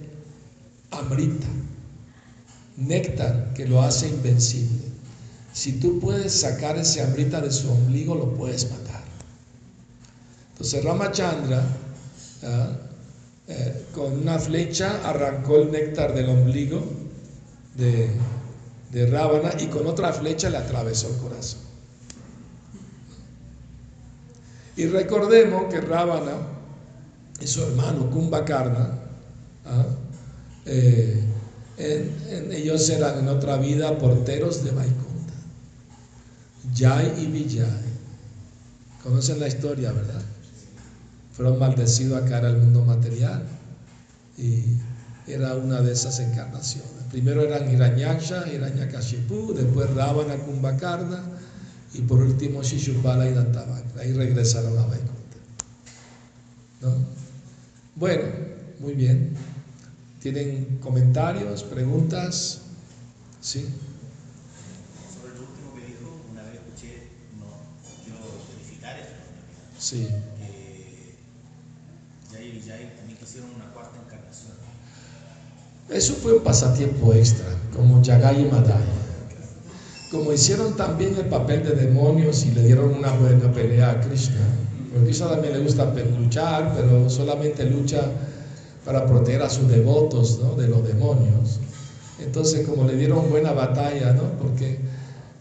amrita, 0.99 1.47
néctar 2.77 3.53
que 3.55 3.67
lo 3.67 3.83
hace 3.83 4.09
invencible. 4.09 4.95
Si 5.53 5.73
tú 5.75 6.01
puedes 6.01 6.41
sacar 6.41 6.77
ese 6.77 7.03
amrita 7.03 7.41
de 7.41 7.51
su 7.51 7.71
ombligo, 7.71 8.15
lo 8.15 8.35
puedes 8.35 8.71
matar. 8.71 9.03
Entonces 10.53 10.85
Ramachandra, 10.85 11.65
¿ah? 12.43 12.73
eh, 13.49 13.87
con 13.95 14.19
una 14.19 14.39
flecha, 14.39 15.01
arrancó 15.09 15.57
el 15.57 15.71
néctar 15.71 16.15
del 16.15 16.29
ombligo 16.29 16.83
de, 17.77 18.11
de 18.91 19.07
Rábana 19.07 19.53
y 19.59 19.67
con 19.67 19.87
otra 19.87 20.13
flecha 20.13 20.51
le 20.51 20.57
atravesó 20.57 21.09
el 21.09 21.17
corazón. 21.17 21.61
Y 24.77 24.87
recordemos 24.87 25.73
que 25.73 25.81
Rábana 25.81 26.33
y 27.41 27.47
su 27.47 27.63
hermano 27.63 28.11
Kumbhakarna, 28.11 28.99
¿ah? 29.67 29.87
Eh, 30.67 31.23
ellos 32.53 32.89
eran 32.91 33.19
en 33.19 33.29
otra 33.29 33.57
vida 33.57 33.99
porteros 33.99 34.65
de 34.65 34.71
Vaikunta. 34.71 35.35
Jai 36.75 37.13
y 37.23 37.27
Vijay. 37.27 37.95
Conocen 39.03 39.41
la 39.41 39.49
historia, 39.49 39.93
¿verdad? 39.93 40.23
Fueron 41.33 41.59
maldecidos 41.59 42.23
acá 42.23 42.39
en 42.39 42.45
el 42.47 42.57
mundo 42.59 42.85
material 42.85 43.43
y 44.39 44.63
era 45.27 45.55
una 45.57 45.81
de 45.83 45.93
esas 45.93 46.21
encarnaciones. 46.21 46.91
Primero 47.11 47.43
eran 47.43 47.71
Hiranyaksha, 47.71 48.49
Hiranyakashipu, 48.53 49.53
después 49.55 49.93
Ravana, 49.95 50.37
Kumbhakarna 50.37 51.23
y 51.93 52.03
por 52.03 52.21
último 52.21 52.63
Shishupala 52.63 53.29
y 53.29 53.35
Dantavakra. 53.35 54.01
Ahí 54.01 54.13
regresaron 54.13 54.79
a 54.79 54.87
Vaikunta. 54.87 55.15
Bueno, 57.97 58.25
muy 58.81 58.95
bien. 58.95 59.35
¿Tienen 60.25 60.79
comentarios, 60.81 61.65
preguntas? 61.65 62.63
¿Sí? 63.43 63.69
Sobre 65.13 65.35
lo 65.35 65.41
último 65.43 65.75
que 65.75 65.85
dijo, 65.87 66.19
una 66.33 66.43
vez 66.45 66.55
escuché, 66.55 67.09
no 67.39 67.45
quiero 68.03 68.21
verificar 68.57 68.97
eso. 69.01 69.13
Sí. 69.79 70.09
Que 70.39 71.17
Jai 72.33 72.57
y 72.57 72.63
Jai 72.67 72.97
también 72.97 73.19
quisieron 73.19 73.51
una 73.55 73.71
cuarta 73.75 73.99
encarnación. 74.03 74.53
Eso 75.91 76.15
fue 76.15 76.39
un 76.39 76.43
pasatiempo 76.43 77.13
extra, 77.13 77.59
como 77.77 78.01
Yagai 78.01 78.47
y 78.47 78.51
Madai. 78.51 78.83
Como 80.11 80.33
hicieron 80.33 80.75
también 80.75 81.17
el 81.17 81.27
papel 81.27 81.65
de 81.65 81.73
demonios 81.73 82.47
y 82.47 82.53
le 82.53 82.63
dieron 82.63 82.95
una 82.95 83.13
buena 83.13 83.53
pelea 83.53 83.91
a 83.91 84.01
Krishna. 84.01 84.41
Porque 84.85 85.01
a 85.01 85.05
Krishna 85.05 85.29
también 85.29 85.53
le 85.53 85.61
gusta 85.61 85.85
luchar, 86.19 86.73
pero 86.75 87.11
solamente 87.11 87.67
lucha 87.67 88.11
para 88.85 89.07
proteger 89.07 89.43
a 89.43 89.51
sus 89.51 89.69
devotos 89.69 90.41
de 90.57 90.69
los 90.69 90.87
demonios. 90.87 91.59
Entonces, 92.21 92.67
como 92.67 92.85
le 92.85 92.97
dieron 92.97 93.29
buena 93.31 93.53
batalla, 93.53 94.13
¿no? 94.13 94.39
porque 94.41 94.79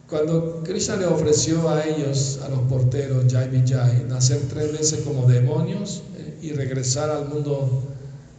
cuando 0.09 0.61
Krishna 0.63 0.95
le 0.97 1.05
ofreció 1.05 1.69
a 1.69 1.83
ellos, 1.85 2.39
a 2.43 2.49
los 2.49 2.59
porteros, 2.61 3.31
Jai 3.31 3.49
Vijay, 3.49 4.05
nacer 4.07 4.41
tres 4.49 4.71
veces 4.71 4.99
como 5.05 5.27
demonios 5.27 6.03
eh, 6.17 6.37
y 6.41 6.51
regresar 6.51 7.09
al 7.09 7.29
mundo 7.29 7.83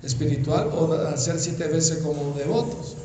espiritual 0.02 0.70
o 0.72 0.94
nacer 0.96 1.38
siete 1.38 1.66
veces 1.68 1.98
como 1.98 2.34
devotos, 2.36 2.96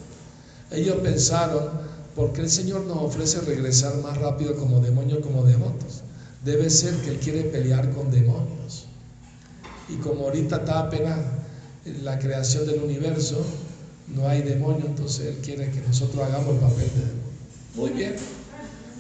ellos 0.71 0.97
pensaron, 1.01 1.69
¿por 2.15 2.31
qué 2.33 2.41
el 2.41 2.49
Señor 2.49 2.81
nos 2.85 2.97
ofrece 2.97 3.41
regresar 3.41 3.97
más 4.03 4.17
rápido 4.17 4.55
como 4.55 4.79
demonios 4.79 5.19
como 5.19 5.43
devotos? 5.43 6.01
Debe 6.43 6.69
ser 6.69 6.93
que 6.97 7.09
Él 7.11 7.19
quiere 7.19 7.43
pelear 7.43 7.89
con 7.91 8.11
demonios. 8.11 8.85
Y 9.89 9.95
como 9.95 10.25
ahorita 10.25 10.57
está 10.57 10.79
apenas 10.79 11.17
la 12.03 12.19
creación 12.19 12.65
del 12.65 12.81
universo, 12.81 13.45
no 14.07 14.27
hay 14.27 14.41
demonio, 14.41 14.85
entonces 14.85 15.27
Él 15.27 15.37
quiere 15.43 15.69
que 15.71 15.81
nosotros 15.81 16.25
hagamos 16.25 16.55
el 16.55 16.59
papel 16.59 16.89
de 16.95 17.01
demonio. 17.05 17.29
Muy 17.75 17.89
bien. 17.91 18.15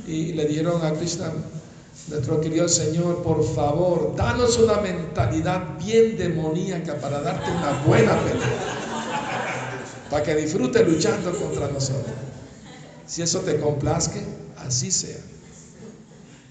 Y 0.07 0.33
le 0.33 0.45
dieron 0.45 0.83
a 0.85 0.93
Krishna, 0.93 1.31
nuestro 2.07 2.41
querido 2.41 2.67
Señor, 2.67 3.21
por 3.21 3.43
favor, 3.53 4.15
danos 4.15 4.57
una 4.57 4.79
mentalidad 4.81 5.77
bien 5.77 6.17
demoníaca 6.17 6.99
para 6.99 7.21
darte 7.21 7.51
una 7.51 7.83
buena 7.85 8.19
pelea, 8.23 8.49
para 10.09 10.23
que 10.23 10.35
disfrute 10.35 10.83
luchando 10.83 11.31
contra 11.33 11.67
nosotros. 11.67 12.15
Si 13.05 13.21
eso 13.21 13.39
te 13.39 13.59
complazque, 13.59 14.21
así 14.57 14.91
sea. 14.91 15.17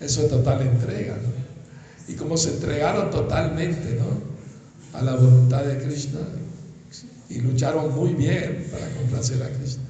Eso 0.01 0.22
es 0.22 0.28
total 0.28 0.62
entrega, 0.62 1.14
¿no? 1.14 2.12
Y 2.12 2.16
como 2.16 2.36
se 2.36 2.51
entregaron 2.51 3.11
totalmente, 3.11 3.99
¿no? 3.99 4.38
A 4.93 5.03
la 5.03 5.14
voluntad 5.14 5.64
de 5.64 5.78
Krishna 5.78 6.20
y 7.28 7.41
lucharon 7.41 7.95
muy 7.95 8.14
bien 8.14 8.68
para 8.70 8.89
complacer 8.95 9.43
a 9.43 9.51
Krishna. 9.51 9.82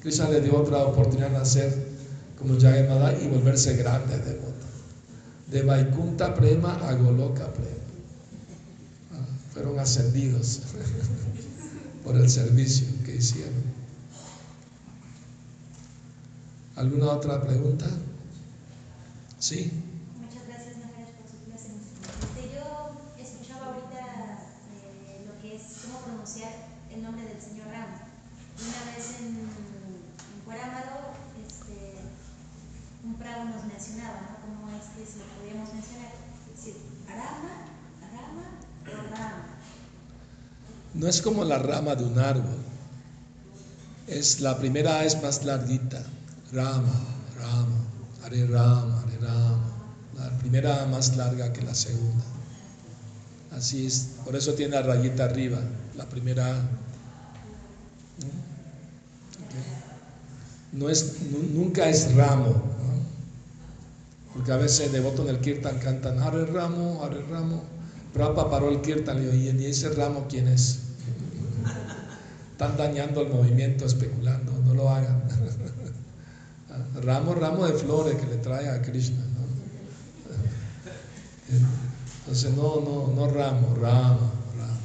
Krishna 0.00 0.28
le 0.28 0.40
dio 0.40 0.56
otra 0.56 0.78
oportunidad 0.84 1.28
de 1.30 1.38
nacer 1.38 1.86
como 2.38 2.58
Jagamada 2.60 3.12
y 3.20 3.26
volverse 3.28 3.76
grande 3.76 4.18
devoto. 4.18 4.54
De 5.50 5.62
Vaikunta 5.62 6.34
Prema 6.34 6.74
a 6.74 6.94
Goloka 6.94 7.52
Prema. 7.52 7.70
Ah, 9.14 9.26
fueron 9.52 9.78
ascendidos 9.78 10.62
por 12.04 12.16
el 12.16 12.28
servicio 12.28 12.86
que 13.04 13.16
hicieron. 13.16 13.76
¿Alguna 16.76 17.06
otra 17.06 17.42
pregunta? 17.42 17.86
Sí. 19.38 19.72
No 40.94 41.06
es 41.08 41.20
como 41.20 41.44
la 41.44 41.58
rama 41.58 41.94
de 41.94 42.04
un 42.04 42.18
árbol. 42.18 42.56
Es 44.06 44.40
la 44.40 44.56
primera 44.56 45.04
es 45.04 45.22
más 45.22 45.44
larguita. 45.44 46.02
Rama, 46.52 46.94
rama, 47.38 47.76
Hare 48.24 48.46
Rama, 48.46 49.02
Hare 49.02 49.18
Rama. 49.18 49.72
La 50.16 50.30
primera 50.38 50.86
más 50.86 51.16
larga 51.16 51.52
que 51.52 51.62
la 51.62 51.74
segunda. 51.74 52.24
Así 53.52 53.86
es. 53.86 54.14
Por 54.24 54.36
eso 54.36 54.54
tiene 54.54 54.76
la 54.76 54.82
rayita 54.82 55.24
arriba. 55.24 55.58
La 55.96 56.06
primera. 56.06 56.62
No 60.72 60.88
es, 60.88 61.20
nunca 61.52 61.88
es 61.88 62.14
ramo. 62.14 62.75
Porque 64.36 64.52
a 64.52 64.58
veces 64.58 64.92
devotos 64.92 65.26
en 65.26 65.34
el 65.34 65.40
kirtan 65.40 65.78
cantan 65.78 66.18
Hare 66.18 66.44
Ramo, 66.44 67.02
Hare 67.02 67.24
Ramo. 67.30 67.64
Prabhupada 68.12 68.50
paró 68.50 68.68
el 68.68 68.82
kirtan 68.82 69.22
y 69.22 69.34
¿y 69.34 69.64
ese 69.64 69.88
ramo 69.90 70.26
quién 70.28 70.48
es? 70.48 70.80
Están 72.52 72.76
dañando 72.76 73.22
el 73.22 73.28
movimiento 73.28 73.86
especulando, 73.86 74.52
no 74.62 74.74
lo 74.74 74.90
hagan. 74.90 75.22
ramo, 77.02 77.34
ramo 77.34 77.66
de 77.66 77.72
flores 77.72 78.16
que 78.16 78.26
le 78.26 78.36
trae 78.36 78.68
a 78.68 78.82
Krishna. 78.82 79.24
Entonces, 82.20 82.52
no, 82.52 82.80
no, 82.80 83.08
no 83.14 83.28
ramo, 83.28 83.74
ramo, 83.80 84.32
ramo. 84.58 84.76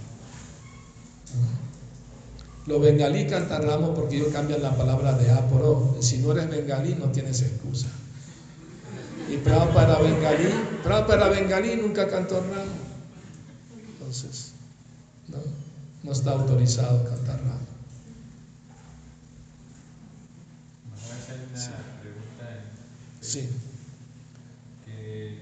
Los 2.67 2.81
bengalí 2.81 3.27
cantan 3.27 3.63
ramo 3.63 3.93
porque 3.93 4.15
ellos 4.15 4.29
cambian 4.31 4.61
la 4.61 4.77
palabra 4.77 5.13
de 5.13 5.29
A 5.29 5.45
por 5.49 5.61
O. 5.61 5.97
Si 5.99 6.19
no 6.19 6.31
eres 6.31 6.49
bengalí, 6.49 6.95
no 6.95 7.11
tienes 7.11 7.41
excusa. 7.41 7.87
Y 9.31 9.37
para 9.37 9.97
bengalí, 9.99 10.49
para 10.83 11.29
bengalí 11.29 11.77
nunca 11.77 12.09
cantó 12.09 12.41
ramo. 12.41 12.75
Entonces, 13.93 14.51
no, 15.29 15.37
no 16.03 16.11
está 16.11 16.31
autorizado 16.31 17.03
cantar 17.05 17.39
ramo. 17.39 17.71
Sí. 23.21 23.47
Que 24.83 25.37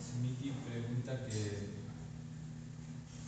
Smiti 0.00 0.50
pregunta 0.64 1.26
que 1.26 1.76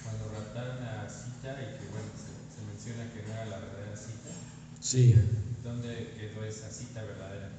cuando 0.03 0.33
raptaron 0.33 0.83
a 0.83 1.07
Sita 1.11 1.61
y 1.61 1.77
que 1.77 1.91
bueno, 1.91 2.09
se, 2.17 2.65
menciona 2.65 3.13
que 3.13 3.23
no 3.29 3.35
era 3.35 3.45
la 3.45 3.59
verdadera 3.59 3.95
Sita. 3.95 4.31
Sí. 4.81 5.15
¿Dónde 5.63 6.15
quedó 6.17 6.43
esa 6.47 6.71
cita 6.71 7.03
verdadera? 7.03 7.51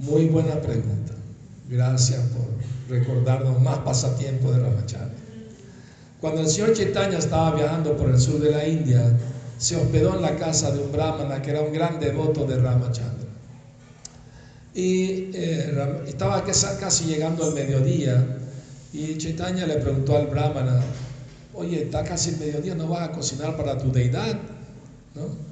Muy 0.00 0.28
buena 0.28 0.58
pregunta. 0.62 1.12
Gracias 1.68 2.20
por 2.28 2.46
recordarnos 2.88 3.60
más 3.60 3.80
pasatiempo 3.80 4.50
de 4.50 4.58
Ramachandra. 4.60 5.14
Cuando 6.22 6.40
el 6.40 6.48
señor 6.48 6.72
Chaitanya 6.72 7.18
estaba 7.18 7.54
viajando 7.54 7.94
por 7.98 8.08
el 8.08 8.18
sur 8.18 8.40
de 8.40 8.50
la 8.50 8.66
India, 8.66 9.12
se 9.58 9.76
hospedó 9.76 10.14
en 10.14 10.22
la 10.22 10.36
casa 10.36 10.70
de 10.70 10.82
un 10.82 10.90
brahmana 10.90 11.42
que 11.42 11.50
era 11.50 11.60
un 11.60 11.74
gran 11.74 12.00
devoto 12.00 12.46
de 12.46 12.56
Ramachandra. 12.56 13.28
Y 14.74 15.32
eh, 15.34 16.02
estaba 16.06 16.44
casi 16.44 17.04
llegando 17.04 17.44
al 17.44 17.52
mediodía 17.52 18.24
y 18.94 19.18
Chaitanya 19.18 19.66
le 19.66 19.76
preguntó 19.76 20.16
al 20.16 20.28
brahmana, 20.28 20.80
oye, 21.52 21.82
está 21.82 22.04
casi 22.04 22.30
el 22.30 22.38
mediodía, 22.38 22.74
¿no 22.74 22.88
vas 22.88 23.10
a 23.10 23.12
cocinar 23.12 23.54
para 23.54 23.76
tu 23.76 23.92
deidad? 23.92 24.34
¿No? 25.14 25.49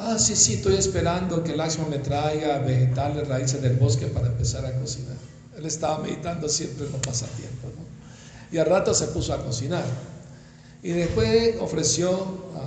Ah, 0.00 0.16
sí, 0.16 0.36
sí, 0.36 0.54
estoy 0.54 0.76
esperando 0.76 1.42
que 1.42 1.56
Lakshman 1.56 1.90
me 1.90 1.98
traiga 1.98 2.58
vegetales, 2.58 3.26
raíces 3.26 3.60
del 3.60 3.76
bosque 3.76 4.06
para 4.06 4.28
empezar 4.28 4.64
a 4.64 4.72
cocinar. 4.78 5.16
Él 5.56 5.66
estaba 5.66 5.98
meditando 5.98 6.48
siempre 6.48 6.86
en 6.86 6.92
los 6.92 7.00
pasatiempos. 7.00 7.72
Y 8.52 8.58
al 8.58 8.66
rato 8.66 8.94
se 8.94 9.08
puso 9.08 9.34
a 9.34 9.42
cocinar. 9.42 9.84
Y 10.84 10.90
después 10.90 11.56
ofreció 11.60 12.26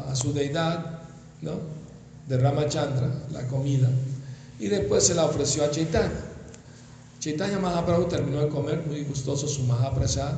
a, 0.10 0.14
su 0.14 0.34
deidad, 0.34 1.04
¿no? 1.42 1.54
De 2.28 2.38
Ramachandra, 2.38 3.10
la 3.32 3.48
comida. 3.48 3.90
Y 4.60 4.68
después 4.68 5.06
se 5.08 5.16
la 5.16 5.24
ofreció 5.24 5.64
a 5.64 5.72
Chaitanya. 5.72 6.12
Chaitanya 7.20 7.60
Mahaprabhu 7.60 8.10
terminó 8.10 8.42
de 8.42 8.50
comer, 8.50 8.84
muy 8.86 9.06
gustoso 9.06 9.48
su 9.48 9.64
Mahaprasad, 9.64 10.34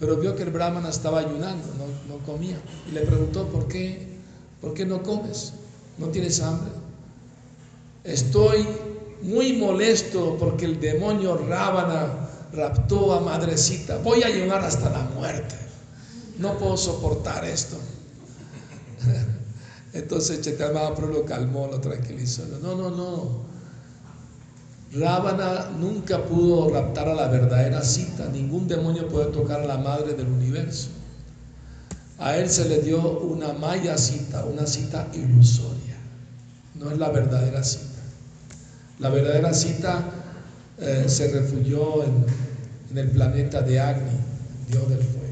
pero 0.00 0.16
vio 0.16 0.34
que 0.34 0.42
el 0.42 0.50
brahmana 0.50 0.88
estaba 0.88 1.20
ayunando, 1.20 1.68
no, 1.78 2.12
no 2.12 2.20
comía. 2.24 2.56
Y 2.88 2.90
le 2.90 3.02
preguntó, 3.02 3.46
¿por 3.46 3.68
qué, 3.68 4.18
¿por 4.60 4.74
qué 4.74 4.84
no 4.84 5.04
comes? 5.04 5.52
¿No 6.02 6.08
tienes 6.08 6.40
hambre? 6.40 6.72
Estoy 8.02 8.66
muy 9.22 9.52
molesto 9.52 10.36
porque 10.36 10.64
el 10.64 10.80
demonio 10.80 11.36
Rábana 11.36 12.28
raptó 12.52 13.14
a 13.14 13.20
madrecita. 13.20 13.98
Voy 13.98 14.24
a 14.24 14.26
ayunar 14.26 14.64
hasta 14.64 14.90
la 14.90 15.04
muerte. 15.14 15.54
No 16.38 16.58
puedo 16.58 16.76
soportar 16.76 17.44
esto. 17.44 17.76
Entonces 19.92 20.40
Chetamapro 20.40 21.06
lo 21.06 21.24
calmó, 21.24 21.68
lo 21.68 21.80
tranquilizó. 21.80 22.42
No, 22.60 22.74
no, 22.74 22.90
no. 22.90 23.52
Rábana 24.92 25.70
nunca 25.78 26.24
pudo 26.24 26.68
raptar 26.68 27.08
a 27.08 27.14
la 27.14 27.28
verdadera 27.28 27.80
cita. 27.82 28.26
Ningún 28.26 28.66
demonio 28.66 29.06
puede 29.06 29.26
tocar 29.26 29.60
a 29.60 29.66
la 29.66 29.78
madre 29.78 30.14
del 30.14 30.26
universo. 30.26 30.88
A 32.18 32.36
él 32.36 32.50
se 32.50 32.68
le 32.68 32.80
dio 32.80 33.20
una 33.20 33.52
maya 33.52 33.96
cita, 33.96 34.44
una 34.44 34.66
cita 34.66 35.08
ilusoria. 35.14 35.81
No 36.82 36.90
es 36.90 36.98
la 36.98 37.10
verdadera 37.10 37.62
cita. 37.62 38.00
La 38.98 39.08
verdadera 39.08 39.54
cita 39.54 40.04
eh, 40.78 41.04
se 41.06 41.28
refugió 41.32 42.04
en, 42.04 42.24
el 42.96 43.10
planeta 43.10 43.62
de 43.62 43.80
Agni, 43.80 44.18
Dios 44.68 44.88
del 44.88 44.98
fuego. 44.98 45.22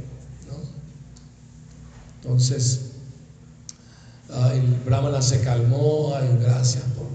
Entonces, 2.23 2.81
el 4.53 4.63
Brahmana 4.85 5.21
se 5.21 5.41
calmó, 5.41 6.15
gracias 6.41 6.85
por, 6.97 7.07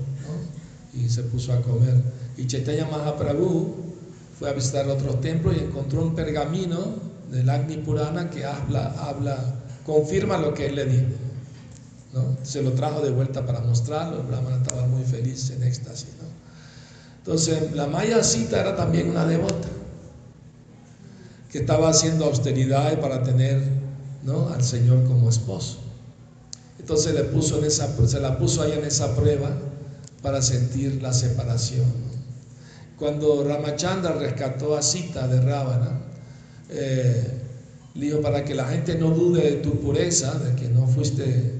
y 0.93 1.09
se 1.09 1.23
puso 1.23 1.53
a 1.53 1.61
comer. 1.61 1.95
Y 2.37 2.45
Chaitanya 2.45 2.85
Mahaprabhu 2.85 3.75
fue 4.37 4.49
a 4.49 4.53
visitar 4.53 4.87
otros 4.87 5.21
templos 5.21 5.55
y 5.57 5.63
encontró 5.63 6.01
un 6.01 6.13
pergamino 6.13 6.95
del 7.31 7.49
Agni 7.49 7.77
Purana 7.77 8.29
que 8.29 8.45
habla, 8.45 8.93
habla 8.99 9.37
confirma 9.85 10.37
lo 10.37 10.53
que 10.53 10.67
él 10.67 10.75
le 10.75 10.85
dijo. 10.85 11.24
Se 12.43 12.61
lo 12.61 12.71
trajo 12.71 13.01
de 13.01 13.11
vuelta 13.11 13.45
para 13.45 13.61
mostrarlo, 13.61 14.21
el 14.21 14.27
Brahmana 14.27 14.57
estaba 14.57 14.87
muy 14.87 15.03
feliz, 15.03 15.49
en 15.49 15.63
éxtasis. 15.63 16.09
¿no? 16.21 16.27
Entonces, 17.17 17.73
la 17.73 17.87
Maya 17.87 18.23
Sita 18.23 18.61
era 18.61 18.75
también 18.75 19.09
una 19.09 19.25
devota 19.25 19.67
que 21.51 21.59
estaba 21.59 21.89
haciendo 21.89 22.25
austeridad 22.25 22.99
para 22.99 23.23
tener 23.23 23.61
¿no? 24.23 24.49
al 24.49 24.63
Señor 24.63 25.03
como 25.05 25.29
esposo. 25.29 25.79
Entonces 26.79 27.15
le 27.15 27.23
puso 27.23 27.57
en 27.57 27.65
esa, 27.65 27.87
se 28.07 28.19
la 28.19 28.37
puso 28.37 28.61
ahí 28.61 28.73
en 28.73 28.85
esa 28.85 29.15
prueba 29.15 29.49
para 30.21 30.41
sentir 30.41 31.01
la 31.01 31.13
separación. 31.13 31.85
Cuando 32.97 33.43
Ramachandra 33.43 34.13
rescató 34.13 34.77
a 34.77 34.81
Sita 34.81 35.27
de 35.27 35.41
Rábana, 35.41 35.99
eh, 36.69 37.27
le 37.95 38.05
dijo, 38.05 38.21
para 38.21 38.45
que 38.45 38.53
la 38.53 38.65
gente 38.65 38.95
no 38.99 39.09
dude 39.09 39.41
de 39.41 39.55
tu 39.57 39.79
pureza, 39.79 40.37
de 40.37 40.55
que 40.55 40.69
no 40.69 40.87
fuiste, 40.87 41.54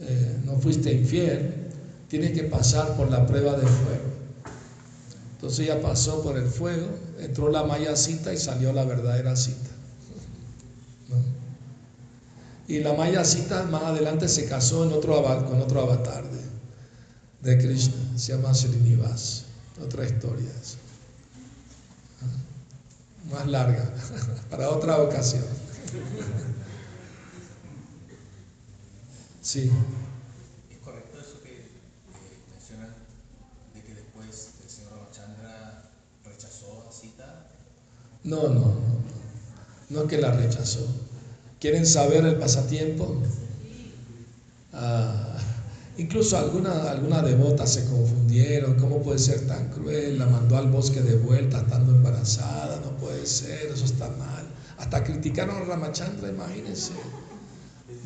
eh, 0.00 0.40
no 0.44 0.56
fuiste 0.56 0.92
infiel, 0.92 1.70
tienes 2.08 2.32
que 2.32 2.44
pasar 2.44 2.96
por 2.96 3.10
la 3.10 3.26
prueba 3.26 3.52
de 3.52 3.66
fuego. 3.66 4.16
Entonces 5.32 5.60
ella 5.60 5.80
pasó 5.80 6.22
por 6.22 6.36
el 6.36 6.46
fuego, 6.46 6.88
entró 7.20 7.50
la 7.50 7.64
maya 7.64 7.96
cita 7.96 8.32
y 8.32 8.38
salió 8.38 8.72
la 8.72 8.84
verdadera 8.84 9.36
cita. 9.36 9.70
Y 12.68 12.80
la 12.80 12.94
maya 12.94 13.24
cita 13.24 13.62
más 13.64 13.84
adelante 13.84 14.28
se 14.28 14.46
casó 14.46 14.84
en 14.84 14.92
otro, 14.92 15.22
con 15.48 15.60
otro 15.60 15.82
avatar 15.82 16.24
de, 17.42 17.50
de 17.52 17.58
Krishna, 17.58 18.18
se 18.18 18.32
llama 18.32 18.52
Srinivas. 18.52 19.44
Otra 19.80 20.04
historia 20.04 20.50
más 23.30 23.46
larga, 23.46 23.90
para 24.50 24.70
otra 24.70 24.98
ocasión. 24.98 25.44
Sí. 29.46 29.70
¿Es 30.68 30.78
correcto 30.78 31.20
eso 31.20 31.40
que 31.40 31.52
eh, 31.52 32.38
menciona 32.50 32.88
de 33.72 33.80
que 33.80 33.94
después 33.94 34.54
el 34.64 34.68
señor 34.68 34.94
Ramachandra 34.94 35.88
rechazó 36.24 36.84
a 36.88 36.92
Sita? 36.92 37.46
No, 38.24 38.48
no, 38.48 38.74
no. 38.74 38.96
No 39.88 40.00
es 40.00 40.08
que 40.08 40.18
la 40.18 40.32
rechazó. 40.32 40.84
¿Quieren 41.60 41.86
saber 41.86 42.26
el 42.26 42.40
pasatiempo? 42.40 43.22
Ah, 44.72 45.38
Incluso 45.96 46.36
algunas 46.38 46.84
alguna 46.88 47.22
devotas 47.22 47.72
se 47.72 47.84
confundieron, 47.86 48.74
¿cómo 48.74 49.00
puede 49.00 49.20
ser 49.20 49.46
tan 49.46 49.68
cruel? 49.68 50.18
La 50.18 50.26
mandó 50.26 50.58
al 50.58 50.72
bosque 50.72 51.02
de 51.02 51.18
vuelta 51.18 51.60
estando 51.60 51.92
embarazada, 51.92 52.80
no 52.80 52.90
puede 52.96 53.24
ser, 53.24 53.70
eso 53.72 53.84
está 53.84 54.08
mal. 54.08 54.44
Hasta 54.76 55.04
criticaron 55.04 55.56
a 55.56 55.64
Ramachandra, 55.66 56.30
imagínense, 56.30 56.94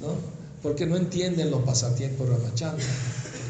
¿no? 0.03 0.40
Porque 0.63 0.87
no 0.87 0.97
entienden 0.97 1.51
los 1.51 1.63
pasatiempos 1.63 2.29
Ramachandra, 2.29 2.85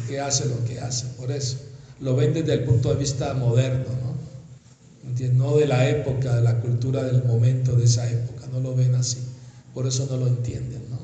que 0.09 0.21
hace 0.21 0.47
lo 0.47 0.65
que 0.65 0.81
hace, 0.81 1.07
por 1.17 1.31
eso. 1.31 1.59
Lo 2.01 2.17
ven 2.17 2.33
desde 2.33 2.55
el 2.55 2.65
punto 2.65 2.91
de 2.91 2.97
vista 2.97 3.35
moderno, 3.35 3.87
¿no? 4.03 4.11
No 5.35 5.57
de 5.57 5.67
la 5.67 5.89
época, 5.89 6.37
de 6.37 6.43
la 6.43 6.61
cultura 6.61 7.03
del 7.03 7.25
momento 7.25 7.77
de 7.77 7.85
esa 7.85 8.09
época, 8.11 8.47
no 8.53 8.61
lo 8.61 8.75
ven 8.75 8.95
así, 8.95 9.19
por 9.75 9.87
eso 9.87 10.07
no 10.11 10.17
lo 10.17 10.27
entienden, 10.27 10.83
¿no? 10.89 10.99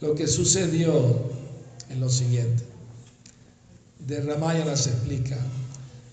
Lo 0.00 0.14
que 0.14 0.26
sucedió 0.26 1.30
en 1.90 2.00
lo 2.00 2.08
siguiente. 2.08 2.64
De 3.98 4.20
Ramayana 4.20 4.76
se 4.76 4.90
explica 4.90 5.36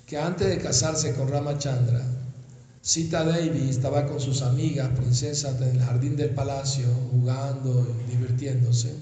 que 0.06 0.18
antes 0.18 0.50
de 0.50 0.58
casarse 0.58 1.14
con 1.14 1.30
Ramachandra, 1.30 2.04
Sita 2.82 3.26
Devi 3.26 3.70
estaba 3.70 4.06
con 4.06 4.20
sus 4.20 4.42
amigas, 4.42 4.90
princesas, 4.98 5.62
en 5.62 5.76
el 5.76 5.82
jardín 5.82 6.16
del 6.16 6.30
palacio, 6.32 6.86
jugando 7.12 7.88
y 8.08 8.12
divirtiéndose. 8.12 8.96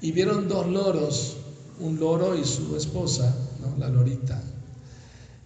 Y 0.00 0.12
vieron 0.12 0.48
dos 0.48 0.66
loros, 0.66 1.36
un 1.80 2.00
loro 2.00 2.36
y 2.36 2.44
su 2.44 2.76
esposa, 2.76 3.34
la 3.78 3.88
lorita. 3.88 4.42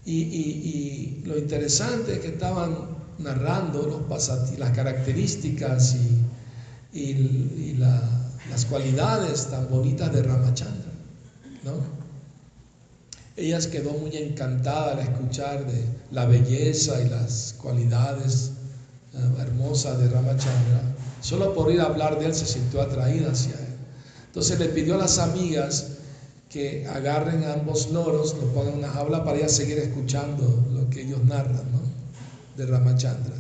Y, 0.07 1.23
lo 1.25 1.39
interesante 1.39 2.15
es 2.15 2.19
que 2.21 2.29
estaban 2.29 2.77
narrando 3.19 4.07
los 4.09 4.59
las 4.59 4.71
características 4.71 5.95
y, 6.93 6.99
y 6.99 7.75
la, 7.75 8.01
las 8.49 8.65
cualidades 8.65 9.49
tan 9.49 9.69
bonitas 9.69 10.13
de 10.13 10.23
Ramachandra, 10.23 10.91
¿no? 11.65 12.00
Ellas 13.41 13.69
quedó 13.69 13.93
muy 13.93 14.15
encantada 14.19 14.93
al 14.93 14.99
escuchar 14.99 15.67
de 15.67 15.83
la 16.11 16.27
belleza 16.27 17.01
y 17.01 17.09
las 17.09 17.55
cualidades 17.57 18.53
eh, 19.15 19.41
hermosas 19.41 19.99
de 19.99 20.09
Ramachandra. 20.09 20.83
Solo 21.23 21.55
por 21.55 21.73
ir 21.73 21.81
a 21.81 21.87
hablar 21.87 22.19
de 22.19 22.27
él 22.27 22.35
se 22.35 22.45
sintió 22.45 22.83
atraída 22.83 23.33
hacia 23.33 23.55
él. 23.55 23.77
Entonces 24.27 24.59
le 24.59 24.67
pidió 24.67 24.97
a 24.97 24.99
las 24.99 25.19
amigas 25.19 25.87
que 26.51 26.87
agarren 26.87 27.45
a 27.45 27.55
ambos 27.55 27.91
loros, 27.91 28.37
los 28.37 28.53
pongan 28.53 28.75
en 28.75 28.79
una 28.81 28.91
jaula 28.91 29.25
para 29.25 29.39
ir 29.39 29.45
a 29.45 29.49
seguir 29.49 29.79
escuchando 29.79 30.67
lo 30.73 30.91
que 30.91 31.03
ellos 31.03 31.25
narran 31.25 31.65
¿no? 31.73 31.81
de 32.59 32.67
Ramachandra. 32.67 33.37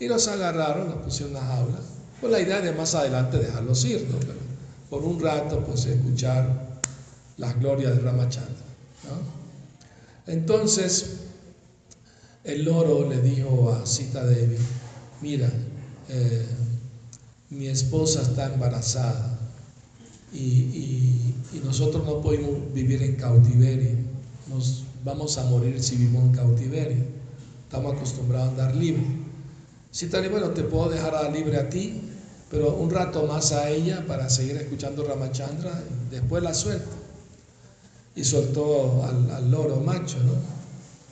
Y 0.00 0.08
los 0.08 0.26
agarraron, 0.26 0.88
los 0.88 0.96
pusieron 1.04 1.36
en 1.36 1.42
una 1.42 1.54
jaula, 1.54 1.78
con 2.20 2.32
la 2.32 2.40
idea 2.40 2.60
de 2.60 2.72
más 2.72 2.96
adelante 2.96 3.38
dejarlos 3.38 3.84
ir, 3.84 4.08
¿no? 4.10 4.18
por 4.90 5.04
un 5.04 5.20
rato 5.20 5.62
pues 5.64 5.86
escuchar 5.86 6.80
las 7.36 7.58
glorias 7.60 7.94
de 7.94 8.02
Ramachandra. 8.02 8.66
Entonces 10.26 11.20
el 12.44 12.64
loro 12.64 13.08
le 13.08 13.20
dijo 13.20 13.72
a 13.72 13.86
Sita 13.86 14.24
Devi, 14.24 14.56
mira, 15.20 15.50
eh, 16.08 16.46
mi 17.50 17.66
esposa 17.66 18.22
está 18.22 18.52
embarazada 18.52 19.38
y, 20.32 21.34
nosotros 21.64 22.04
no 22.04 22.20
podemos 22.20 22.72
vivir 22.72 23.02
en 23.02 23.16
cautiverio. 23.16 23.90
Nos 24.48 24.84
vamos 25.04 25.36
a 25.36 25.44
morir 25.44 25.82
si 25.82 25.96
vivimos 25.96 26.24
en 26.24 26.32
cautiverio. 26.32 27.04
Estamos 27.64 27.94
acostumbrados 27.94 28.48
a 28.48 28.50
andar 28.50 28.76
libre. 28.76 29.04
Si 29.90 30.06
tal 30.06 30.28
bueno, 30.28 30.50
te 30.50 30.62
puedo 30.62 30.90
dejar 30.90 31.32
libre 31.32 31.58
a 31.58 31.68
ti, 31.68 32.02
pero 32.50 32.76
un 32.76 32.90
rato 32.90 33.26
más 33.26 33.50
a 33.50 33.68
ella 33.70 34.04
para 34.06 34.30
seguir 34.30 34.56
escuchando 34.58 35.04
Ramachandra 35.04 35.82
después 36.10 36.42
la 36.42 36.54
suelto. 36.54 37.05
Y 38.16 38.24
soltó 38.24 39.04
al, 39.04 39.50
loro 39.50 39.76
macho, 39.76 40.16
¿no? 40.18 40.32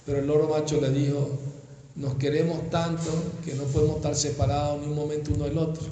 Pero 0.07 0.19
el 0.19 0.27
loro 0.27 0.49
macho 0.49 0.81
le 0.81 0.91
dijo, 0.91 1.39
nos 1.97 2.15
queremos 2.15 2.71
tanto 2.71 3.11
que 3.45 3.55
no 3.55 3.65
podemos 3.65 3.97
estar 3.97 4.17
separados 4.17 4.81
ni 4.81 4.89
un 4.89 4.97
momento 4.97 5.31
uno 5.35 5.45
del 5.45 5.59
otro. 5.59 5.85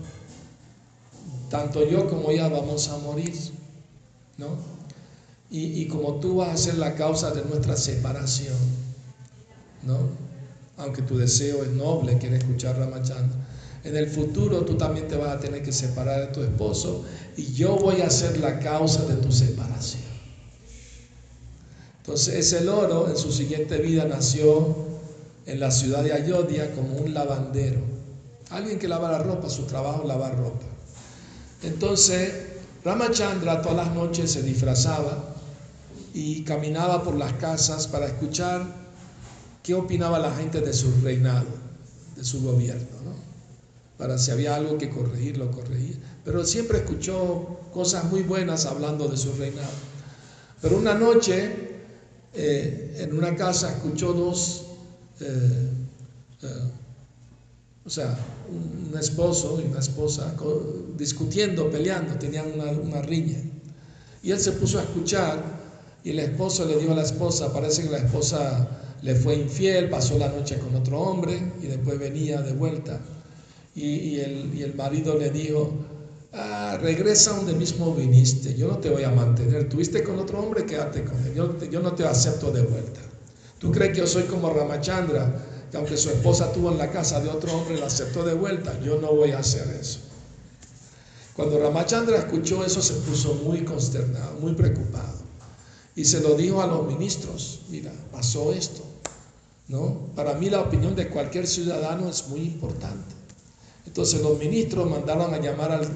Tanto 1.51 1.87
yo 1.87 2.09
como 2.09 2.31
ella 2.31 2.49
vamos 2.49 2.89
a 2.89 2.97
morir, 2.99 3.35
¿no? 4.39 4.73
Y, 5.55 5.87
como 5.89 6.15
tú 6.15 6.37
vas 6.37 6.49
a 6.49 6.57
ser 6.57 6.79
la 6.79 6.95
causa 6.95 7.31
de 7.31 7.45
nuestra 7.45 7.77
separación, 7.77 8.57
¿no? 9.87 9.99
Aunque 10.79 11.03
tu 11.03 11.19
deseo 11.19 11.63
es 11.63 11.69
noble, 11.69 12.17
quiere 12.17 12.39
escuchar 12.39 12.79
Ramachandra. 12.79 13.39
En 13.85 13.95
el 13.95 14.09
futuro 14.09 14.65
tú 14.65 14.79
también 14.79 15.09
te 15.09 15.17
vas 15.17 15.37
a 15.37 15.41
tener 15.41 15.63
que 15.63 15.73
separar 15.73 16.21
de 16.21 16.27
tu 16.29 16.43
esposo 16.43 17.05
y 17.37 17.53
yo 17.53 17.77
voy 17.77 18.01
a 18.01 18.09
ser 18.09 18.39
la 18.39 18.61
causa 18.61 19.05
de 19.05 19.17
tu 19.17 19.31
separación. 19.31 20.12
Entonces 22.03 22.35
ese 22.35 22.65
loro 22.65 23.09
en 23.09 23.17
su 23.17 23.31
siguiente 23.31 23.79
vida 23.79 24.05
nació 24.05 24.75
en 25.47 25.61
la 25.61 25.71
ciudad 25.71 26.03
de 26.03 26.13
Ayodhya 26.13 26.75
como 26.75 26.97
un 26.97 27.15
lavandero. 27.15 27.81
Alguien 28.51 28.81
que 28.81 28.89
lava 28.89 29.11
la 29.11 29.19
ropa, 29.19 29.49
su 29.49 29.63
trabajo 29.67 30.05
lavar 30.05 30.37
ropa. 30.37 30.67
Entonces, 31.63 32.33
Ramachandra 32.85 33.63
todas 33.63 33.87
las 33.87 33.95
noches 33.95 34.33
se 34.33 34.43
disfrazaba 34.43 35.37
y 36.13 36.43
caminaba 36.43 37.05
por 37.05 37.15
las 37.15 37.35
casas 37.35 37.87
para 37.87 38.07
escuchar 38.07 38.67
qué 39.63 39.75
opinaba 39.75 40.19
la 40.19 40.35
gente 40.35 40.61
de 40.61 40.73
su 40.73 40.93
reinado, 41.03 41.47
de 42.17 42.25
su 42.25 42.43
gobierno, 42.43 42.85
Para 43.97 44.19
si 44.19 44.33
había 44.33 44.57
algo 44.57 44.77
que 44.77 44.91
corregir, 44.91 45.39
lo 45.39 45.53
corregía. 45.53 45.95
Pero 46.25 46.45
siempre 46.45 46.79
escuchó 46.79 47.61
cosas 47.73 48.05
muy 48.11 48.23
buenas 48.23 48.67
hablando 48.67 49.07
de 49.07 49.17
su 49.17 49.33
reinado. 49.35 49.71
Pero 50.61 50.77
una 50.77 50.95
noche, 50.95 51.72
eh, 52.35 52.97
en 52.99 53.16
una 53.16 53.35
casa, 53.37 53.70
escuchó 53.70 54.12
dos 54.12 54.66
eh, 55.20 55.68
eh, 56.43 56.47
o 57.85 57.91
sea, 57.91 58.16
un, 58.49 58.97
esposo 58.99 59.61
y 59.61 59.68
una 59.68 59.80
esposa 59.80 60.35
discutiendo, 60.97 61.70
peleando, 61.70 62.14
tenían 62.14 62.47
una, 62.53 63.03
riña. 63.03 63.39
Y 64.22 64.30
él 64.30 64.39
se 64.39 64.53
puso 64.53 64.78
a 64.78 64.83
escuchar 64.83 65.43
y 66.05 66.11
el 66.11 66.20
esposo 66.20 66.64
le 66.66 66.76
dijo 66.76 66.93
a 66.93 66.97
la 66.97 67.03
esposa, 67.03 67.53
parece 67.53 67.83
que 67.83 67.91
la 67.91 67.99
esposa 67.99 68.68
le 69.03 69.16
fue 69.16 69.35
infiel, 69.35 69.89
pasó 69.89 70.16
la 70.16 70.28
noche 70.28 70.59
con 70.59 70.74
otro 70.76 71.01
hombre 71.01 71.41
y 71.61 71.66
después 71.66 71.99
venía 71.99 72.41
de 72.41 72.53
vuelta. 72.53 73.01
Y, 73.74 74.20
el, 74.20 74.74
marido 74.76 75.18
le 75.18 75.30
dijo, 75.30 75.72
ah, 76.33 76.78
regresa 76.80 77.33
donde 77.37 77.55
mismo 77.55 77.95
viniste, 77.95 78.55
yo 78.55 78.68
no 78.68 78.78
te 78.78 78.91
voy 78.91 79.05
a 79.05 79.11
mantener, 79.11 79.68
tuviste 79.68 80.03
con 80.03 80.18
otro 80.18 80.41
hombre, 80.41 80.66
quédate 80.66 81.05
con 81.05 81.18
él, 81.26 81.35
yo, 81.35 81.59
yo 81.70 81.80
no 81.80 81.93
te 81.93 82.07
acepto 82.07 82.51
de 82.51 82.62
vuelta. 82.62 83.01
¿Tú 83.59 83.70
crees 83.70 83.93
que 83.93 83.99
yo 83.99 84.07
soy 84.07 84.24
como 84.24 84.53
Ramachandra, 84.53 85.68
que 85.70 85.76
aunque 85.76 85.97
su 85.97 86.11
esposa 86.11 86.53
tuvo 86.53 86.72
en 86.72 86.78
la 86.78 86.91
casa 86.91 87.20
de 87.20 87.28
otro 87.28 87.53
hombre, 87.53 87.78
la 87.78 87.87
aceptó 87.87 88.24
de 88.24 88.35
vuelta? 88.35 88.78
Yo 88.80 89.01
no 89.01 89.14
voy 89.14 89.30
a 89.30 89.39
hacer 89.39 89.68
eso. 89.80 90.01
Cuando 91.35 91.59
Ramachandra 91.59 92.18
escuchó 92.18 92.64
eso, 92.64 92.83
se 92.83 92.95
puso 92.95 93.35
muy 93.35 93.64
consternado, 93.64 94.39
muy 94.41 94.55
preocupado. 94.55 95.22
Y 95.95 96.05
se 96.05 96.20
lo 96.20 96.35
dijo 96.35 96.61
a 96.61 96.66
los 96.66 96.87
ministros, 96.87 97.61
mira, 97.70 97.93
pasó 98.11 98.53
esto. 98.53 98.83
¿No? 99.68 100.11
Para 100.14 100.35
mí 100.35 100.51
la 100.51 100.61
opinión 100.61 100.95
de 100.95 101.09
cualquier 101.09 101.47
ciudadano 101.47 102.09
es 102.09 102.28
muy 102.28 102.41
importante. 102.41 103.12
Entonces 103.87 104.22
los 104.22 104.39
ministros 104.39 104.89
mandaron 104.89 105.35
a 105.35 105.41
llamar 105.41 105.72
al, 105.72 105.87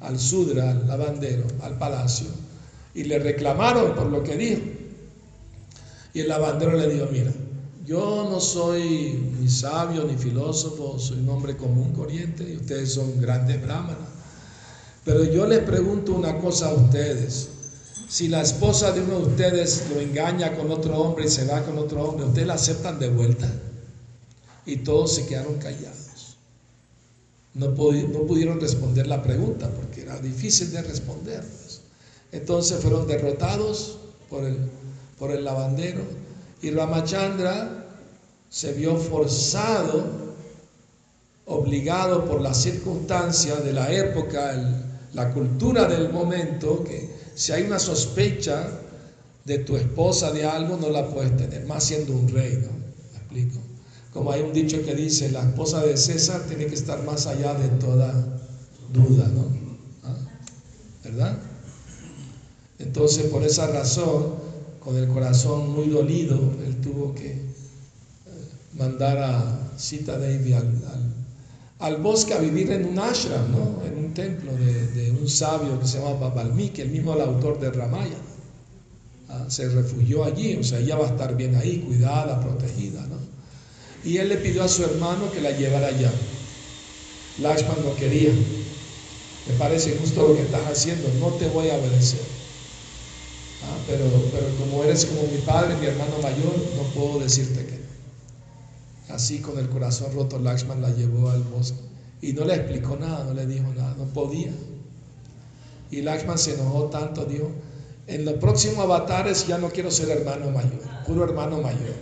al 0.00 0.18
Sudra, 0.18 0.70
al 0.70 0.86
lavandero, 0.86 1.46
al 1.62 1.78
palacio, 1.78 2.28
y 2.94 3.04
le 3.04 3.18
reclamaron 3.18 3.94
por 3.94 4.06
lo 4.06 4.22
que 4.22 4.36
dijo. 4.36 4.62
Y 6.12 6.20
el 6.20 6.28
lavandero 6.28 6.76
le 6.76 6.88
dijo, 6.88 7.06
mira, 7.12 7.32
yo 7.84 8.26
no 8.30 8.40
soy 8.40 9.32
ni 9.38 9.48
sabio 9.48 10.04
ni 10.04 10.16
filósofo, 10.16 10.98
soy 10.98 11.18
un 11.20 11.28
hombre 11.28 11.56
común, 11.56 11.92
corriente, 11.92 12.42
y 12.50 12.56
ustedes 12.56 12.92
son 12.92 13.20
grandes 13.20 13.62
brahmanas. 13.62 14.08
Pero 15.04 15.22
yo 15.24 15.46
les 15.46 15.60
pregunto 15.60 16.12
una 16.12 16.38
cosa 16.38 16.70
a 16.70 16.74
ustedes. 16.74 17.50
Si 18.08 18.28
la 18.28 18.42
esposa 18.42 18.90
de 18.92 19.02
uno 19.02 19.20
de 19.20 19.26
ustedes 19.26 19.86
lo 19.94 20.00
engaña 20.00 20.56
con 20.56 20.70
otro 20.72 20.98
hombre 20.98 21.26
y 21.26 21.28
se 21.28 21.44
va 21.46 21.62
con 21.62 21.78
otro 21.78 22.02
hombre, 22.02 22.26
¿ustedes 22.26 22.46
la 22.48 22.54
aceptan 22.54 22.98
de 22.98 23.08
vuelta? 23.08 23.48
Y 24.64 24.78
todos 24.78 25.14
se 25.14 25.26
quedaron 25.26 25.54
callados. 25.58 26.05
No, 27.56 27.74
pudieron 27.74 28.60
responder 28.60 29.06
la 29.06 29.22
pregunta 29.22 29.70
porque 29.70 30.02
era 30.02 30.18
difícil 30.18 30.70
de 30.72 30.82
responder. 30.82 31.42
Entonces 32.32 32.78
fueron 32.80 33.06
derrotados 33.06 33.98
por 34.28 34.44
el 34.44 34.58
por 35.18 35.30
el 35.30 35.44
lavandero. 35.44 36.02
Y 36.62 36.70
Ramachandra 36.70 37.84
se 38.48 38.72
vio 38.72 38.96
forzado, 38.96 40.34
obligado 41.46 42.24
por 42.24 42.40
las 42.40 42.60
circunstancias 42.62 43.64
de 43.64 43.72
la 43.72 43.92
época, 43.92 44.54
la 45.12 45.32
cultura 45.32 45.86
del 45.86 46.12
momento, 46.12 46.82
que 46.84 47.08
si 47.34 47.52
hay 47.52 47.62
una 47.64 47.78
sospecha 47.78 48.68
de 49.44 49.58
tu 49.58 49.76
esposa 49.76 50.32
de 50.32 50.44
algo, 50.44 50.76
no 50.76 50.90
la 50.90 51.08
puedes 51.08 51.36
tener, 51.36 51.66
más 51.66 51.84
siendo 51.84 52.12
un 52.12 52.28
rey, 52.28 52.58
¿no? 52.62 52.72
¿Me 53.12 53.18
explico? 53.18 53.65
Como 54.16 54.32
hay 54.32 54.40
un 54.40 54.54
dicho 54.54 54.82
que 54.82 54.94
dice, 54.94 55.30
la 55.30 55.42
esposa 55.42 55.84
de 55.84 55.94
César 55.94 56.40
tiene 56.48 56.64
que 56.66 56.74
estar 56.74 57.04
más 57.04 57.26
allá 57.26 57.52
de 57.52 57.68
toda 57.68 58.14
duda, 58.90 59.28
¿no? 59.28 59.44
¿Ah? 60.04 60.16
¿Verdad? 61.04 61.36
Entonces, 62.78 63.26
por 63.26 63.42
esa 63.42 63.66
razón, 63.66 64.36
con 64.80 64.96
el 64.96 65.06
corazón 65.08 65.70
muy 65.70 65.90
dolido, 65.90 66.40
él 66.64 66.80
tuvo 66.80 67.14
que 67.14 67.32
eh, 67.32 67.40
mandar 68.72 69.18
a 69.18 69.72
Sita 69.76 70.18
Devi 70.18 70.54
al, 71.78 71.96
bosque 71.98 72.32
a 72.32 72.38
vivir 72.38 72.72
en 72.72 72.86
un 72.86 72.98
ashram, 72.98 73.52
¿no? 73.52 73.82
en 73.84 74.02
un 74.02 74.14
templo 74.14 74.50
de, 74.54 75.10
un 75.10 75.28
sabio 75.28 75.78
que 75.78 75.86
se 75.86 76.00
llama 76.00 76.30
Valmiki, 76.30 76.80
el 76.80 76.88
mismo 76.88 77.12
autor 77.12 77.60
de 77.60 77.70
Ramaya. 77.70 78.16
Ah, 79.28 79.44
se 79.48 79.68
refugió 79.68 80.24
allí, 80.24 80.56
o 80.56 80.64
sea, 80.64 80.78
ella 80.78 80.96
va 80.96 81.04
a 81.04 81.10
estar 81.10 81.36
bien 81.36 81.54
ahí, 81.54 81.80
cuidada, 81.80 82.40
protegida. 82.40 83.06
¿no? 83.08 83.25
Y 84.06 84.18
él 84.18 84.28
le 84.28 84.36
pidió 84.36 84.62
a 84.62 84.68
su 84.68 84.84
hermano 84.84 85.30
que 85.32 85.40
la 85.40 85.50
llevara 85.50 85.88
allá. 85.88 86.12
Lakshman 87.40 87.84
no 87.84 87.94
quería. 87.96 88.30
Me 88.30 89.54
parece 89.58 89.96
justo 89.98 90.28
lo 90.28 90.36
que 90.36 90.42
estás 90.42 90.64
haciendo, 90.66 91.08
no 91.20 91.34
te 91.36 91.48
voy 91.48 91.70
a 91.70 91.74
obedecer. 91.74 92.20
Ah, 93.62 93.76
pero, 93.88 94.04
pero 94.32 94.46
como 94.58 94.84
eres 94.84 95.04
como 95.06 95.22
mi 95.22 95.38
padre, 95.38 95.74
mi 95.76 95.86
hermano 95.86 96.18
mayor, 96.22 96.54
no 96.76 96.82
puedo 96.94 97.18
decirte 97.18 97.66
que 97.66 97.76
Así 99.08 99.38
con 99.38 99.58
el 99.58 99.68
corazón 99.68 100.12
roto, 100.14 100.38
Lakshman 100.38 100.82
la 100.82 100.90
llevó 100.90 101.30
al 101.30 101.42
bosque 101.42 101.78
y 102.20 102.32
no 102.32 102.44
le 102.44 102.54
explicó 102.54 102.96
nada, 102.96 103.24
no 103.24 103.34
le 103.34 103.46
dijo 103.46 103.72
nada, 103.74 103.94
no 103.96 104.04
podía. 104.06 104.50
Y 105.90 106.02
Lakshman 106.02 106.38
se 106.38 106.54
enojó 106.54 106.86
tanto, 106.86 107.24
dijo, 107.24 107.50
en 108.08 108.24
los 108.24 108.34
próximos 108.34 108.78
avatares 108.78 109.46
ya 109.46 109.58
no 109.58 109.70
quiero 109.70 109.90
ser 109.90 110.10
hermano 110.10 110.50
mayor, 110.50 110.80
puro 111.06 111.24
hermano 111.24 111.60
mayor. 111.60 111.94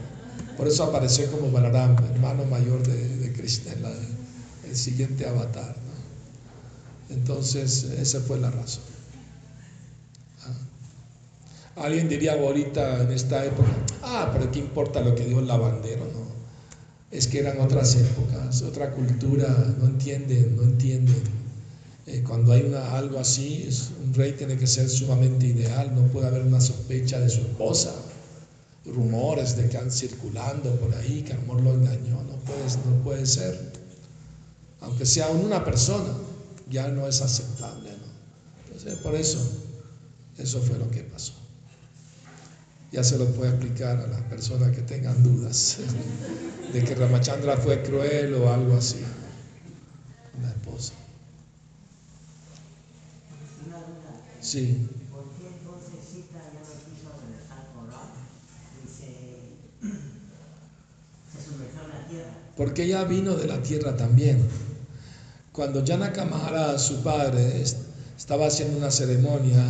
Por 0.57 0.69
eso 0.69 0.85
apareció 0.85 1.31
como 1.31 1.51
Balaram, 1.51 1.97
hermano 2.13 2.45
mayor 2.45 2.87
de, 2.87 3.27
en 3.27 4.69
el 4.69 4.77
siguiente 4.77 5.27
avatar. 5.27 5.75
Entonces, 7.11 7.85
esa 7.85 8.21
fue 8.21 8.39
la 8.39 8.51
razón. 8.51 8.83
Alguien 11.77 12.09
diría 12.09 12.35
ahorita 12.35 13.03
en 13.03 13.11
esta 13.11 13.45
época, 13.45 13.69
ah, 14.03 14.31
pero 14.33 14.51
¿qué 14.53 14.61
importa 14.61 15.01
lo 15.01 15.15
que 15.17 15.25
dijo 15.25 15.41
el 15.41 15.49
lavandero? 15.49 16.05
No, 16.05 16.25
es 17.11 17.27
que 17.27 17.41
eran 17.41 17.61
otras 17.61 17.97
épocas, 17.97 18.63
otra 18.63 18.93
cultura, 18.93 19.49
no 19.81 19.87
entienden, 19.87 20.55
no 20.55 20.63
entienden. 20.63 21.23
Eh, 22.07 22.23
cuando 22.25 22.53
hay 22.53 22.63
una, 22.63 22.97
algo 22.97 23.19
así, 23.19 23.69
un 24.05 24.15
rey 24.15 24.33
tiene 24.33 24.57
que 24.57 24.69
ser 24.69 24.89
sumamente 24.89 25.47
ideal, 25.47 25.93
no 25.95 26.03
puede 26.13 26.29
haber 26.29 26.43
una 26.43 26.61
sospecha 26.61 27.19
de 27.19 27.29
su 27.29 27.41
esposa, 27.41 27.93
rumores 28.86 29.56
de 29.56 29.69
que 29.69 29.78
han 29.78 29.90
circulando 29.90 30.74
por 30.77 30.94
ahí, 30.94 31.23
que 31.23 31.32
amor 31.32 31.61
lo 31.62 31.74
engañó, 31.74 32.23
no 32.23 32.36
puede, 32.36 32.65
no 32.86 33.02
puede 33.02 33.27
ser. 33.27 33.73
Aunque 34.81 35.06
sea 35.06 35.28
una 35.28 35.65
persona, 35.65 36.12
ya 36.69 36.89
no 36.89 37.06
es 37.06 37.23
aceptable. 37.23 37.90
Entonces, 38.66 38.98
por 38.98 39.15
eso, 39.15 39.39
eso 40.39 40.61
fue 40.61 40.78
lo 40.78 40.90
que 40.90 41.02
pasó 41.05 41.35
ya 42.94 43.02
se 43.02 43.19
lo 43.19 43.27
puede 43.27 43.51
explicar 43.51 43.98
a 43.98 44.06
las 44.06 44.23
personas 44.23 44.70
que 44.70 44.82
tengan 44.82 45.20
dudas 45.20 45.78
de 46.73 46.85
que 46.85 46.94
Ramachandra 46.94 47.56
fue 47.56 47.82
cruel 47.82 48.35
o 48.35 48.52
algo 48.52 48.77
así. 48.77 49.01
La 50.40 50.48
esposa. 50.51 50.93
Sí. 54.40 54.89
Porque 62.57 62.85
ella 62.85 63.05
vino 63.05 63.35
de 63.35 63.47
la 63.47 63.63
tierra 63.63 63.97
también. 63.97 64.39
Cuando 65.53 65.85
Janaka 65.87 66.25
Mahara, 66.25 66.79
su 66.79 67.03
padre, 67.03 67.61
est- 67.63 67.79
estaba 68.17 68.47
haciendo 68.47 68.79
una 68.79 68.91
ceremonia 68.91 69.65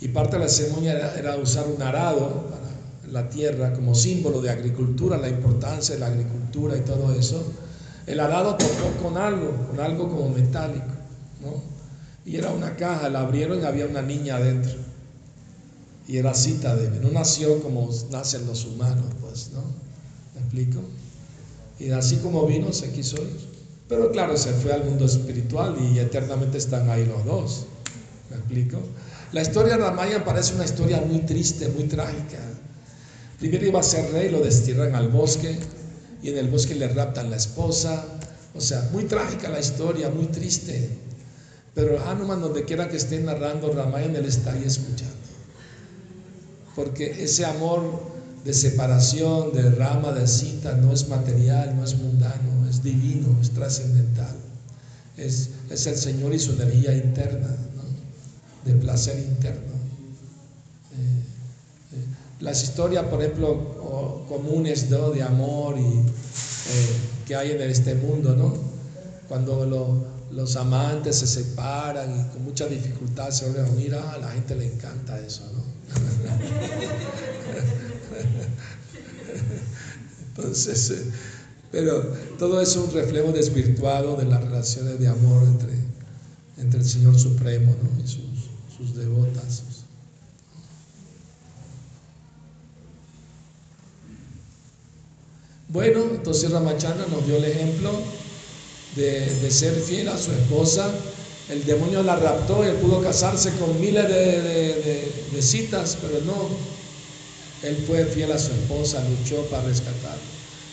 y 0.00 0.08
parte 0.08 0.36
de 0.36 0.42
la 0.44 0.48
ceremonia 0.48 0.92
era, 0.92 1.14
era 1.16 1.36
usar 1.36 1.66
un 1.68 1.80
arado 1.82 2.48
para 2.50 3.12
la 3.12 3.28
tierra 3.28 3.72
como 3.72 3.94
símbolo 3.94 4.40
de 4.40 4.50
agricultura, 4.50 5.16
la 5.16 5.28
importancia 5.28 5.94
de 5.94 6.00
la 6.00 6.06
agricultura 6.08 6.76
y 6.76 6.80
todo 6.80 7.12
eso, 7.14 7.42
el 8.06 8.20
arado 8.20 8.56
tocó 8.56 9.02
con 9.02 9.16
algo, 9.16 9.68
con 9.68 9.80
algo 9.80 10.08
como 10.08 10.28
metálico, 10.28 10.86
¿no? 11.40 11.62
Y 12.26 12.36
era 12.36 12.50
una 12.50 12.74
caja, 12.76 13.08
la 13.08 13.20
abrieron 13.20 13.60
y 13.60 13.64
había 13.64 13.86
una 13.86 14.02
niña 14.02 14.36
adentro. 14.36 14.72
Y 16.06 16.16
era 16.18 16.34
cita 16.34 16.74
de 16.76 16.90
no 17.00 17.10
nació 17.10 17.62
como 17.62 17.88
nacen 18.10 18.46
los 18.46 18.64
humanos, 18.66 19.06
pues, 19.20 19.50
¿no? 19.54 19.62
¿Me 20.34 20.40
explico? 20.40 20.80
Y 21.78 21.90
así 21.90 22.16
como 22.16 22.46
vino, 22.46 22.72
se 22.72 22.92
quiso 22.92 23.16
ir. 23.16 23.54
Pero 23.88 24.10
claro, 24.10 24.36
se 24.36 24.52
fue 24.52 24.72
al 24.72 24.84
mundo 24.84 25.04
espiritual 25.04 25.76
y 25.80 25.98
eternamente 25.98 26.58
están 26.58 26.88
ahí 26.88 27.04
los 27.04 27.24
dos. 27.24 27.66
¿Me 28.30 28.36
explico? 28.36 28.78
La 29.32 29.42
historia 29.42 29.76
de 29.76 29.82
Ramayana 29.82 30.24
parece 30.24 30.54
una 30.54 30.64
historia 30.64 31.00
muy 31.00 31.20
triste, 31.20 31.68
muy 31.68 31.84
trágica. 31.84 32.38
Primero 33.38 33.66
iba 33.66 33.80
a 33.80 33.82
ser 33.82 34.10
rey, 34.12 34.30
lo 34.30 34.40
destierran 34.40 34.94
al 34.94 35.08
bosque 35.08 35.58
y 36.22 36.30
en 36.30 36.38
el 36.38 36.48
bosque 36.48 36.74
le 36.74 36.88
raptan 36.88 37.30
la 37.30 37.36
esposa. 37.36 38.04
O 38.54 38.60
sea, 38.60 38.88
muy 38.92 39.04
trágica 39.04 39.48
la 39.48 39.60
historia, 39.60 40.08
muy 40.08 40.26
triste. 40.26 40.88
Pero 41.74 42.02
Hanuman, 42.06 42.40
donde 42.40 42.64
quiera 42.64 42.88
que 42.88 42.96
esté 42.96 43.18
narrando 43.18 43.72
Ramayana, 43.72 44.18
él 44.20 44.26
está 44.26 44.52
ahí 44.52 44.62
escuchando. 44.64 45.14
Porque 46.74 47.22
ese 47.22 47.44
amor 47.44 48.13
de 48.44 48.52
separación 48.52 49.52
de 49.52 49.70
Rama, 49.70 50.12
de 50.12 50.26
Sita, 50.26 50.74
no 50.76 50.92
es 50.92 51.08
material, 51.08 51.74
no 51.76 51.84
es 51.84 51.96
mundano, 51.96 52.68
es 52.68 52.82
divino, 52.82 53.36
es 53.40 53.50
trascendental. 53.50 54.34
Es, 55.16 55.50
es 55.70 55.86
el 55.86 55.96
Señor 55.96 56.34
y 56.34 56.38
su 56.38 56.52
energía 56.52 56.94
interna, 56.94 57.48
¿no? 57.48 58.70
de 58.70 58.74
placer 58.78 59.18
interno. 59.18 59.72
Eh, 60.92 61.22
eh, 61.94 62.04
las 62.40 62.62
historias, 62.64 63.04
por 63.04 63.22
ejemplo, 63.22 64.24
comunes 64.28 64.90
de 64.90 65.22
amor 65.22 65.78
y, 65.78 65.82
eh, 65.82 66.96
que 67.26 67.36
hay 67.36 67.52
en 67.52 67.62
este 67.62 67.94
mundo, 67.94 68.34
¿no? 68.36 68.54
cuando 69.28 69.64
lo- 69.64 70.12
los 70.32 70.56
amantes 70.56 71.16
se 71.16 71.26
separan 71.28 72.20
y 72.20 72.24
con 72.32 72.42
mucha 72.44 72.66
dificultad 72.66 73.30
se 73.30 73.44
vuelven 73.46 73.66
a 73.66 73.70
unir, 73.70 73.94
ah, 73.94 74.12
a 74.14 74.18
la 74.18 74.30
gente 74.32 74.56
le 74.56 74.66
encanta 74.66 75.18
eso, 75.20 75.42
¿no? 75.52 75.62
Entonces, 80.36 80.90
eh, 80.90 81.12
pero 81.70 82.00
todo 82.38 82.60
es 82.60 82.74
un 82.76 82.90
reflejo 82.92 83.32
desvirtuado 83.32 84.16
de 84.16 84.24
las 84.24 84.42
relaciones 84.42 84.98
de 84.98 85.08
amor 85.08 85.42
entre, 85.44 85.72
entre 86.58 86.80
el 86.80 86.86
Señor 86.86 87.18
Supremo 87.18 87.74
¿no? 87.82 88.02
y 88.02 88.06
sus, 88.06 88.50
sus 88.76 88.96
devotas. 88.96 89.62
Bueno, 95.68 96.04
entonces 96.12 96.50
Ramachandra 96.50 97.06
nos 97.06 97.26
dio 97.26 97.36
el 97.36 97.44
ejemplo 97.44 97.90
de, 98.94 99.20
de 99.40 99.50
ser 99.50 99.74
fiel 99.74 100.08
a 100.08 100.18
su 100.18 100.30
esposa. 100.32 100.92
El 101.48 101.64
demonio 101.64 102.02
la 102.02 102.16
raptó 102.16 102.64
y 102.64 102.68
él 102.68 102.76
pudo 102.76 103.02
casarse 103.02 103.56
con 103.58 103.80
miles 103.80 104.08
de- 104.08 104.42
de- 104.42 105.28
de 105.32 105.42
citas, 105.42 105.98
pero 106.00 106.20
no. 106.24 106.73
Él 107.64 107.82
fue 107.86 108.04
fiel 108.04 108.32
a 108.32 108.38
su 108.38 108.52
esposa, 108.52 109.02
luchó 109.08 109.42
para 109.46 109.64
rescatarla. 109.64 110.22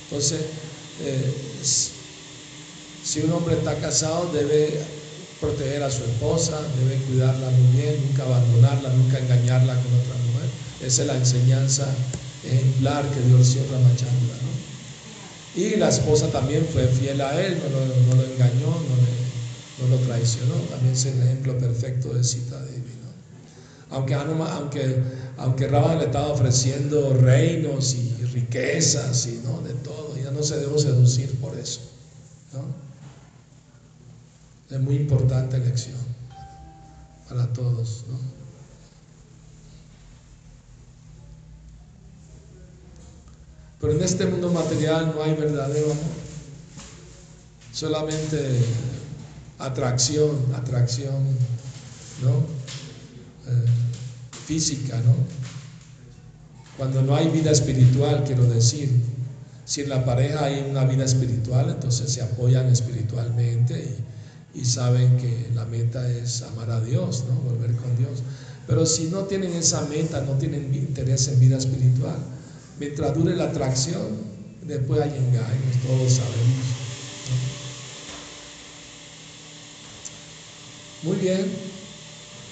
Entonces, 0.09 0.41
eh, 1.01 1.33
si 3.03 3.21
un 3.21 3.31
hombre 3.31 3.55
está 3.55 3.75
casado, 3.75 4.29
debe 4.33 4.79
proteger 5.39 5.81
a 5.83 5.89
su 5.89 6.03
esposa, 6.03 6.59
debe 6.79 7.01
cuidarla 7.05 7.49
muy 7.49 7.81
bien, 7.81 7.95
nunca 8.07 8.23
abandonarla, 8.23 8.89
nunca 8.89 9.19
engañarla 9.19 9.73
con 9.73 9.93
otra 9.99 10.15
mujer. 10.27 10.49
Esa 10.85 11.01
es 11.01 11.07
la 11.07 11.15
enseñanza 11.15 11.87
ejemplar 12.43 13.09
que 13.09 13.21
dio 13.21 13.37
el 13.37 13.45
Señor 13.45 13.71
Ramachandra. 13.71 14.35
¿no? 14.35 15.61
Y 15.61 15.75
la 15.75 15.89
esposa 15.89 16.27
también 16.31 16.65
fue 16.71 16.87
fiel 16.87 17.19
a 17.21 17.39
él, 17.41 17.57
no 17.71 18.15
lo, 18.15 18.23
engañó, 18.23 18.67
no, 19.79 19.87
lo 19.87 19.97
traicionó. 20.05 20.53
También 20.69 20.93
es 20.93 21.05
el 21.05 21.21
ejemplo 21.21 21.57
perfecto 21.57 22.13
de 22.13 22.23
Sita 22.23 22.59
Devi. 22.61 22.80
Aunque, 23.91 24.15
aunque, 24.15 25.03
aunque 25.37 25.67
Rama 25.67 25.95
le 25.95 26.05
estaba 26.05 26.29
ofreciendo 26.29 27.13
reinos 27.13 27.93
y 27.93 28.25
riquezas 28.33 29.27
y 29.27 29.41
¿no? 29.43 29.61
de 29.61 29.73
todo, 29.75 30.15
ya 30.17 30.31
no 30.31 30.41
se 30.41 30.57
dejó 30.59 30.79
seducir 30.79 31.39
por 31.39 31.57
eso. 31.57 31.81
Es 34.69 34.79
muy 34.79 34.95
importante 34.95 35.57
lección 35.57 35.99
para 37.27 37.51
todos. 37.51 38.05
Pero 43.81 43.93
en 43.93 44.01
este 44.03 44.25
mundo 44.27 44.49
material 44.51 45.11
no 45.13 45.23
hay 45.23 45.33
verdadero 45.33 45.91
amor. 45.91 46.03
Solamente 47.73 48.59
atracción, 49.59 50.37
atracción, 50.55 51.23
¿no? 52.23 52.45
Física, 54.45 54.97
¿no? 55.05 55.15
Cuando 56.77 57.01
no 57.01 57.15
hay 57.15 57.29
vida 57.29 57.51
espiritual, 57.51 58.23
quiero 58.25 58.43
decir, 58.45 58.89
si 59.65 59.81
en 59.81 59.89
la 59.89 60.03
pareja 60.03 60.45
hay 60.45 60.65
una 60.69 60.83
vida 60.83 61.05
espiritual, 61.05 61.69
entonces 61.69 62.11
se 62.11 62.21
apoyan 62.21 62.67
espiritualmente 62.67 63.97
y, 64.53 64.65
saben 64.65 65.17
que 65.17 65.49
la 65.53 65.65
meta 65.65 66.09
es 66.09 66.41
amar 66.41 66.69
a 66.71 66.81
Dios, 66.81 67.23
¿no? 67.29 67.35
Volver 67.35 67.75
con 67.75 67.97
Dios. 67.97 68.23
Pero 68.67 68.85
si 68.85 69.05
no 69.05 69.19
tienen 69.23 69.53
esa 69.53 69.81
meta, 69.81 70.21
no 70.21 70.33
tienen 70.33 70.73
interés 70.73 71.27
en 71.27 71.39
vida 71.39 71.57
espiritual, 71.57 72.17
mientras 72.79 73.13
dure 73.13 73.35
la 73.35 73.45
atracción, 73.45 74.07
después 74.67 75.01
hay 75.01 75.09
engaños, 75.09 75.77
todos 75.85 76.13
sabemos. 76.13 76.65
Muy 81.03 81.17
bien, 81.17 81.70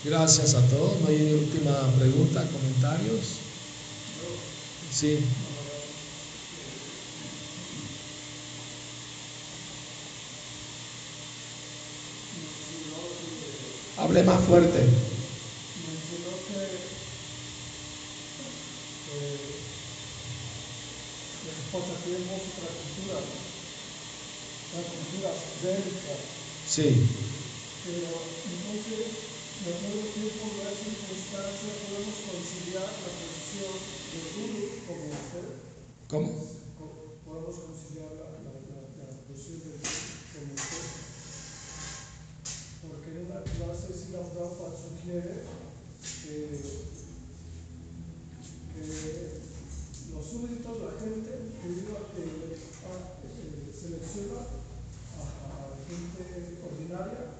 gracias 0.03 0.55
a 0.55 0.67
todos. 0.67 0.99
¿No 1.01 1.07
hay 1.09 1.33
última 1.33 1.93
pregunta, 1.97 2.47
comentarios? 2.51 3.39
Sí. 4.91 5.19
Hable 13.97 14.23
más 14.23 14.41
fuerte. 14.45 14.79
mencionó 14.79 16.31
que 16.47 16.59
eh, 19.11 19.59
los 21.45 21.57
pasatiempos 21.71 22.41
otra 22.55 22.69
cultura, 22.79 23.19
la 24.71 24.81
cultura 24.87 25.31
bélica, 25.63 26.15
Sí. 26.65 26.87
pero 27.83 28.07
entonces, 28.47 29.03
de 29.65 29.69
acuerdo 29.75 29.99
a 29.99 30.13
tiempo 30.15 30.43
de 30.55 30.63
la 30.63 30.71
circunstancia, 30.79 31.69
podemos 31.83 32.15
conciliar 32.23 32.87
la 33.03 33.11
posición 33.19 33.75
de 34.15 34.19
Guru 34.31 34.63
como 34.87 35.11
usted, 35.11 35.59
¿Cómo? 36.09 36.27
podemos 37.23 37.55
conciliar 37.55 38.09
la, 38.17 38.25
la, 38.41 38.49
la, 38.49 38.81
la 38.97 39.05
posición 39.29 39.59
de 39.61 39.77
Guru 39.77 40.01
como 40.33 40.53
usted. 40.57 40.85
Porque 42.81 43.09
en 43.13 43.25
una 43.29 43.39
clase 43.45 43.93
si 43.93 44.09
la 44.11 44.25
Prabhupada 44.25 44.73
sugiere 44.73 45.45
que, 46.25 46.33
que 48.73 48.83
los 50.13 50.25
súbditos, 50.25 50.81
la 50.81 50.97
gente 50.97 51.29
que 51.61 51.67
viva, 51.77 51.99
que 52.17 52.21
eh, 52.25 53.69
selecciona 53.69 54.41
a, 54.41 55.21
a 55.21 55.77
gente 55.85 56.57
ordinaria, 56.65 57.37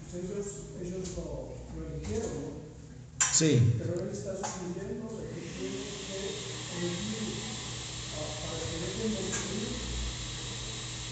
pues 0.00 0.24
ellos, 0.24 0.46
ellos 0.80 1.04
lo, 1.20 1.52
lo 1.76 1.80
eligieron, 1.92 2.32
¿no? 2.32 2.50
Sí. 3.32 3.76
Pero 3.76 3.92
él 4.00 4.08
está 4.08 4.36
sugiriendo 4.40 5.04
de 5.20 5.24
que 5.36 5.40
tiene 5.56 5.82
que 6.08 6.16
elegir 6.72 7.42
a- 8.12 8.40
para 8.44 8.60
que 8.60 8.76
dejen 8.76 9.12
de 9.14 9.20
elegir 9.20 9.68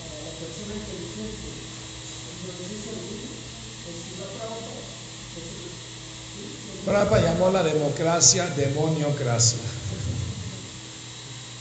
a 0.00 0.04
la 0.24 0.32
persona 0.38 0.74
inteligente. 0.76 1.48
Entonces 2.40 2.68
dice 2.70 2.90
ahí, 2.90 3.16
pues 3.84 3.96
si 4.04 4.10
la 4.20 4.28
trampa, 4.36 4.72
pues 5.34 5.44
sí, 5.48 5.64
La 7.52 7.62
democracia 7.64 8.46
demoniocracia. 8.56 9.58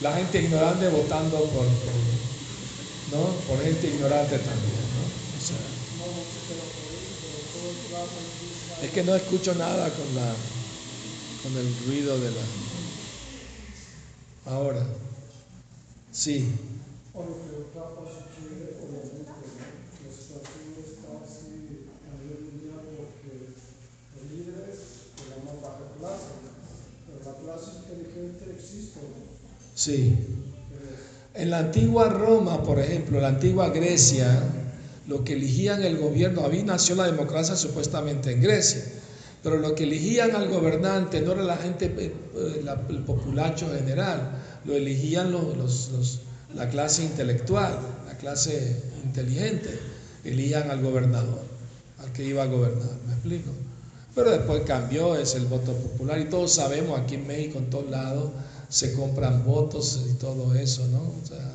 La 0.01 0.13
gente 0.15 0.41
ignorante 0.41 0.87
votando 0.87 1.37
por, 1.45 1.65
¿no? 3.11 3.25
por 3.47 3.63
gente 3.63 3.87
ignorante 3.87 4.37
también. 4.37 4.79
Es 8.83 8.91
que 8.91 9.03
no 9.03 9.15
escucho 9.15 9.55
nada 9.55 9.89
con 9.89 10.15
la 10.15 10.33
con 11.43 11.57
el 11.57 11.85
ruido 11.85 12.19
de 12.19 12.31
la. 12.31 12.41
Ahora. 14.45 14.85
Sí. 16.11 16.53
O 17.13 17.23
lo 17.23 17.35
que 17.39 17.57
el 17.57 17.63
Papa 17.75 18.01
si 18.07 18.23
quiere, 18.39 18.75
obviamente, 18.81 19.29
¿no? 19.29 19.39
la 19.39 20.11
situación 20.11 20.73
está 20.79 21.21
así 21.23 21.87
a 22.01 22.11
nivel 22.19 22.41
mundial 22.49 22.81
porque 22.97 23.55
los 24.15 24.23
líderes 24.31 24.79
de 25.15 25.23
la 25.31 25.37
más 25.43 25.61
baja 25.61 25.85
clase, 25.99 26.33
pero 27.05 27.19
la 27.23 27.35
clase 27.39 27.83
inteligente 27.83 28.43
existe, 28.57 28.99
¿no? 28.99 29.27
Sí. 29.79 30.13
En 31.35 31.49
la 31.51 31.59
antigua 31.59 32.09
Roma, 32.09 32.61
por 32.63 32.79
ejemplo, 32.79 33.21
la 33.21 33.29
antigua 33.29 33.69
Grecia, 33.69 34.43
lo 35.07 35.23
que 35.23 35.33
eligían 35.33 35.83
el 35.85 35.97
gobierno, 35.97 36.45
ahí 36.45 36.63
nació 36.63 36.95
la 36.95 37.05
democracia 37.05 37.55
supuestamente 37.55 38.31
en 38.33 38.41
Grecia, 38.41 38.83
pero 39.41 39.55
lo 39.57 39.75
que 39.75 39.83
eligían 39.83 40.35
al 40.35 40.49
gobernante 40.49 41.21
no 41.21 41.31
era 41.31 41.43
la 41.43 41.55
gente, 41.55 41.85
eh, 41.97 42.11
eh, 42.35 42.61
el 42.89 42.99
populacho 43.03 43.71
general, 43.73 44.31
lo 44.65 44.75
eligían 44.75 45.31
los, 45.31 45.55
los- 45.55 45.89
los- 45.93 46.19
la 46.53 46.67
clase 46.67 47.03
intelectual, 47.03 47.71
la 48.05 48.17
clase 48.17 48.75
inteligente, 49.05 49.79
eligían 50.25 50.69
al 50.71 50.81
gobernador, 50.81 51.39
al 52.03 52.11
que 52.11 52.25
iba 52.25 52.43
a 52.43 52.47
gobernar, 52.47 52.97
¿me 53.07 53.13
explico? 53.13 53.51
Pero 54.13 54.31
después 54.31 54.63
cambió, 54.65 55.15
es 55.15 55.35
el 55.35 55.45
voto 55.45 55.71
popular 55.71 56.19
y 56.19 56.25
todos 56.25 56.51
sabemos 56.53 56.99
aquí 56.99 57.15
en 57.15 57.27
México, 57.27 57.59
en 57.59 57.69
todos 57.69 57.89
lados, 57.89 58.31
se 58.69 58.93
compran 58.93 59.43
votos 59.45 60.01
y 60.09 60.13
todo 60.15 60.53
eso, 60.55 60.87
¿no? 60.87 60.99
O 61.23 61.25
sea, 61.27 61.53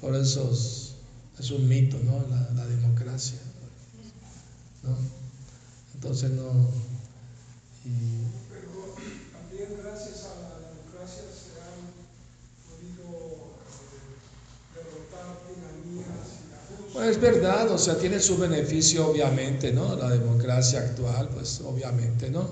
por 0.00 0.14
eso 0.16 0.50
es, 0.52 0.94
es 1.38 1.50
un 1.50 1.68
mito, 1.68 1.98
¿no? 2.04 2.24
La, 2.30 2.50
la 2.54 2.66
democracia, 2.66 3.38
¿no? 4.82 4.96
Entonces 5.94 6.30
no... 6.32 6.50
y- 7.84 8.24
Pero 8.50 8.94
también 9.32 9.78
gracias 9.82 10.24
a 10.24 10.34
la 10.40 10.58
democracia 10.68 11.24
se 11.30 11.60
han 11.60 11.80
podido 12.66 13.54
eh, 13.94 14.74
derrotar 14.74 15.42
tiranías 15.46 16.40
y. 16.40 16.92
Pues 16.92 17.08
es 17.10 17.20
verdad, 17.20 17.70
o 17.70 17.78
sea, 17.78 17.98
tiene 17.98 18.20
su 18.20 18.38
beneficio 18.38 19.08
obviamente, 19.08 19.72
¿no? 19.72 19.96
La 19.96 20.10
democracia 20.10 20.80
actual, 20.80 21.28
pues 21.34 21.60
obviamente, 21.60 22.30
¿no? 22.30 22.48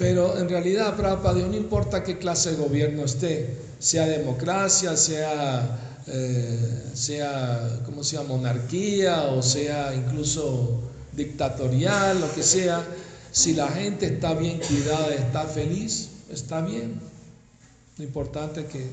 Pero 0.00 0.38
en 0.38 0.48
realidad, 0.48 0.96
Prabhupada, 0.96 1.46
no 1.46 1.54
importa 1.54 2.02
qué 2.02 2.16
clase 2.16 2.52
de 2.52 2.56
gobierno 2.56 3.04
esté, 3.04 3.54
sea 3.78 4.06
democracia, 4.06 4.96
sea, 4.96 6.00
eh, 6.06 6.84
sea, 6.94 7.80
¿cómo? 7.84 8.00
Monarquía 8.26 9.24
o 9.24 9.42
sea 9.42 9.94
incluso 9.94 10.80
dictatorial, 11.12 12.18
lo 12.18 12.34
que 12.34 12.42
sea, 12.42 12.82
si 13.30 13.52
la 13.52 13.68
gente 13.68 14.06
está 14.06 14.32
bien 14.32 14.58
cuidada, 14.66 15.12
está 15.14 15.44
feliz, 15.44 16.08
está 16.30 16.62
bien. 16.62 16.98
Lo 17.98 18.04
importante 18.04 18.60
es 18.62 18.66
que 18.68 18.86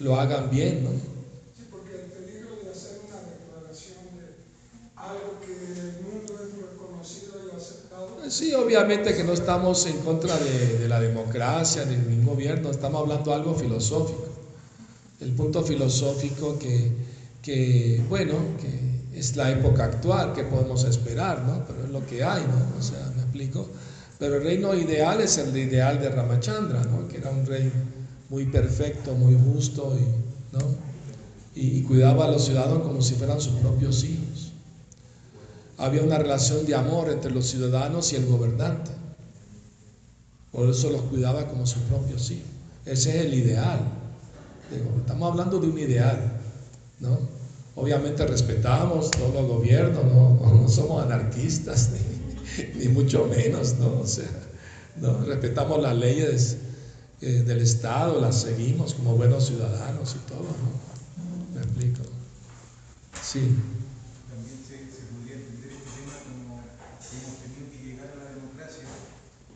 lo 0.00 0.20
hagan 0.20 0.50
bien, 0.50 0.84
¿no? 0.84 0.90
Sí, 1.56 1.64
porque 1.70 1.94
el 1.94 2.10
peligro 2.12 2.56
de 2.62 2.72
hacer 2.72 3.00
una 3.08 3.22
declaración 3.22 4.04
de 4.18 4.36
algo 4.96 5.40
que 5.40 5.64
en 5.64 5.78
el 5.78 5.92
mundo 6.02 6.34
es 6.44 6.60
reconocido 6.60 7.36
y 7.42 7.56
aceptado, 7.56 8.10
Sí, 8.28 8.52
obviamente 8.54 9.14
que 9.14 9.22
no 9.22 9.32
estamos 9.32 9.86
en 9.86 9.98
contra 9.98 10.36
de, 10.36 10.78
de 10.78 10.88
la 10.88 10.98
democracia 11.00 11.84
de 11.84 11.96
ningún 11.96 12.26
gobierno, 12.26 12.70
estamos 12.70 13.02
hablando 13.02 13.32
algo 13.32 13.54
filosófico. 13.54 14.26
El 15.20 15.32
punto 15.32 15.62
filosófico 15.62 16.58
que, 16.58 16.90
que, 17.40 18.02
bueno, 18.08 18.34
que 18.60 19.18
es 19.18 19.36
la 19.36 19.50
época 19.50 19.84
actual, 19.84 20.32
que 20.32 20.42
podemos 20.42 20.82
esperar, 20.84 21.42
¿no? 21.42 21.64
Pero 21.66 21.84
es 21.84 21.90
lo 21.90 22.04
que 22.04 22.24
hay, 22.24 22.42
¿no? 22.42 22.78
O 22.78 22.82
sea, 22.82 23.12
me 23.14 23.22
explico. 23.22 23.68
Pero 24.18 24.36
el 24.36 24.42
reino 24.42 24.74
ideal 24.74 25.20
es 25.20 25.38
el 25.38 25.56
ideal 25.56 26.00
de 26.00 26.08
Ramachandra, 26.08 26.82
¿no? 26.82 27.06
Que 27.06 27.18
era 27.18 27.30
un 27.30 27.46
rey 27.46 27.70
muy 28.28 28.46
perfecto, 28.46 29.14
muy 29.14 29.38
justo 29.38 29.96
y, 29.96 30.56
¿no? 30.56 30.64
y 31.54 31.82
cuidaba 31.82 32.26
a 32.26 32.30
los 32.32 32.44
ciudadanos 32.44 32.82
como 32.82 33.00
si 33.00 33.14
fueran 33.14 33.40
sus 33.40 33.54
propios 33.54 34.04
hijos 34.04 34.45
había 35.78 36.02
una 36.02 36.18
relación 36.18 36.64
de 36.66 36.74
amor 36.74 37.10
entre 37.10 37.30
los 37.30 37.46
ciudadanos 37.46 38.12
y 38.12 38.16
el 38.16 38.26
gobernante. 38.26 38.90
Por 40.52 40.68
eso 40.70 40.90
los 40.90 41.02
cuidaba 41.02 41.46
como 41.48 41.66
sus 41.66 41.82
propios 41.82 42.30
hijos. 42.30 42.48
Ese 42.84 43.18
es 43.18 43.26
el 43.26 43.34
ideal. 43.34 43.80
Estamos 44.98 45.30
hablando 45.30 45.58
de 45.58 45.68
un 45.68 45.78
ideal, 45.78 46.40
¿no? 47.00 47.18
Obviamente 47.74 48.26
respetamos 48.26 49.10
todos 49.10 49.34
los 49.34 49.46
gobiernos, 49.46 50.02
no, 50.04 50.40
no 50.40 50.68
somos 50.68 51.04
anarquistas, 51.04 51.90
ni, 52.74 52.84
ni 52.84 52.88
mucho 52.88 53.26
menos, 53.26 53.76
¿no? 53.78 54.00
O 54.00 54.06
sea, 54.06 54.30
no, 54.96 55.20
respetamos 55.24 55.82
las 55.82 55.94
leyes 55.94 56.56
eh, 57.20 57.42
del 57.46 57.60
Estado, 57.60 58.18
las 58.20 58.40
seguimos 58.42 58.94
como 58.94 59.14
buenos 59.16 59.46
ciudadanos 59.46 60.16
y 60.16 60.28
todo, 60.28 60.44
¿no? 60.44 61.54
¿Me 61.54 61.60
explico? 61.60 62.02
Sí. 63.22 63.40
También 64.28 64.56
se, 64.64 64.88
se 64.88 65.04
podría 65.12 65.36
entender 65.36 65.70
este 65.72 66.00
tema 66.00 66.16
como 66.24 66.60
que 66.64 67.16
hemos 67.16 67.36
tenido 67.44 67.72
que 67.72 67.78
llegar 67.84 68.08
a 68.08 68.24
la 68.24 68.30
democracia, 68.36 68.84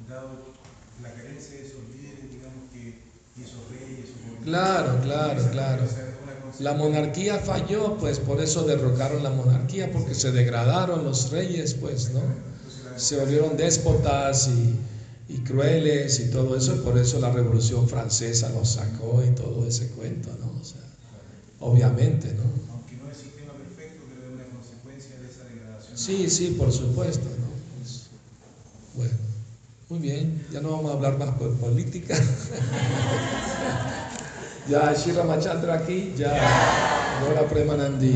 dado 0.08 0.56
la 1.02 1.12
carencia 1.14 1.56
de 1.56 1.66
esos 1.68 1.88
líderes, 1.88 2.32
digamos 2.32 2.68
que, 2.72 3.00
y 3.36 3.42
esos 3.44 3.64
reyes, 3.72 4.08
esos 4.08 4.20
gobernantes. 4.24 4.28
Claro, 4.40 5.00
claro, 5.00 5.50
claro. 5.50 5.88
La 6.58 6.74
monarquía 6.74 7.38
falló, 7.38 7.96
pues 7.98 8.18
por 8.20 8.40
eso 8.40 8.64
derrocaron 8.64 9.22
la 9.22 9.30
monarquía, 9.30 9.90
porque 9.90 10.14
se 10.14 10.32
degradaron 10.32 11.04
los 11.04 11.30
reyes, 11.30 11.74
pues, 11.74 12.10
¿no? 12.10 12.36
Se 12.94 13.16
volvieron 13.16 13.56
déspotas 13.56 14.48
y, 14.48 14.84
y 15.28 15.42
crueles 15.44 16.20
y 16.20 16.30
todo 16.30 16.56
eso, 16.56 16.74
y 16.74 16.78
por 16.78 16.98
eso 16.98 17.18
la 17.20 17.30
revolución 17.30 17.88
francesa 17.88 18.50
los 18.50 18.70
sacó 18.72 19.22
y 19.24 19.34
todo 19.34 19.66
ese 19.66 19.90
cuento, 19.90 20.36
¿no? 20.40 20.58
O 20.60 20.64
sea, 20.64 20.82
obviamente, 21.58 22.32
¿no? 22.34 22.44
aunque 22.72 22.96
no 22.96 23.10
es 23.10 23.18
sistema 23.18 23.56
perfecto, 23.58 24.04
pero 24.08 24.22
es 24.22 24.30
una 24.30 24.48
consecuencia 24.50 25.18
de 25.20 25.28
esa 25.28 25.44
degradación. 25.44 25.96
Sí, 25.96 26.30
sí, 26.30 26.52
por 26.52 26.72
supuesto, 26.72 27.36
¿no? 27.38 27.62
Pues, 27.70 28.10
bueno, 28.92 29.18
muy 29.88 29.98
bien, 30.00 30.46
ya 30.50 30.60
no 30.60 30.70
vamos 30.72 30.90
a 30.92 30.94
hablar 30.94 31.18
más 31.18 31.34
por 31.36 31.58
política. 31.58 32.16
ya 34.70 34.94
Shira 34.94 35.24
Machandra 35.26 35.74
aquí, 35.82 36.14
ya 36.14 36.30
Gora 37.18 37.42
Premanandi. 37.50 38.14